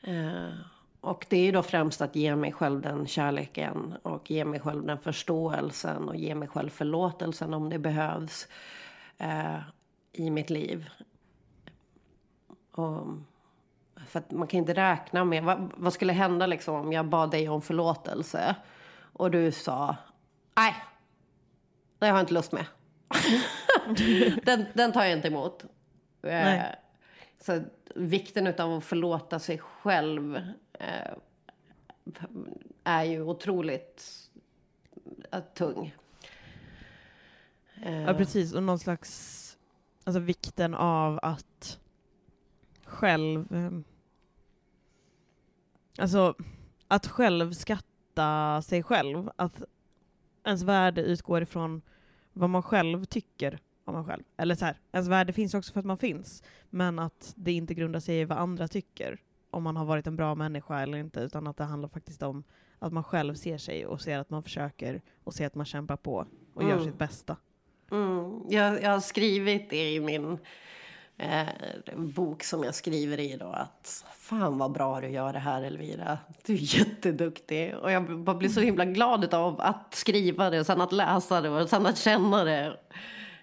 Eh, 0.00 0.48
och 1.00 1.26
det 1.28 1.36
är 1.36 1.52
då 1.52 1.62
främst 1.62 2.00
att 2.00 2.16
ge 2.16 2.36
mig 2.36 2.52
själv 2.52 2.80
den 2.80 3.06
kärleken 3.06 3.94
och 4.02 4.30
ge 4.30 4.44
mig 4.44 4.60
själv 4.60 4.86
den 4.86 4.98
förståelsen 4.98 6.08
och 6.08 6.16
ge 6.16 6.34
mig 6.34 6.48
själv 6.48 6.68
förlåtelsen 6.68 7.54
om 7.54 7.70
det 7.70 7.78
behövs 7.78 8.48
eh, 9.18 9.58
i 10.12 10.30
mitt 10.30 10.50
liv. 10.50 10.88
Och, 12.70 13.06
för 14.06 14.18
att 14.18 14.30
man 14.30 14.48
kan 14.48 14.58
inte 14.58 14.74
räkna 14.74 15.24
med, 15.24 15.44
vad, 15.44 15.72
vad 15.76 15.92
skulle 15.92 16.12
hända 16.12 16.46
liksom 16.46 16.74
om 16.74 16.92
jag 16.92 17.06
bad 17.06 17.30
dig 17.30 17.48
om 17.48 17.62
förlåtelse 17.62 18.56
och 19.12 19.30
du 19.30 19.52
sa 19.52 19.96
nej, 20.56 20.74
det 21.98 22.06
har 22.06 22.12
jag 22.12 22.22
inte 22.22 22.34
lust 22.34 22.52
med. 22.52 22.66
den, 24.44 24.64
den 24.74 24.92
tar 24.92 25.04
jag 25.04 25.12
inte 25.12 25.28
emot. 25.28 25.64
Eh, 26.22 26.30
Nej. 26.30 26.76
så 27.40 27.62
vikten 27.94 28.46
av 28.46 28.72
att 28.72 28.84
förlåta 28.84 29.38
sig 29.38 29.58
själv 29.58 30.36
eh, 30.72 31.12
är 32.84 33.04
ju 33.04 33.22
otroligt 33.22 34.30
eh, 35.32 35.40
tung. 35.40 35.94
Eh, 37.82 38.02
Ja, 38.02 38.14
precis. 38.14 38.54
Och 38.54 38.62
någon 38.62 38.78
slags... 38.78 39.44
Alltså 40.04 40.20
vikten 40.20 40.74
av 40.74 41.18
att 41.22 41.77
själv... 42.98 43.52
ehm, 43.52 43.84
Alltså, 45.98 46.34
att 46.88 47.06
själv 47.06 47.52
skatta 47.52 48.62
sig 48.62 48.82
själv. 48.82 49.30
Att 49.36 49.62
ens 50.44 50.62
värde 50.62 51.02
utgår 51.02 51.42
ifrån 51.42 51.82
vad 52.32 52.50
man 52.50 52.62
själv 52.62 53.04
tycker 53.04 53.58
om 53.84 53.94
man 53.94 54.04
själv. 54.04 54.22
Eller 54.36 54.54
så 54.54 54.64
här, 54.64 54.76
ens 54.92 55.08
värde 55.08 55.32
finns 55.32 55.54
också 55.54 55.72
för 55.72 55.80
att 55.80 55.86
man 55.86 55.98
finns. 55.98 56.42
Men 56.70 56.98
att 56.98 57.32
det 57.36 57.52
inte 57.52 57.74
grundar 57.74 58.00
sig 58.00 58.20
i 58.20 58.24
vad 58.24 58.38
andra 58.38 58.68
tycker. 58.68 59.20
Om 59.50 59.62
man 59.62 59.76
har 59.76 59.84
varit 59.84 60.06
en 60.06 60.16
bra 60.16 60.34
människa 60.34 60.80
eller 60.80 60.98
inte. 60.98 61.20
Utan 61.20 61.46
att 61.46 61.56
det 61.56 61.64
handlar 61.64 61.88
faktiskt 61.88 62.22
om 62.22 62.44
att 62.78 62.92
man 62.92 63.04
själv 63.04 63.34
ser 63.34 63.58
sig 63.58 63.86
och 63.86 64.00
ser 64.00 64.18
att 64.18 64.30
man 64.30 64.42
försöker 64.42 65.00
och 65.24 65.34
ser 65.34 65.46
att 65.46 65.54
man 65.54 65.66
kämpar 65.66 65.96
på 65.96 66.26
och 66.54 66.62
gör 66.62 66.72
Mm. 66.72 66.84
sitt 66.84 66.98
bästa. 66.98 67.36
Mm, 67.90 68.42
jag, 68.48 68.82
jag 68.82 68.90
har 68.90 69.00
skrivit 69.00 69.70
det 69.70 69.94
i 69.94 70.00
min 70.00 70.38
eh, 71.18 71.46
bok 71.96 72.44
som 72.44 72.64
jag 72.64 72.74
skriver 72.74 73.20
i 73.20 73.36
då 73.36 73.46
att 73.46 74.04
fan 74.12 74.58
vad 74.58 74.72
bra 74.72 75.00
du 75.00 75.08
gör 75.08 75.32
det 75.32 75.38
här 75.38 75.62
Elvira. 75.62 76.18
Du 76.46 76.52
är 76.52 76.78
jätteduktig. 76.78 77.76
Och 77.76 77.92
jag 77.92 78.18
bara 78.18 78.36
blir 78.36 78.48
så 78.48 78.60
himla 78.60 78.84
glad 78.84 79.34
av 79.34 79.60
att 79.60 79.94
skriva 79.94 80.50
det 80.50 80.60
och 80.60 80.66
sen 80.66 80.80
att 80.80 80.92
läsa 80.92 81.40
det 81.40 81.48
och 81.48 81.68
sen 81.68 81.86
att 81.86 81.98
känna 81.98 82.44
det. 82.44 82.76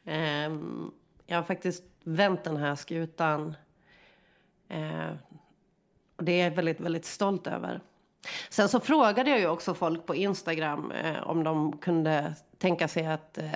Ehm, 0.06 0.92
jag 1.26 1.38
har 1.38 1.44
faktiskt 1.44 1.84
vänt 2.04 2.44
den 2.44 2.58
här 2.58 2.76
skutan. 2.76 3.56
Eh, 4.70 5.10
och 6.16 6.24
det 6.24 6.42
är 6.42 6.44
jag 6.44 6.56
väldigt, 6.56 6.80
väldigt 6.80 7.06
stolt 7.06 7.48
över. 7.48 7.82
Sen 8.50 8.70
så 8.70 8.80
frågade 8.80 9.30
jag 9.30 9.40
ju 9.40 9.48
också 9.48 9.74
folk 9.74 10.06
på 10.06 10.16
Instagram 10.16 10.92
eh, 10.92 11.28
om 11.28 11.44
de 11.44 11.78
kunde 11.78 12.36
tänka 12.58 12.88
sig 12.88 13.08
att... 13.08 13.38
Eh, 13.38 13.54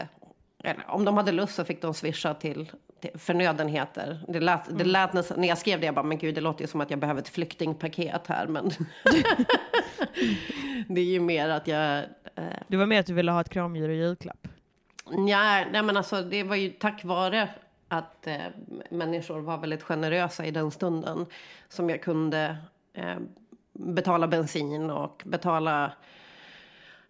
eller 0.64 0.86
om 0.90 1.06
de 1.06 1.18
hade 1.18 1.32
lust 1.32 1.56
så 1.56 1.66
fick 1.66 1.82
de 1.82 1.94
swisha 1.94 2.34
till 2.34 2.72
förnödenheter. 3.16 4.20
Det 4.28 4.40
lät, 4.40 4.78
det 4.78 4.84
lät 4.84 5.14
nästan, 5.14 5.42
när 5.42 5.48
jag 5.48 5.58
skrev 5.58 5.80
det, 5.80 5.86
jag 5.86 5.96
bara, 5.96 6.04
men 6.06 6.18
gud, 6.18 6.36
det 6.36 6.42
låter 6.42 6.62
ju 6.62 6.68
som 6.68 6.82
att 6.82 6.90
jag 6.90 7.00
behöver 7.00 7.22
ett 7.22 7.30
flyktingpaket 7.30 8.28
här. 8.28 8.48
Men 8.48 8.70
det 10.88 11.02
är 11.02 11.06
ju 11.06 11.20
mer 11.20 11.50
att 11.50 11.68
jag... 11.68 11.98
Eh, 12.36 12.44
Det 12.68 12.78
var 12.78 12.86
mer 12.86 13.00
att 13.00 13.06
du 13.06 13.14
ville 13.14 13.32
ha 13.32 13.42
ett 13.42 13.50
kramdjur 13.50 13.90
i 13.90 13.96
julklapp. 13.98 14.48
Ja, 15.06 15.66
nej 15.72 15.84
men 15.84 15.98
alltså 15.98 16.22
det 16.22 16.44
var 16.44 16.56
ju 16.56 16.70
tack 16.70 17.06
vare 17.06 17.50
att 17.88 18.28
eh, 18.28 18.36
människor 18.90 19.40
var 19.40 19.58
väldigt 19.58 19.84
generösa 19.84 20.46
i 20.46 20.52
den 20.52 20.72
stunden 20.72 21.26
som 21.68 21.90
jag 21.90 22.02
kunde 22.02 22.58
eh, 22.94 23.16
betala 23.74 24.28
bensin 24.28 24.90
och 24.90 25.22
betala 25.26 25.92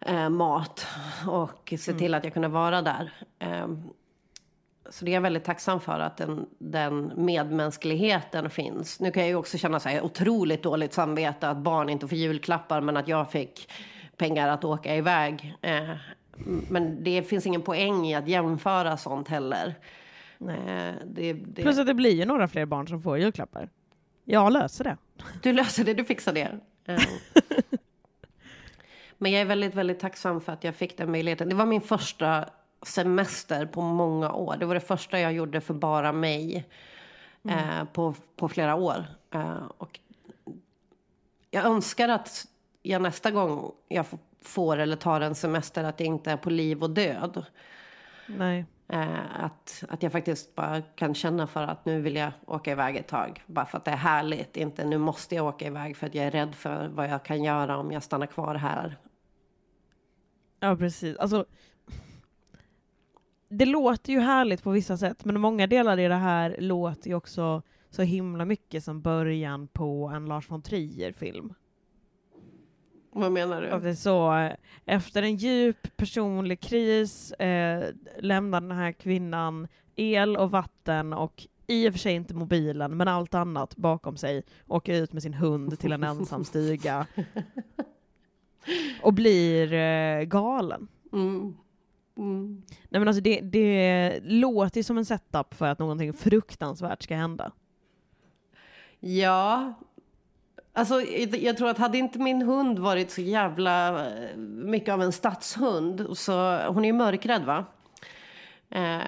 eh, 0.00 0.28
mat 0.28 0.86
och 1.28 1.74
se 1.78 1.92
till 1.92 2.14
att 2.14 2.24
jag 2.24 2.32
kunde 2.32 2.48
vara 2.48 2.82
där. 2.82 3.12
Eh, 3.38 3.66
så 4.90 5.04
det 5.04 5.10
är 5.10 5.14
jag 5.14 5.20
väldigt 5.20 5.44
tacksam 5.44 5.80
för 5.80 6.00
att 6.00 6.16
den, 6.16 6.46
den 6.58 7.12
medmänskligheten 7.16 8.50
finns. 8.50 9.00
Nu 9.00 9.10
kan 9.10 9.22
jag 9.22 9.28
ju 9.28 9.36
också 9.36 9.58
känna 9.58 9.80
så 9.80 9.88
här 9.88 10.02
otroligt 10.02 10.62
dåligt 10.62 10.92
samvete 10.92 11.48
att 11.48 11.56
barn 11.56 11.88
inte 11.88 12.08
får 12.08 12.18
julklappar 12.18 12.80
men 12.80 12.96
att 12.96 13.08
jag 13.08 13.30
fick 13.30 13.70
pengar 14.16 14.48
att 14.48 14.64
åka 14.64 14.96
iväg. 14.96 15.54
Eh, 15.62 15.90
men 16.68 17.04
det 17.04 17.22
finns 17.22 17.46
ingen 17.46 17.62
poäng 17.62 18.06
i 18.06 18.14
att 18.14 18.28
jämföra 18.28 18.96
sånt 18.96 19.28
heller. 19.28 19.74
Eh, 20.40 20.94
det, 21.04 21.32
det, 21.32 21.62
Plus 21.62 21.78
att 21.78 21.86
det 21.86 21.94
blir 21.94 22.14
ju 22.14 22.24
några 22.24 22.48
fler 22.48 22.66
barn 22.66 22.88
som 22.88 23.02
får 23.02 23.18
julklappar. 23.18 23.68
Jag 24.24 24.52
löser 24.52 24.84
det. 24.84 24.96
Du 25.42 25.52
löser 25.52 25.84
det, 25.84 25.94
du 25.94 26.04
fixar 26.04 26.32
det. 26.32 26.58
Eh. 26.84 26.98
Men 29.18 29.32
jag 29.32 29.40
är 29.40 29.44
väldigt, 29.44 29.74
väldigt 29.74 30.00
tacksam 30.00 30.40
för 30.40 30.52
att 30.52 30.64
jag 30.64 30.74
fick 30.74 30.98
den 30.98 31.10
möjligheten. 31.10 31.48
Det 31.48 31.54
var 31.54 31.66
min 31.66 31.80
första 31.80 32.44
semester 32.82 33.66
på 33.66 33.80
många 33.80 34.32
år. 34.32 34.56
Det 34.56 34.66
var 34.66 34.74
det 34.74 34.80
första 34.80 35.20
jag 35.20 35.32
gjorde 35.32 35.60
för 35.60 35.74
bara 35.74 36.12
mig 36.12 36.68
eh, 37.48 37.84
på, 37.92 38.14
på 38.36 38.48
flera 38.48 38.74
år. 38.74 39.04
Eh, 39.34 39.64
och 39.78 40.00
jag 41.50 41.64
önskar 41.64 42.08
att 42.08 42.46
jag 42.82 43.02
nästa 43.02 43.30
gång 43.30 43.72
jag 43.88 44.06
får 44.42 44.76
eller 44.76 44.96
tar 44.96 45.20
en 45.20 45.34
semester 45.34 45.84
att 45.84 45.98
det 45.98 46.04
inte 46.04 46.30
är 46.30 46.36
på 46.36 46.50
liv 46.50 46.82
och 46.82 46.90
död. 46.90 47.44
Nej. 48.26 48.64
Eh, 48.88 49.44
att, 49.44 49.84
att 49.88 50.02
jag 50.02 50.12
faktiskt 50.12 50.54
bara 50.54 50.82
kan 50.82 51.14
känna 51.14 51.46
för 51.46 51.62
att 51.62 51.84
nu 51.84 52.00
vill 52.00 52.16
jag 52.16 52.32
åka 52.46 52.72
iväg 52.72 52.96
ett 52.96 53.08
tag. 53.08 53.42
Bara 53.46 53.66
för 53.66 53.78
att 53.78 53.84
det 53.84 53.90
är 53.90 53.96
härligt. 53.96 54.56
Inte 54.56 54.84
nu 54.84 54.98
måste 54.98 55.34
jag 55.34 55.46
åka 55.46 55.66
iväg 55.66 55.96
för 55.96 56.06
att 56.06 56.14
jag 56.14 56.26
är 56.26 56.30
rädd 56.30 56.54
för 56.54 56.88
vad 56.88 57.08
jag 57.08 57.24
kan 57.24 57.44
göra 57.44 57.78
om 57.78 57.92
jag 57.92 58.02
stannar 58.02 58.26
kvar 58.26 58.54
här. 58.54 58.96
Ja, 60.60 60.76
precis. 60.76 61.16
Alltså, 61.16 61.44
det 63.50 63.64
låter 63.64 64.12
ju 64.12 64.20
härligt 64.20 64.62
på 64.62 64.70
vissa 64.70 64.96
sätt, 64.96 65.24
men 65.24 65.40
många 65.40 65.66
delar 65.66 65.98
i 65.98 66.08
det 66.08 66.14
här 66.14 66.56
låter 66.58 67.08
ju 67.10 67.14
också 67.14 67.62
så 67.90 68.02
himla 68.02 68.44
mycket 68.44 68.84
som 68.84 69.00
början 69.00 69.68
på 69.68 70.12
en 70.14 70.26
Lars 70.26 70.50
von 70.50 70.62
Trier-film. 70.62 71.54
Vad 73.12 73.32
menar 73.32 73.62
du? 73.62 73.68
Att 73.68 73.82
det 73.82 73.96
så, 73.96 74.36
eh, 74.36 74.52
efter 74.84 75.22
en 75.22 75.36
djup 75.36 75.96
personlig 75.96 76.60
kris 76.60 77.32
eh, 77.32 77.90
lämnar 78.18 78.60
den 78.60 78.70
här 78.70 78.92
kvinnan 78.92 79.68
el 79.96 80.36
och 80.36 80.50
vatten 80.50 81.12
och 81.12 81.46
i 81.66 81.88
och 81.88 81.92
för 81.92 81.98
sig 81.98 82.12
inte 82.12 82.34
mobilen, 82.34 82.96
men 82.96 83.08
allt 83.08 83.34
annat 83.34 83.76
bakom 83.76 84.16
sig, 84.16 84.42
åker 84.66 85.02
ut 85.02 85.12
med 85.12 85.22
sin 85.22 85.34
hund 85.34 85.78
till 85.78 85.92
en 85.92 86.04
ensam 86.04 86.44
stuga 86.44 87.06
och 89.02 89.14
blir 89.14 89.72
eh, 89.72 90.22
galen. 90.22 90.88
Mm. 91.12 91.56
Mm. 92.20 92.62
Nej 92.88 92.98
men 92.98 93.08
alltså 93.08 93.22
det, 93.22 93.40
det 93.40 94.20
låter 94.22 94.82
som 94.82 94.98
en 94.98 95.04
setup 95.04 95.54
för 95.54 95.66
att 95.66 95.78
någonting 95.78 96.12
fruktansvärt 96.12 97.02
ska 97.02 97.14
hända. 97.14 97.52
Ja. 99.00 99.74
Alltså, 100.72 101.02
jag 101.36 101.56
tror 101.56 101.68
att 101.68 101.78
hade 101.78 101.98
inte 101.98 102.18
min 102.18 102.42
hund 102.42 102.78
varit 102.78 103.10
så 103.10 103.20
jävla 103.20 104.06
eh, 104.06 104.36
mycket 104.36 104.92
av 104.92 105.02
en 105.02 105.12
stadshund, 105.12 106.06
så 106.18 106.58
hon 106.68 106.84
är 106.84 106.88
ju 106.88 106.92
mörkrädd 106.92 107.44
va? 107.44 107.64
Eh, 108.70 108.98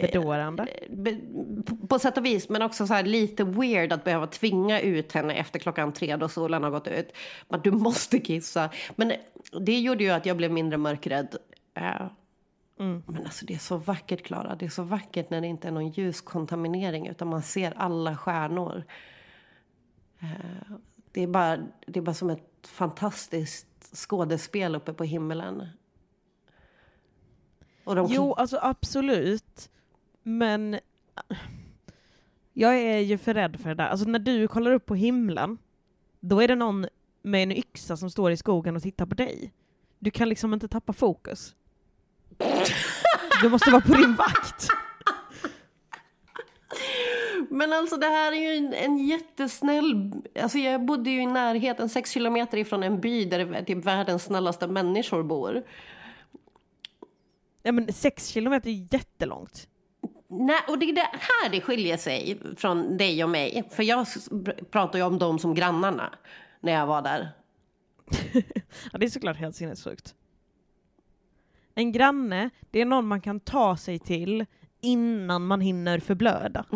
Bedårande. 0.00 0.68
be- 0.90 1.18
på, 1.66 1.76
på 1.86 1.98
sätt 1.98 2.18
och 2.18 2.24
vis, 2.24 2.48
men 2.48 2.62
också 2.62 2.86
så 2.86 2.94
här 2.94 3.02
lite 3.02 3.44
weird 3.44 3.92
att 3.92 4.04
behöva 4.04 4.26
tvinga 4.26 4.80
ut 4.80 5.12
henne 5.12 5.34
efter 5.34 5.58
klockan 5.58 5.92
tre 5.92 6.16
då 6.16 6.28
solen 6.28 6.62
har 6.62 6.70
gått 6.70 6.88
ut. 6.88 7.12
Men 7.48 7.60
du 7.60 7.70
måste 7.70 8.18
kissa. 8.18 8.70
Men 8.96 9.12
det 9.60 9.78
gjorde 9.80 10.04
ju 10.04 10.10
att 10.10 10.26
jag 10.26 10.36
blev 10.36 10.52
mindre 10.52 10.78
mörkrädd. 10.78 11.36
Eh, 11.74 12.06
Men 13.06 13.24
alltså 13.24 13.46
det 13.46 13.54
är 13.54 13.58
så 13.58 13.76
vackert 13.76 14.22
Klara. 14.22 14.54
Det 14.56 14.64
är 14.64 14.70
så 14.70 14.82
vackert 14.82 15.30
när 15.30 15.40
det 15.40 15.46
inte 15.46 15.68
är 15.68 15.72
någon 15.72 15.88
ljuskontaminering 15.88 17.06
utan 17.08 17.28
man 17.28 17.42
ser 17.42 17.72
alla 17.76 18.16
stjärnor. 18.16 18.84
Eh, 20.20 20.72
Det 21.12 21.22
är 21.22 21.26
bara, 21.26 21.56
det 21.86 21.98
är 22.00 22.02
bara 22.02 22.14
som 22.14 22.30
ett 22.30 22.66
fantastiskt 22.66 23.96
skådespel 23.96 24.74
uppe 24.74 24.92
på 24.92 25.04
himmelen. 25.04 25.66
De 27.84 28.06
Jo, 28.10 28.32
alltså 28.34 28.58
absolut. 28.62 29.70
Men 30.22 30.78
jag 32.52 32.78
är 32.78 32.98
ju 32.98 33.18
för 33.18 33.34
rädd 33.34 33.60
för 33.60 33.68
det 33.68 33.74
där. 33.74 33.88
Alltså 33.88 34.08
när 34.08 34.18
du 34.18 34.48
kollar 34.48 34.70
upp 34.72 34.86
på 34.86 34.94
himlen, 34.94 35.58
då 36.20 36.40
är 36.42 36.48
det 36.48 36.54
någon 36.54 36.86
med 37.22 37.42
en 37.42 37.52
yxa 37.52 37.96
som 37.96 38.10
står 38.10 38.30
i 38.30 38.36
skogen 38.36 38.76
och 38.76 38.82
tittar 38.82 39.06
på 39.06 39.14
dig. 39.14 39.52
Du 39.98 40.10
kan 40.10 40.28
liksom 40.28 40.54
inte 40.54 40.68
tappa 40.68 40.92
fokus. 40.92 41.54
Du 43.42 43.48
måste 43.48 43.70
vara 43.70 43.82
på 43.82 43.94
din 43.94 44.14
vakt. 44.14 44.68
Men 47.50 47.72
alltså 47.72 47.96
det 47.96 48.06
här 48.06 48.32
är 48.32 48.36
ju 48.36 48.56
en, 48.56 48.74
en 48.74 48.98
jättesnäll... 48.98 50.12
Alltså 50.42 50.58
jag 50.58 50.84
bodde 50.84 51.10
ju 51.10 51.22
i 51.22 51.26
närheten, 51.26 51.88
sex 51.88 52.10
kilometer 52.10 52.58
ifrån 52.58 52.82
en 52.82 53.00
by 53.00 53.24
där 53.24 53.64
typ 53.64 53.84
världens 53.84 54.24
snällaste 54.24 54.66
människor 54.66 55.22
bor. 55.22 55.62
Ja 57.62 57.72
men 57.72 57.92
sex 57.92 58.26
kilometer 58.26 58.70
är 58.70 58.94
jättelångt. 58.94 59.68
Nej, 60.28 60.60
och 60.68 60.78
det 60.78 60.86
är 60.86 60.94
det 60.94 61.10
här 61.12 61.50
det 61.50 61.60
skiljer 61.60 61.96
sig 61.96 62.38
från 62.56 62.96
dig 62.96 63.24
och 63.24 63.30
mig. 63.30 63.68
För 63.70 63.82
jag 63.82 64.06
pratar 64.70 64.98
ju 64.98 65.04
om 65.04 65.18
dem 65.18 65.38
som 65.38 65.54
grannarna 65.54 66.14
när 66.60 66.72
jag 66.72 66.86
var 66.86 67.02
där. 67.02 67.28
Ja, 68.92 68.98
det 68.98 69.06
är 69.06 69.10
såklart 69.10 69.36
helt 69.36 69.56
sinnessjukt. 69.56 70.14
En 71.74 71.92
granne, 71.92 72.50
det 72.70 72.80
är 72.80 72.84
någon 72.84 73.06
man 73.06 73.20
kan 73.20 73.40
ta 73.40 73.76
sig 73.76 73.98
till 73.98 74.46
innan 74.80 75.46
man 75.46 75.60
hinner 75.60 75.98
förblöda. 75.98 76.64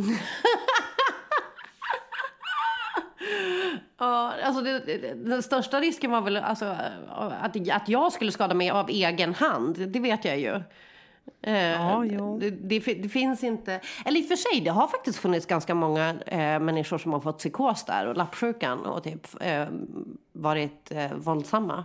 Ja, 3.99 4.33
alltså 4.45 4.63
det, 4.63 4.79
det, 4.79 5.15
den 5.15 5.43
största 5.43 5.81
risken 5.81 6.11
var 6.11 6.21
väl 6.21 6.37
alltså, 6.37 6.77
att, 7.41 7.57
att 7.71 7.89
jag 7.89 8.13
skulle 8.13 8.33
skada 8.33 8.55
mig 8.55 8.71
av 8.71 8.91
egen 8.91 9.35
hand. 9.35 9.89
Det 9.89 10.01
vet 10.01 10.25
jag 10.25 10.39
ju. 10.39 10.55
Eh, 11.43 11.57
Ja. 12.13 12.37
Det, 12.41 12.51
det, 12.51 12.81
fi- 12.81 12.95
det 13.03 13.09
finns 13.09 13.45
inte... 13.45 13.81
Eller 14.05 14.21
i 14.21 14.23
och 14.25 14.29
för 14.29 14.37
sig, 14.37 14.61
det 14.61 14.71
har 14.71 14.89
faktiskt 14.89 15.19
funnits 15.19 15.47
ganska 15.47 15.75
många 15.75 16.15
eh, 16.27 16.61
människor 16.61 16.99
som 16.99 17.13
har 17.13 17.21
fått 17.21 17.39
psykos 17.39 17.85
där 17.85 18.07
och 18.07 18.17
lappsjukan 18.17 18.87
och 18.87 19.03
typ 19.05 19.27
eh, 19.41 19.67
varit 20.33 20.93
eh, 20.93 21.13
våldsamma. 21.15 21.85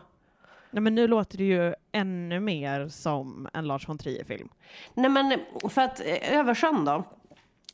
Nej, 0.72 0.82
men 0.82 0.96
nu 0.96 1.08
låter 1.08 1.38
det 1.38 1.44
ju 1.44 1.74
ännu 1.92 2.40
mer 2.40 2.88
som 2.88 3.48
en 3.54 3.68
Lars 3.68 3.90
von 3.90 3.98
Trier-film. 3.98 4.50
Nej 4.94 5.10
men 5.10 5.40
för 5.70 5.82
att 5.82 6.00
eh, 6.00 6.38
över 6.40 6.56
sjön 6.56 6.86
då. 6.86 7.04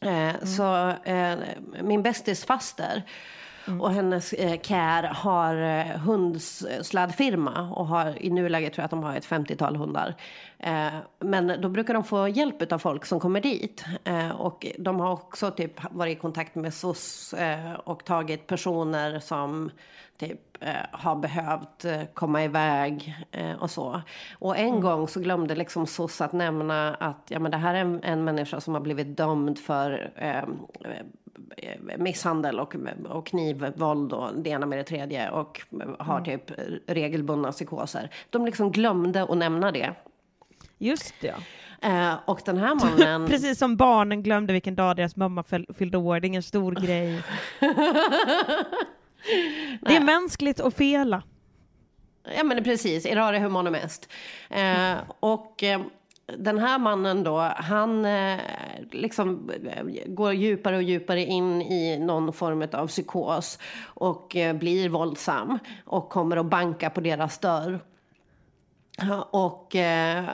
Eh, 0.10 0.44
Så 0.44 0.90
eh, 1.04 1.38
min 1.82 2.04
bästis 2.04 2.46
faster 2.46 3.04
och 3.82 3.92
hennes 3.92 4.34
eh, 4.34 4.60
care 4.60 5.08
har 5.16 5.56
eh, 5.56 5.86
hundslädfirma 6.00 7.70
och 7.72 7.88
har 7.88 8.24
i 8.24 8.30
nuläget 8.30 8.74
tror 8.74 8.82
jag 8.82 8.86
att 8.86 8.92
de 8.92 9.04
har 9.04 9.16
ett 9.16 9.26
50-tal 9.28 9.76
hundar. 9.76 10.16
Eh, 10.60 10.94
men 11.20 11.62
då 11.62 11.70
brukar 11.70 11.94
de 11.94 12.04
få 12.04 12.28
hjälp 12.28 12.72
av 12.72 12.78
folk 12.78 13.06
som 13.06 13.20
kommer 13.20 13.42
dit. 13.42 13.86
Eh, 14.04 14.32
och 14.32 14.66
de 14.78 15.00
har 15.00 15.12
också 15.12 15.52
typ 15.52 15.92
varit 15.92 16.18
i 16.18 16.20
kontakt 16.20 16.56
med 16.56 16.74
SOS 16.74 17.34
eh, 17.34 17.74
och 17.74 18.06
tagit 18.06 18.48
personer 18.48 19.20
som 19.20 19.72
typ 20.18 20.40
har 20.92 21.16
behövt 21.16 21.86
eh, 21.86 22.02
komma 22.14 22.44
iväg 22.44 23.16
och 23.60 23.72
så. 23.72 24.02
Och 24.40 24.58
en 24.58 24.82
gång 24.82 25.08
så 25.08 25.20
glömde 25.20 25.56
liksom 25.56 25.88
SOS 25.88 26.22
att 26.22 26.34
nämna 26.34 26.96
att 26.96 27.26
ja, 27.28 27.40
men 27.40 27.52
det 27.52 27.58
här 27.58 27.74
är 27.76 27.80
en, 27.80 28.04
en 28.04 28.24
människa 28.24 28.62
som 28.62 28.74
har 28.74 28.82
blivit 28.82 29.18
dömd 29.18 29.60
för 29.60 30.12
eh, 30.16 30.44
misshandel 31.98 32.60
och, 32.60 32.76
och 33.10 33.28
knivvåld 33.28 34.14
och 34.14 34.30
det 34.36 34.50
ena 34.50 34.66
med 34.66 34.80
det 34.80 34.84
tredje 34.84 35.30
och 35.30 35.62
har 36.00 36.22
typ 36.22 36.52
regelbundna 36.88 37.52
psykoser. 37.52 38.10
De 38.30 38.46
liksom 38.46 38.72
glömde 38.72 39.24
att 39.24 39.38
nämna 39.38 39.72
det. 39.72 39.94
Just 40.78 41.14
det. 41.22 41.36
Eh, 41.82 42.14
och 42.26 42.42
den 42.46 42.58
här 42.58 42.76
mannen... 43.00 43.28
Precis 43.28 43.60
som 43.60 43.76
barnen 43.78 44.24
glömde 44.24 44.54
vilken 44.54 44.76
dag 44.76 44.96
deras 44.96 45.16
mamma 45.16 45.42
fyll- 45.44 45.74
fyllde 45.78 45.98
år, 45.98 46.20
det 46.20 46.26
är 46.26 46.30
ingen 46.30 46.44
stor 46.44 46.72
grej. 46.86 47.24
det 49.82 49.96
är 49.96 50.04
mänskligt 50.04 50.60
att 50.60 50.74
fela. 50.74 51.24
Ja 52.38 52.44
men 52.44 52.64
precis, 52.64 53.06
errare 53.06 53.38
humanum 53.40 53.76
est. 53.76 54.10
Eh, 54.50 54.94
och 55.20 55.64
eh, 55.64 55.82
den 56.38 56.58
här 56.58 56.80
mannen 56.80 57.24
då, 57.24 57.40
han 57.56 58.06
eh, 58.06 58.40
liksom 58.92 59.52
eh, 59.66 59.84
går 60.06 60.34
djupare 60.34 60.76
och 60.76 60.84
djupare 60.84 61.22
in 61.26 61.62
i 61.62 62.00
någon 62.00 62.34
form 62.34 62.68
av 62.74 62.88
psykos 62.88 63.60
och 63.86 64.36
eh, 64.36 64.56
blir 64.56 64.90
våldsam 64.90 65.60
och 65.86 66.10
kommer 66.10 66.38
att 66.38 66.46
banka 66.46 66.90
på 66.90 67.02
deras 67.02 67.40
dörr. 67.40 67.80
Och, 69.32 69.76
eh, 69.76 70.26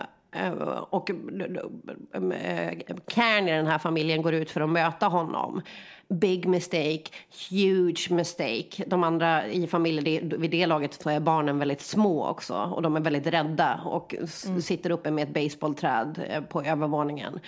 och 0.90 1.10
eh, 1.10 2.72
Kern 3.08 3.48
i 3.48 3.52
den 3.52 3.68
här 3.68 3.78
familjen 3.78 4.22
går 4.22 4.34
ut 4.34 4.52
för 4.52 4.62
att 4.62 4.70
möta 4.70 5.08
honom. 5.08 5.62
Big 6.08 6.46
mistake, 6.48 7.04
huge 7.50 8.08
mistake. 8.12 8.84
De 8.88 9.04
andra 9.04 9.48
i 9.48 9.68
familjen, 9.68 10.34
vid 10.42 10.52
det 10.52 10.66
laget 10.66 10.94
så 10.94 11.10
är 11.10 11.20
barnen 11.20 11.60
väldigt 11.60 11.82
små 11.82 12.28
också. 12.28 12.54
Och 12.56 12.82
de 12.82 12.96
är 12.96 13.00
väldigt 13.02 13.28
rädda 13.28 13.82
och 13.86 14.16
s- 14.24 14.66
sitter 14.66 14.90
uppe 14.90 15.12
med 15.12 15.24
ett 15.24 15.34
baseballträd 15.34 16.26
eh, 16.30 16.42
på 16.44 16.62
övervåningen. 16.64 17.40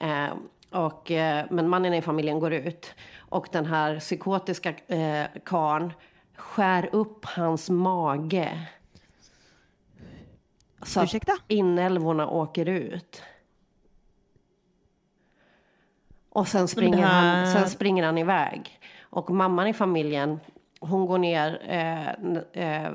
Eh, 0.00 0.26
och, 0.70 1.10
eh, 1.10 1.44
men 1.50 1.68
mannen 1.68 1.94
i 1.94 2.02
familjen 2.02 2.40
går 2.40 2.52
ut. 2.52 2.94
Och 3.18 3.48
den 3.52 3.66
här 3.66 3.98
psykotiska 4.00 4.68
eh, 4.86 5.24
karln 5.44 5.92
skär 6.36 6.88
upp 6.92 7.24
hans 7.24 7.70
mage. 7.70 8.48
Så 10.82 11.00
att 11.00 11.04
Ursäkta? 11.06 11.32
inälvorna 11.48 12.28
åker 12.28 12.68
ut. 12.68 13.22
Och 16.28 16.48
sen 16.48 16.68
springer, 16.68 16.98
här- 16.98 17.44
han, 17.44 17.52
sen 17.52 17.70
springer 17.70 18.04
han 18.04 18.18
iväg. 18.18 18.78
Och 19.02 19.30
mamman 19.30 19.66
i 19.66 19.72
familjen 19.72 20.40
hon 20.80 21.06
går 21.06 21.18
ner, 21.18 21.62
eh, 21.68 22.08
eh, 22.84 22.90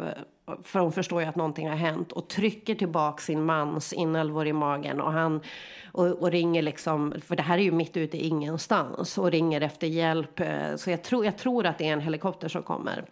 för 0.64 0.80
hon 0.80 0.92
förstår 0.92 1.22
ju 1.22 1.28
att 1.28 1.36
någonting 1.36 1.70
har 1.70 1.76
hänt 1.76 2.12
och 2.12 2.28
trycker 2.28 2.76
tillbaka 2.76 3.22
sin 3.22 3.44
mans 3.46 3.94
inälvor 3.94 4.48
i 4.48 4.54
magen 4.54 5.02
och 5.02 5.12
han 5.12 5.42
och, 5.92 6.06
och 6.08 6.32
ringer 6.32 6.62
liksom, 6.62 7.14
för 7.26 7.36
det 7.36 7.44
här 7.44 7.58
är 7.58 7.62
ju 7.62 7.72
mitt 7.72 7.98
ute 7.98 8.18
i 8.18 8.28
ingenstans 8.28 9.18
och 9.18 9.32
ringer 9.32 9.62
efter 9.62 9.88
hjälp. 9.88 10.40
Eh, 10.40 10.76
så 10.76 10.90
jag 10.92 11.04
tror, 11.04 11.26
jag 11.26 11.38
tror 11.38 11.66
att 11.66 11.78
det 11.78 11.88
är 11.88 11.94
en 11.94 12.02
helikopter 12.02 12.48
som 12.48 12.64
kommer 12.64 13.06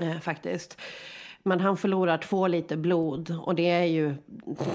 eh, 0.00 0.18
faktiskt. 0.18 0.80
Men 1.42 1.60
han 1.60 1.76
förlorar 1.76 2.18
två 2.18 2.48
liter 2.48 2.76
blod 2.76 3.36
och 3.40 3.54
det 3.54 3.70
är 3.70 3.84
ju, 3.84 4.14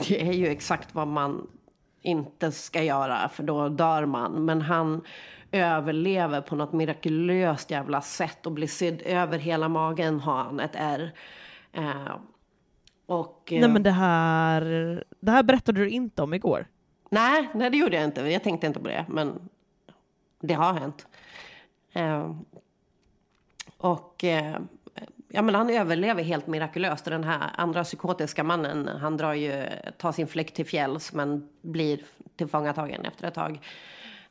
det 0.08 0.22
är 0.22 0.34
ju 0.34 0.48
exakt 0.48 0.96
vad 0.96 1.08
man 1.08 1.48
inte 2.02 2.52
ska 2.52 2.84
göra 2.84 3.30
för 3.30 3.44
då 3.44 3.70
dör 3.70 4.06
man. 4.06 4.46
Men 4.46 4.62
han 4.62 5.02
överlever 5.52 6.42
på 6.42 6.56
något 6.56 6.74
mirakulöst 6.74 7.72
jävla 7.72 8.02
sätt 8.02 8.46
och 8.46 8.52
blir 8.52 8.68
sydd 8.68 9.02
över 9.06 9.38
hela 9.38 9.70
magen 9.70 10.20
har 10.20 10.44
han 10.44 10.60
ett 10.60 10.76
ärr. 10.76 11.14
Eh, 11.74 12.16
och, 13.06 13.54
eh, 13.54 13.60
Nej 13.60 13.70
men 13.70 13.84
det 13.84 13.92
här, 13.92 14.64
det 15.20 15.32
här 15.32 15.44
berättade 15.44 15.80
du 15.80 15.90
inte 15.90 16.22
om 16.22 16.34
igår. 16.34 16.68
Nej, 17.10 17.50
nej, 17.54 17.70
det 17.70 17.78
gjorde 17.78 17.96
jag 17.96 18.06
inte. 18.06 18.22
Jag 18.22 18.44
tänkte 18.44 18.68
inte 18.68 18.80
på 18.80 18.88
det, 18.88 19.06
men 19.10 19.50
det 20.42 20.54
har 20.54 20.74
hänt. 20.74 21.08
Eh, 21.94 22.36
och 23.78 24.24
eh, 24.24 24.60
ja, 25.36 25.42
men 25.42 25.56
han 25.56 25.70
överlever 25.70 26.24
helt 26.24 26.48
mirakulöst. 26.48 27.06
Den 27.06 27.24
här 27.24 27.50
andra 27.56 27.84
psykotiska 27.84 28.44
mannen, 28.44 28.88
han 28.88 29.18
drar 29.18 29.34
ju, 29.34 29.68
tar 29.98 30.12
sin 30.12 30.28
flykt 30.28 30.56
till 30.56 30.66
fjälls 30.66 31.14
men 31.14 31.50
blir 31.62 32.00
tillfångatagen 32.36 33.06
efter 33.06 33.28
ett 33.28 33.34
tag. 33.34 33.60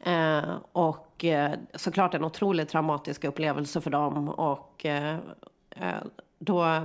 Eh, 0.01 0.57
och 0.73 1.25
eh, 1.25 1.53
såklart 1.75 2.15
en 2.15 2.25
otroligt 2.25 2.69
traumatisk 2.69 3.25
upplevelse 3.25 3.81
för 3.81 3.91
dem. 3.91 4.29
Och 4.29 4.87
eh, 4.87 5.19
eh, 5.71 6.03
då 6.39 6.83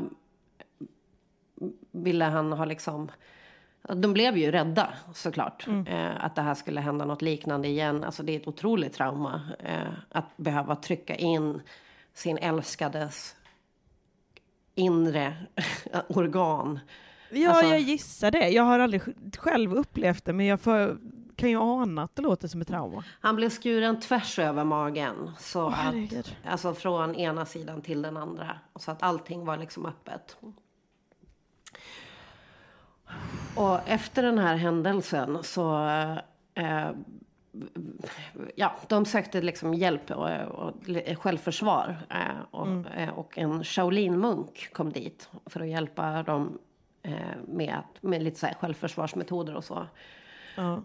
ville 1.91 2.25
han 2.25 2.53
ha 2.53 2.65
liksom... 2.65 3.11
De 3.81 4.13
blev 4.13 4.37
ju 4.37 4.51
rädda 4.51 4.93
såklart. 5.13 5.67
Eh, 5.87 6.25
att 6.25 6.35
det 6.35 6.41
här 6.41 6.53
skulle 6.53 6.81
hända 6.81 7.05
något 7.05 7.21
liknande 7.21 7.67
igen. 7.67 8.03
Alltså 8.03 8.23
det 8.23 8.35
är 8.35 8.39
ett 8.39 8.47
otroligt 8.47 8.93
trauma. 8.93 9.41
Eh, 9.59 9.93
att 10.09 10.37
behöva 10.37 10.75
trycka 10.75 11.15
in 11.15 11.61
sin 12.13 12.37
älskades 12.37 13.35
inre 14.79 15.33
organ. 16.07 16.79
Ja, 17.31 17.49
Alltså- 17.49 17.65
jag 17.65 17.79
gissar 17.79 18.31
det. 18.31 18.49
Jag 18.49 18.63
har 18.63 18.79
aldrig 18.79 19.01
själv 19.37 19.73
upplevt 19.73 20.25
det, 20.25 20.33
men 20.33 20.45
jag 20.45 20.59
får, 20.59 20.97
kan 21.35 21.49
ju 21.49 21.57
ana 21.61 22.03
att 22.03 22.15
det 22.15 22.21
låter 22.21 22.47
som 22.47 22.61
ett 22.61 22.67
trauma. 22.67 23.03
Han 23.21 23.35
blev 23.35 23.49
skuren 23.49 23.99
tvärs 23.99 24.39
över 24.39 24.63
magen. 24.63 25.31
Så 25.39 25.65
Åh, 25.65 25.87
att, 25.87 26.33
alltså 26.45 26.73
från 26.73 27.15
ena 27.15 27.45
sidan 27.45 27.81
till 27.81 28.01
den 28.01 28.17
andra. 28.17 28.59
Så 28.75 28.91
att 28.91 29.03
allting 29.03 29.45
var 29.45 29.57
liksom 29.57 29.85
öppet. 29.85 30.37
Och 33.55 33.79
efter 33.85 34.23
den 34.23 34.37
här 34.39 34.55
händelsen 34.55 35.37
så... 35.43 35.85
Eh, 36.53 36.89
ja, 38.55 38.75
de 38.87 39.05
sökte 39.05 39.41
liksom 39.41 39.73
hjälp 39.73 40.11
och, 40.11 40.29
och 40.41 40.73
självförsvar. 41.17 41.97
Eh, 42.09 42.41
och, 42.51 42.91
eh, 42.97 43.09
och 43.09 43.37
en 43.37 43.63
Shaolin-munk 43.63 44.73
kom 44.73 44.91
dit 44.91 45.29
för 45.45 45.59
att 45.59 45.67
hjälpa 45.67 46.23
dem 46.23 46.59
eh, 47.03 47.37
med, 47.47 47.83
med 48.01 48.23
lite 48.23 48.39
så 48.39 48.47
självförsvarsmetoder 48.59 49.55
och 49.55 49.63
så. 49.63 49.85
Ja. 50.55 50.81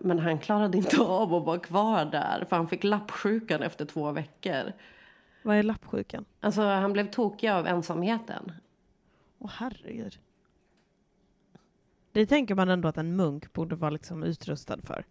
Men 0.00 0.18
han 0.18 0.38
klarade 0.38 0.78
inte 0.78 1.00
av 1.00 1.34
att 1.34 1.44
vara 1.44 1.58
kvar 1.58 2.04
där 2.04 2.44
för 2.48 2.56
han 2.56 2.68
fick 2.68 2.84
lappsjukan 2.84 3.62
efter 3.62 3.84
två 3.84 4.12
veckor. 4.12 4.72
Vad 5.42 5.56
är 5.56 5.62
lappsjukan? 5.62 6.24
Alltså 6.40 6.62
han 6.62 6.92
blev 6.92 7.10
tokig 7.10 7.48
av 7.48 7.66
ensamheten. 7.66 8.52
Åh 9.38 9.50
herregud. 9.54 10.18
Det 12.12 12.26
tänker 12.26 12.54
man 12.54 12.68
ändå 12.68 12.88
att 12.88 12.98
en 12.98 13.16
munk 13.16 13.52
borde 13.52 13.76
vara 13.76 13.90
liksom 13.90 14.22
utrustad 14.22 14.78
för. 14.82 15.04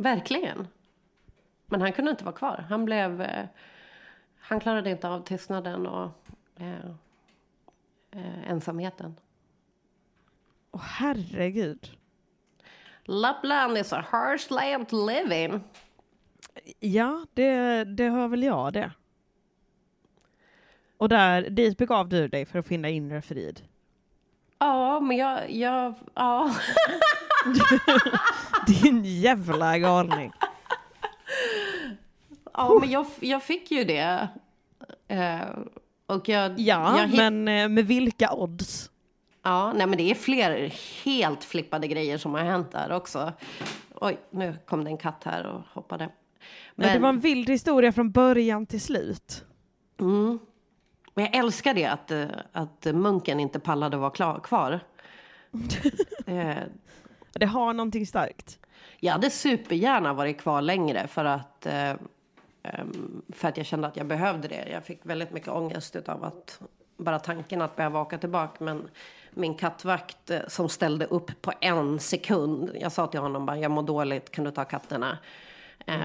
Verkligen. 0.00 0.68
Men 1.66 1.80
han 1.80 1.92
kunde 1.92 2.10
inte 2.10 2.24
vara 2.24 2.34
kvar. 2.34 2.64
Han 2.68 2.84
blev... 2.84 3.22
Eh, 3.22 3.46
han 4.40 4.60
klarade 4.60 4.90
inte 4.90 5.08
av 5.08 5.22
tystnaden 5.24 5.86
och 5.86 6.10
eh, 6.56 6.90
eh, 8.10 8.50
ensamheten. 8.50 9.16
Åh 10.70 10.80
herregud. 10.82 11.90
Lappland 13.04 13.78
is 13.78 13.92
a 13.92 14.04
harsh 14.10 14.52
land 14.52 14.88
to 14.88 15.06
live 15.06 15.44
in. 15.44 15.60
Ja, 16.78 17.26
det, 17.34 17.84
det 17.84 18.08
hör 18.08 18.28
väl 18.28 18.42
jag 18.42 18.72
det. 18.72 18.92
Och 20.96 21.08
där, 21.08 21.50
dit 21.50 21.78
begav 21.78 22.08
du 22.08 22.28
dig 22.28 22.44
för 22.44 22.58
att 22.58 22.66
finna 22.66 22.88
inre 22.88 23.22
frid. 23.22 23.62
Ja, 24.58 25.00
men 25.00 25.16
jag... 25.16 25.50
jag 25.50 25.94
ja. 26.14 26.54
Din 28.82 29.04
jävla 29.04 29.78
galning. 29.78 30.32
ja, 32.52 32.78
men 32.80 32.90
jag, 32.90 33.06
jag 33.20 33.42
fick 33.42 33.70
ju 33.70 33.84
det. 33.84 34.28
Eh, 35.08 35.40
och 36.06 36.28
jag... 36.28 36.60
Ja, 36.60 36.98
jag 36.98 37.16
men 37.16 37.48
eh, 37.48 37.68
med 37.68 37.86
vilka 37.86 38.32
odds? 38.32 38.90
Ja, 39.42 39.72
nej 39.72 39.86
men 39.86 39.98
det 39.98 40.10
är 40.10 40.14
fler 40.14 40.74
helt 41.04 41.44
flippade 41.44 41.88
grejer 41.88 42.18
som 42.18 42.34
har 42.34 42.40
hänt 42.40 42.72
där 42.72 42.92
också. 42.92 43.32
Oj, 43.94 44.20
nu 44.30 44.56
kom 44.66 44.84
det 44.84 44.90
en 44.90 44.98
katt 44.98 45.24
här 45.24 45.46
och 45.46 45.62
hoppade. 45.72 46.08
Men... 46.74 46.92
Det 46.92 46.98
var 46.98 47.08
en 47.08 47.20
vild 47.20 47.50
historia 47.50 47.92
från 47.92 48.10
början 48.10 48.66
till 48.66 48.80
slut. 48.80 49.44
Mm. 50.00 50.38
Men 51.14 51.24
jag 51.24 51.36
älskar 51.36 51.74
det 51.74 51.86
att, 51.86 52.10
eh, 52.10 52.26
att 52.52 52.84
munken 52.84 53.40
inte 53.40 53.60
pallade 53.60 53.96
vara 53.96 54.10
klar, 54.10 54.40
kvar. 54.40 54.80
eh, 56.26 56.56
Det 57.40 57.46
har 57.46 57.72
någonting 57.72 58.06
starkt. 58.06 58.58
jag 59.00 59.12
hade 59.12 59.30
supergärna 59.30 60.12
varit 60.12 60.40
kvar 60.40 60.62
längre 60.62 61.06
för 61.06 61.24
att, 61.24 61.66
eh, 61.66 61.90
ehm, 62.62 63.22
för 63.28 63.48
att 63.48 63.56
jag 63.56 63.66
kände 63.66 63.86
att 63.86 63.96
jag 63.96 64.06
behövde 64.06 64.48
det. 64.48 64.68
Jag 64.72 64.84
fick 64.84 65.00
väldigt 65.02 65.32
mycket 65.32 65.48
ångest 65.48 65.96
av 65.96 66.24
att 66.24 66.60
bara 66.96 67.18
tanken 67.18 67.62
att 67.62 67.76
behöva 67.76 68.00
åka 68.00 68.18
tillbaka. 68.18 68.64
Men 68.64 68.88
min 69.30 69.54
kattvakt 69.54 70.30
eh, 70.30 70.40
som 70.48 70.68
ställde 70.68 71.06
upp 71.06 71.42
på 71.42 71.52
en 71.60 72.00
sekund. 72.00 72.70
Jag 72.80 72.92
sa 72.92 73.06
till 73.06 73.20
honom 73.20 73.46
bara, 73.46 73.58
jag 73.58 73.70
mår 73.70 73.82
dåligt, 73.82 74.30
kan 74.30 74.44
du 74.44 74.50
ta 74.50 74.64
katterna? 74.64 75.18
Eh, 75.86 75.98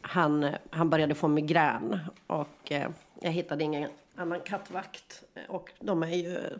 han, 0.00 0.54
han 0.70 0.90
började 0.90 1.14
få 1.14 1.28
migrän 1.28 1.98
och 2.26 2.72
eh, 2.72 2.90
jag 3.20 3.30
hittade 3.30 3.64
ingen 3.64 3.90
annan 4.16 4.40
kattvakt. 4.40 5.22
Och 5.48 5.72
de 5.80 6.02
är 6.02 6.16
ju 6.16 6.58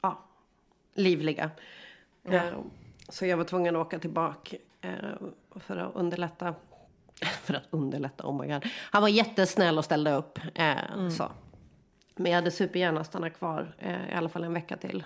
ja, 0.00 0.18
livliga. 0.94 1.50
Ja. 2.22 2.32
Eh, 2.32 2.52
så 3.10 3.26
jag 3.26 3.36
var 3.36 3.44
tvungen 3.44 3.76
att 3.76 3.86
åka 3.86 3.98
tillbaka 3.98 4.56
eh, 4.80 4.92
för 5.56 5.76
att 5.76 5.94
underlätta. 5.94 6.54
för 7.42 7.54
att 7.54 7.66
underlätta, 7.70 8.26
oh 8.26 8.40
my 8.40 8.52
god. 8.52 8.66
Han 8.90 9.02
var 9.02 9.08
jättesnäll 9.08 9.78
och 9.78 9.84
ställde 9.84 10.12
upp. 10.12 10.38
Eh, 10.54 11.08
så. 11.08 11.32
Men 12.16 12.32
jag 12.32 12.38
hade 12.38 12.50
supergärna 12.50 13.04
stannat 13.04 13.34
kvar 13.34 13.74
eh, 13.78 14.10
i 14.10 14.14
alla 14.14 14.28
fall 14.28 14.44
en 14.44 14.52
vecka 14.52 14.76
till. 14.76 15.04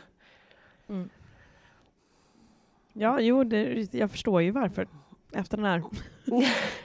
Ja, 2.92 3.20
jo, 3.20 3.44
det, 3.44 3.94
jag 3.94 4.11
förstår 4.11 4.42
ju 4.42 4.50
varför. 4.50 4.88
Efter 5.32 5.57
den 5.57 5.66
här 5.66 5.82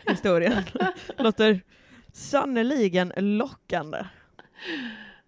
historien. 0.07 0.63
Låter 1.17 1.61
sannoliken 2.11 3.13
lockande. 3.15 4.05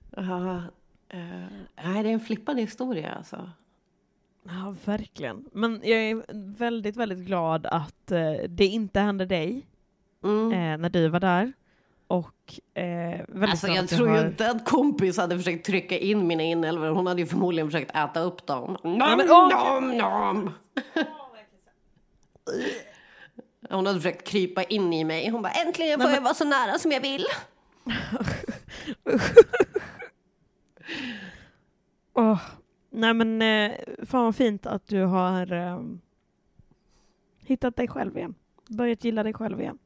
Ja, 0.09 0.63
eh, 1.09 1.47
nej, 1.83 2.03
det 2.03 2.09
är 2.09 2.13
en 2.13 2.19
flippad 2.19 2.59
historia 2.59 3.11
alltså. 3.11 3.49
Ja, 4.43 4.75
verkligen. 4.85 5.45
Men 5.53 5.81
jag 5.83 5.99
är 5.99 6.23
väldigt, 6.57 6.95
väldigt 6.95 7.19
glad 7.19 7.65
att 7.65 8.11
eh, 8.11 8.31
det 8.49 8.65
inte 8.65 8.99
hände 8.99 9.25
dig 9.25 9.67
Mm. 10.23 10.51
eh, 10.51 10.77
när 10.77 10.89
du 10.89 11.07
var 11.07 11.19
där. 11.19 11.53
Och 12.07 12.59
eh, 12.81 13.19
Alltså 13.41 13.67
jag 13.67 13.87
tror 13.89 14.09
ju 14.09 14.15
har- 14.17 14.25
inte 14.27 14.49
att 14.51 14.65
kompis 14.65 15.17
hade 15.17 15.37
försökt 15.37 15.65
trycka 15.65 15.97
in 15.97 16.27
mina 16.27 16.43
inälvor. 16.43 16.87
Hon 16.89 17.07
hade 17.07 17.21
ju 17.21 17.27
förmodligen 17.27 17.71
försökt 17.71 17.95
äta 17.95 18.19
upp 18.19 18.45
dem. 18.47 18.77
Nom, 18.83 18.97
men 18.97 19.31
åh! 19.31 19.49
nom, 19.49 19.97
nom. 19.97 20.49
Hon 23.69 23.85
hade 23.85 23.99
försökt 23.99 24.27
krypa 24.27 24.63
in 24.63 24.93
i 24.93 25.03
mig. 25.03 25.29
Hon 25.29 25.41
bara 25.41 25.51
äntligen 25.53 25.99
får 25.99 26.05
Nej, 26.07 26.15
jag 26.15 26.21
vara 26.21 26.33
så 26.33 26.45
nära 26.45 26.79
som 26.79 26.91
jag 26.91 27.01
vill. 27.01 27.25
Åh, 32.13 32.39
nej 32.91 33.13
men 33.13 33.41
eh, 33.41 33.77
fan 34.05 34.23
vad 34.23 34.35
fint 34.35 34.65
att 34.65 34.87
du 34.87 35.03
har 35.03 35.51
eh, 35.51 35.81
hittat 37.39 37.75
dig 37.75 37.87
själv 37.87 38.17
igen. 38.17 38.35
Börjat 38.67 39.03
gilla 39.03 39.23
dig 39.23 39.33
själv 39.33 39.61
igen. 39.61 39.77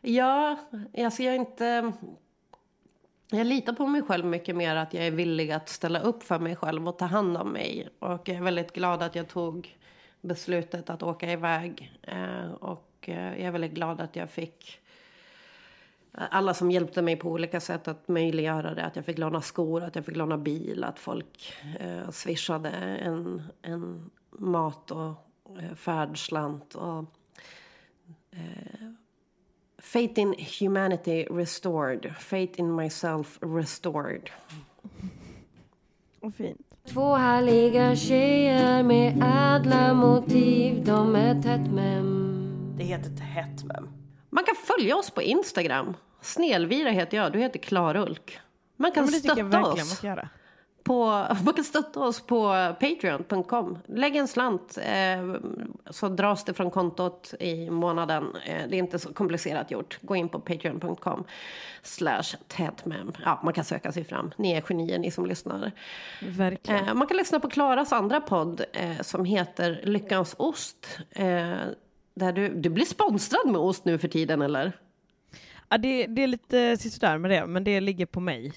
Ja, 0.00 0.56
alltså 0.98 1.22
jag 1.22 1.34
är 1.34 1.38
inte... 1.38 1.92
Jag 3.30 3.46
litar 3.46 3.72
på 3.72 3.86
mig 3.86 4.02
själv 4.02 4.24
mycket 4.26 4.56
mer 4.56 4.76
att 4.76 4.94
jag 4.94 5.06
är 5.06 5.10
villig 5.10 5.50
att 5.50 5.68
ställa 5.68 6.00
upp 6.00 6.22
för 6.22 6.38
mig 6.38 6.56
själv 6.56 6.88
och 6.88 6.98
ta 6.98 7.04
hand 7.04 7.36
om 7.36 7.52
mig. 7.52 7.88
Och 7.98 8.28
jag 8.28 8.36
är 8.36 8.42
väldigt 8.42 8.72
glad 8.72 9.02
att 9.02 9.14
jag 9.14 9.28
tog 9.28 9.78
beslutet 10.20 10.90
att 10.90 11.02
åka 11.02 11.32
iväg. 11.32 11.98
Eh, 12.02 12.52
och 12.52 13.08
eh, 13.08 13.28
jag 13.28 13.40
är 13.40 13.50
väldigt 13.50 13.72
glad 13.72 14.00
att 14.00 14.16
jag 14.16 14.30
fick 14.30 14.80
alla 16.30 16.54
som 16.54 16.70
hjälpte 16.70 17.02
mig 17.02 17.16
på 17.16 17.30
olika 17.30 17.60
sätt 17.60 17.88
att 17.88 18.08
möjliggöra 18.08 18.74
det. 18.74 18.84
Att 18.84 18.96
jag 18.96 19.04
fick 19.04 19.18
låna 19.18 19.40
skor, 19.40 19.82
att 19.82 19.96
jag 19.96 20.04
fick 20.04 20.16
låna 20.16 20.38
bil, 20.38 20.84
att 20.84 20.98
folk 20.98 21.52
eh, 21.80 22.10
swishade 22.10 22.70
en, 22.70 23.42
en 23.62 24.10
mat 24.30 24.90
och 24.90 25.12
eh, 25.60 25.74
färdslant. 25.74 26.74
Och, 26.74 27.04
eh, 28.30 28.92
Faith 29.82 30.20
in 30.20 30.34
humanity 30.60 31.24
restored. 31.24 32.14
Faith 32.18 32.60
in 32.60 32.76
myself 32.76 33.38
restored. 33.40 34.30
Och 36.20 36.34
fint. 36.34 36.68
Två 36.84 37.14
härliga 37.14 37.96
tjejer 37.96 38.82
med 38.82 39.22
ädla 39.24 39.94
motiv. 39.94 40.84
De 40.84 41.16
är 41.16 41.42
tätt 41.42 41.72
mem. 41.72 42.74
Det 42.76 42.84
heter 42.84 43.10
tätt 43.10 43.64
mem. 43.64 43.88
Man 44.30 44.44
kan 44.44 44.54
följa 44.54 44.96
oss 44.96 45.10
på 45.10 45.22
Instagram. 45.22 45.94
Snelvira 46.20 46.90
heter 46.90 47.16
jag, 47.16 47.32
du 47.32 47.38
heter 47.38 47.58
Klarulk. 47.58 48.40
Man 48.76 48.92
kan 48.92 49.04
Ja, 49.04 49.18
stötta 49.18 49.42
man 49.44 49.64
oss. 49.64 50.02
På, 50.82 51.04
man 51.44 51.54
kan 51.54 51.64
stötta 51.64 52.00
oss 52.00 52.20
på 52.20 52.48
patreon.com. 52.80 53.78
Lägg 53.86 54.16
en 54.16 54.28
slant 54.28 54.78
eh, 54.82 55.34
så 55.90 56.08
dras 56.08 56.44
det 56.44 56.54
från 56.54 56.70
kontot 56.70 57.34
i 57.40 57.70
månaden. 57.70 58.36
Eh, 58.46 58.68
det 58.68 58.76
är 58.76 58.78
inte 58.78 58.98
så 58.98 59.12
komplicerat 59.12 59.70
gjort. 59.70 59.98
Gå 60.02 60.16
in 60.16 60.28
på 60.28 60.40
patreon.com 60.40 61.24
slash 61.82 62.36
tätmem. 62.48 63.12
Ja, 63.24 63.40
man 63.44 63.54
kan 63.54 63.64
söka 63.64 63.92
sig 63.92 64.04
fram. 64.04 64.30
Ni 64.36 64.52
är 64.52 64.60
genier 64.60 64.98
ni 64.98 65.10
som 65.10 65.26
lyssnar. 65.26 65.72
Verkligen. 66.22 66.88
Eh, 66.88 66.94
man 66.94 67.06
kan 67.06 67.16
lyssna 67.16 67.40
på 67.40 67.48
Klaras 67.50 67.92
andra 67.92 68.20
podd 68.20 68.64
eh, 68.72 69.00
som 69.00 69.24
heter 69.24 69.80
Lyckans 69.84 70.34
ost. 70.38 70.98
Eh, 71.10 71.26
där 72.14 72.32
du, 72.32 72.48
du 72.48 72.70
blir 72.70 72.84
sponsrad 72.84 73.46
med 73.46 73.56
ost 73.60 73.84
nu 73.84 73.98
för 73.98 74.08
tiden 74.08 74.42
eller? 74.42 74.72
Ja, 75.68 75.78
det, 75.78 76.06
det 76.06 76.22
är 76.22 76.26
lite 76.26 76.76
sådär 76.76 77.18
med 77.18 77.30
det, 77.30 77.46
men 77.46 77.64
det 77.64 77.80
ligger 77.80 78.06
på 78.06 78.20
mig. 78.20 78.52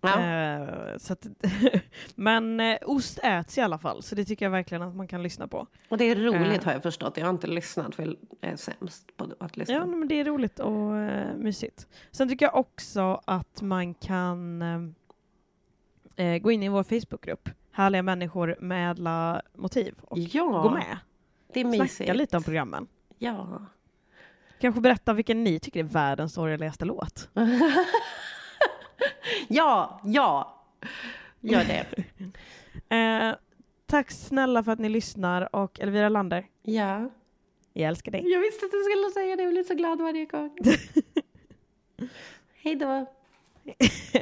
Ja. 0.00 0.20
Eh, 0.20 0.96
så 0.98 1.12
att, 1.12 1.26
men 2.14 2.60
eh, 2.60 2.78
ost 2.86 3.18
äts 3.22 3.58
i 3.58 3.60
alla 3.60 3.78
fall, 3.78 4.02
så 4.02 4.14
det 4.14 4.24
tycker 4.24 4.46
jag 4.46 4.50
verkligen 4.50 4.82
att 4.82 4.94
man 4.96 5.08
kan 5.08 5.22
lyssna 5.22 5.48
på. 5.48 5.66
Och 5.88 5.98
det 5.98 6.04
är 6.04 6.16
roligt 6.16 6.60
Eh. 6.60 6.64
har 6.64 6.72
jag 6.72 6.82
förstått. 6.82 7.16
Jag 7.16 7.24
har 7.24 7.30
inte 7.30 7.46
lyssnat 7.46 7.94
för 7.94 8.02
jag 8.02 8.16
är 8.40 8.56
sämst 8.56 9.16
på 9.16 9.26
att 9.40 9.56
lyssna. 9.56 9.74
Ja, 9.74 9.86
men 9.86 10.08
det 10.08 10.14
är 10.14 10.24
roligt 10.24 10.58
och 10.60 10.96
eh, 10.96 11.36
mysigt. 11.36 11.86
Sen 12.10 12.28
tycker 12.28 12.46
jag 12.46 12.56
också 12.56 13.20
att 13.24 13.62
man 13.62 13.94
kan 13.94 14.62
eh, 16.16 16.26
eh, 16.26 16.38
gå 16.38 16.50
in 16.52 16.62
i 16.62 16.68
vår 16.68 16.82
Facebookgrupp, 16.82 17.48
Härliga 17.72 18.02
människor 18.02 18.56
med 18.60 18.90
ädla 18.90 19.42
motiv, 19.54 19.94
och 20.02 20.18
Ja, 20.18 20.44
gå 20.62 20.70
med. 20.70 20.98
Det 21.54 21.60
är 21.60 21.64
Snacka 21.64 21.82
mysigt. 21.82 22.16
lite 22.16 22.36
om 22.36 22.42
programmen. 22.42 22.86
Ja. 23.18 23.66
Kanske 24.60 24.80
berätta 24.80 25.12
vilken 25.12 25.44
ni 25.44 25.58
tycker 25.58 25.80
är 25.80 25.84
världens 25.84 26.34
sorgligaste 26.34 26.84
låt. 26.84 27.28
ja, 29.48 30.00
ja. 30.04 30.62
Gör 31.40 31.64
det. 31.64 31.86
Eh, 32.88 33.34
tack 33.86 34.10
snälla 34.10 34.64
för 34.64 34.72
att 34.72 34.78
ni 34.78 34.88
lyssnar 34.88 35.56
och 35.56 35.80
Elvira 35.80 36.08
Lander. 36.08 36.46
Ja. 36.62 37.10
Jag 37.72 37.88
älskar 37.88 38.12
dig. 38.12 38.30
Jag 38.30 38.40
visste 38.40 38.66
att 38.66 38.72
du 38.72 38.82
skulle 38.82 39.10
säga 39.10 39.36
det. 39.36 39.42
Jag 39.42 39.52
blir 39.52 39.62
så 39.62 39.74
glad 39.74 40.00
varje 40.00 40.24
gång. 40.24 40.50
Hej 42.62 42.76
då. 42.76 43.06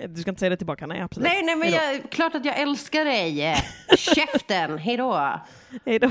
Du 0.09 0.21
ska 0.21 0.31
inte 0.31 0.41
säga 0.41 0.51
det 0.51 0.57
tillbaka, 0.57 0.87
nej 0.87 1.01
absolut. 1.01 1.29
Nej, 1.29 1.43
nej, 1.43 1.57
men 1.57 1.71
jag, 1.71 2.11
klart 2.11 2.35
att 2.35 2.45
jag 2.45 2.59
älskar 2.59 3.05
dig. 3.05 3.57
Käften. 3.97 4.79
Hej 4.79 4.97
då. 4.97 5.41
Hej 5.85 5.99
då. 5.99 6.11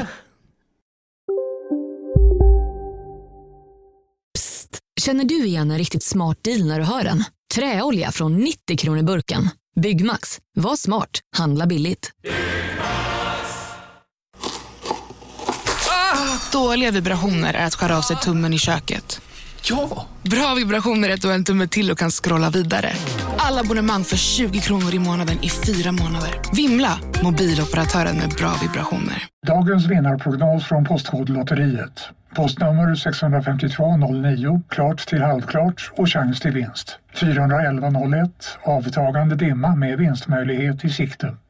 Känner 5.07 5.25
du 5.25 5.45
igen 5.45 5.71
en 5.71 5.77
riktigt 5.77 6.03
smart 6.03 6.43
deal 6.43 6.65
när 6.65 6.79
du 6.79 6.85
hör 6.85 7.03
den? 7.03 7.23
Träolja 7.55 8.11
från 8.11 8.37
90 8.37 8.77
kronor 8.77 9.03
burken. 9.03 9.49
Byggmax. 9.81 10.39
Var 10.55 10.75
smart. 10.75 11.19
Handla 11.37 11.65
billigt. 11.65 12.11
Ah, 15.89 16.51
dåliga 16.51 16.91
vibrationer 16.91 17.53
är 17.53 17.65
att 17.65 17.75
skära 17.75 17.97
av 17.97 18.01
sig 18.01 18.17
tummen 18.17 18.53
i 18.53 18.59
köket. 18.59 19.21
Ja! 19.63 20.05
Bra 20.21 20.53
vibrationer 20.55 21.09
är 21.09 21.17
du 21.17 21.27
har 21.27 21.35
en 21.35 21.43
tumme 21.43 21.67
till 21.67 21.91
och 21.91 21.97
kan 21.97 22.11
scrolla 22.11 22.49
vidare. 22.49 22.89
Alla 23.37 23.61
abonnemang 23.61 24.03
för 24.03 24.17
20 24.17 24.59
kronor 24.59 24.93
i 24.93 24.99
månaden 24.99 25.37
i 25.41 25.49
fyra 25.49 25.91
månader. 25.91 26.41
Vimla! 26.55 26.99
Mobiloperatören 27.23 28.17
med 28.17 28.29
bra 28.29 28.53
vibrationer. 28.61 29.23
Dagens 29.47 29.85
vinnarprognos 29.85 30.65
från 30.65 30.85
Postkodlotteriet. 30.85 32.09
Postnummer 32.35 32.95
65209, 32.95 34.61
klart 34.69 35.07
till 35.07 35.21
halvklart 35.21 35.91
och 35.97 36.09
chans 36.09 36.39
till 36.39 36.51
vinst. 36.51 36.99
41101, 37.15 38.29
avtagande 38.63 39.35
dimma 39.35 39.75
med 39.75 39.97
vinstmöjlighet 39.97 40.85
i 40.85 40.89
sikte. 40.89 41.35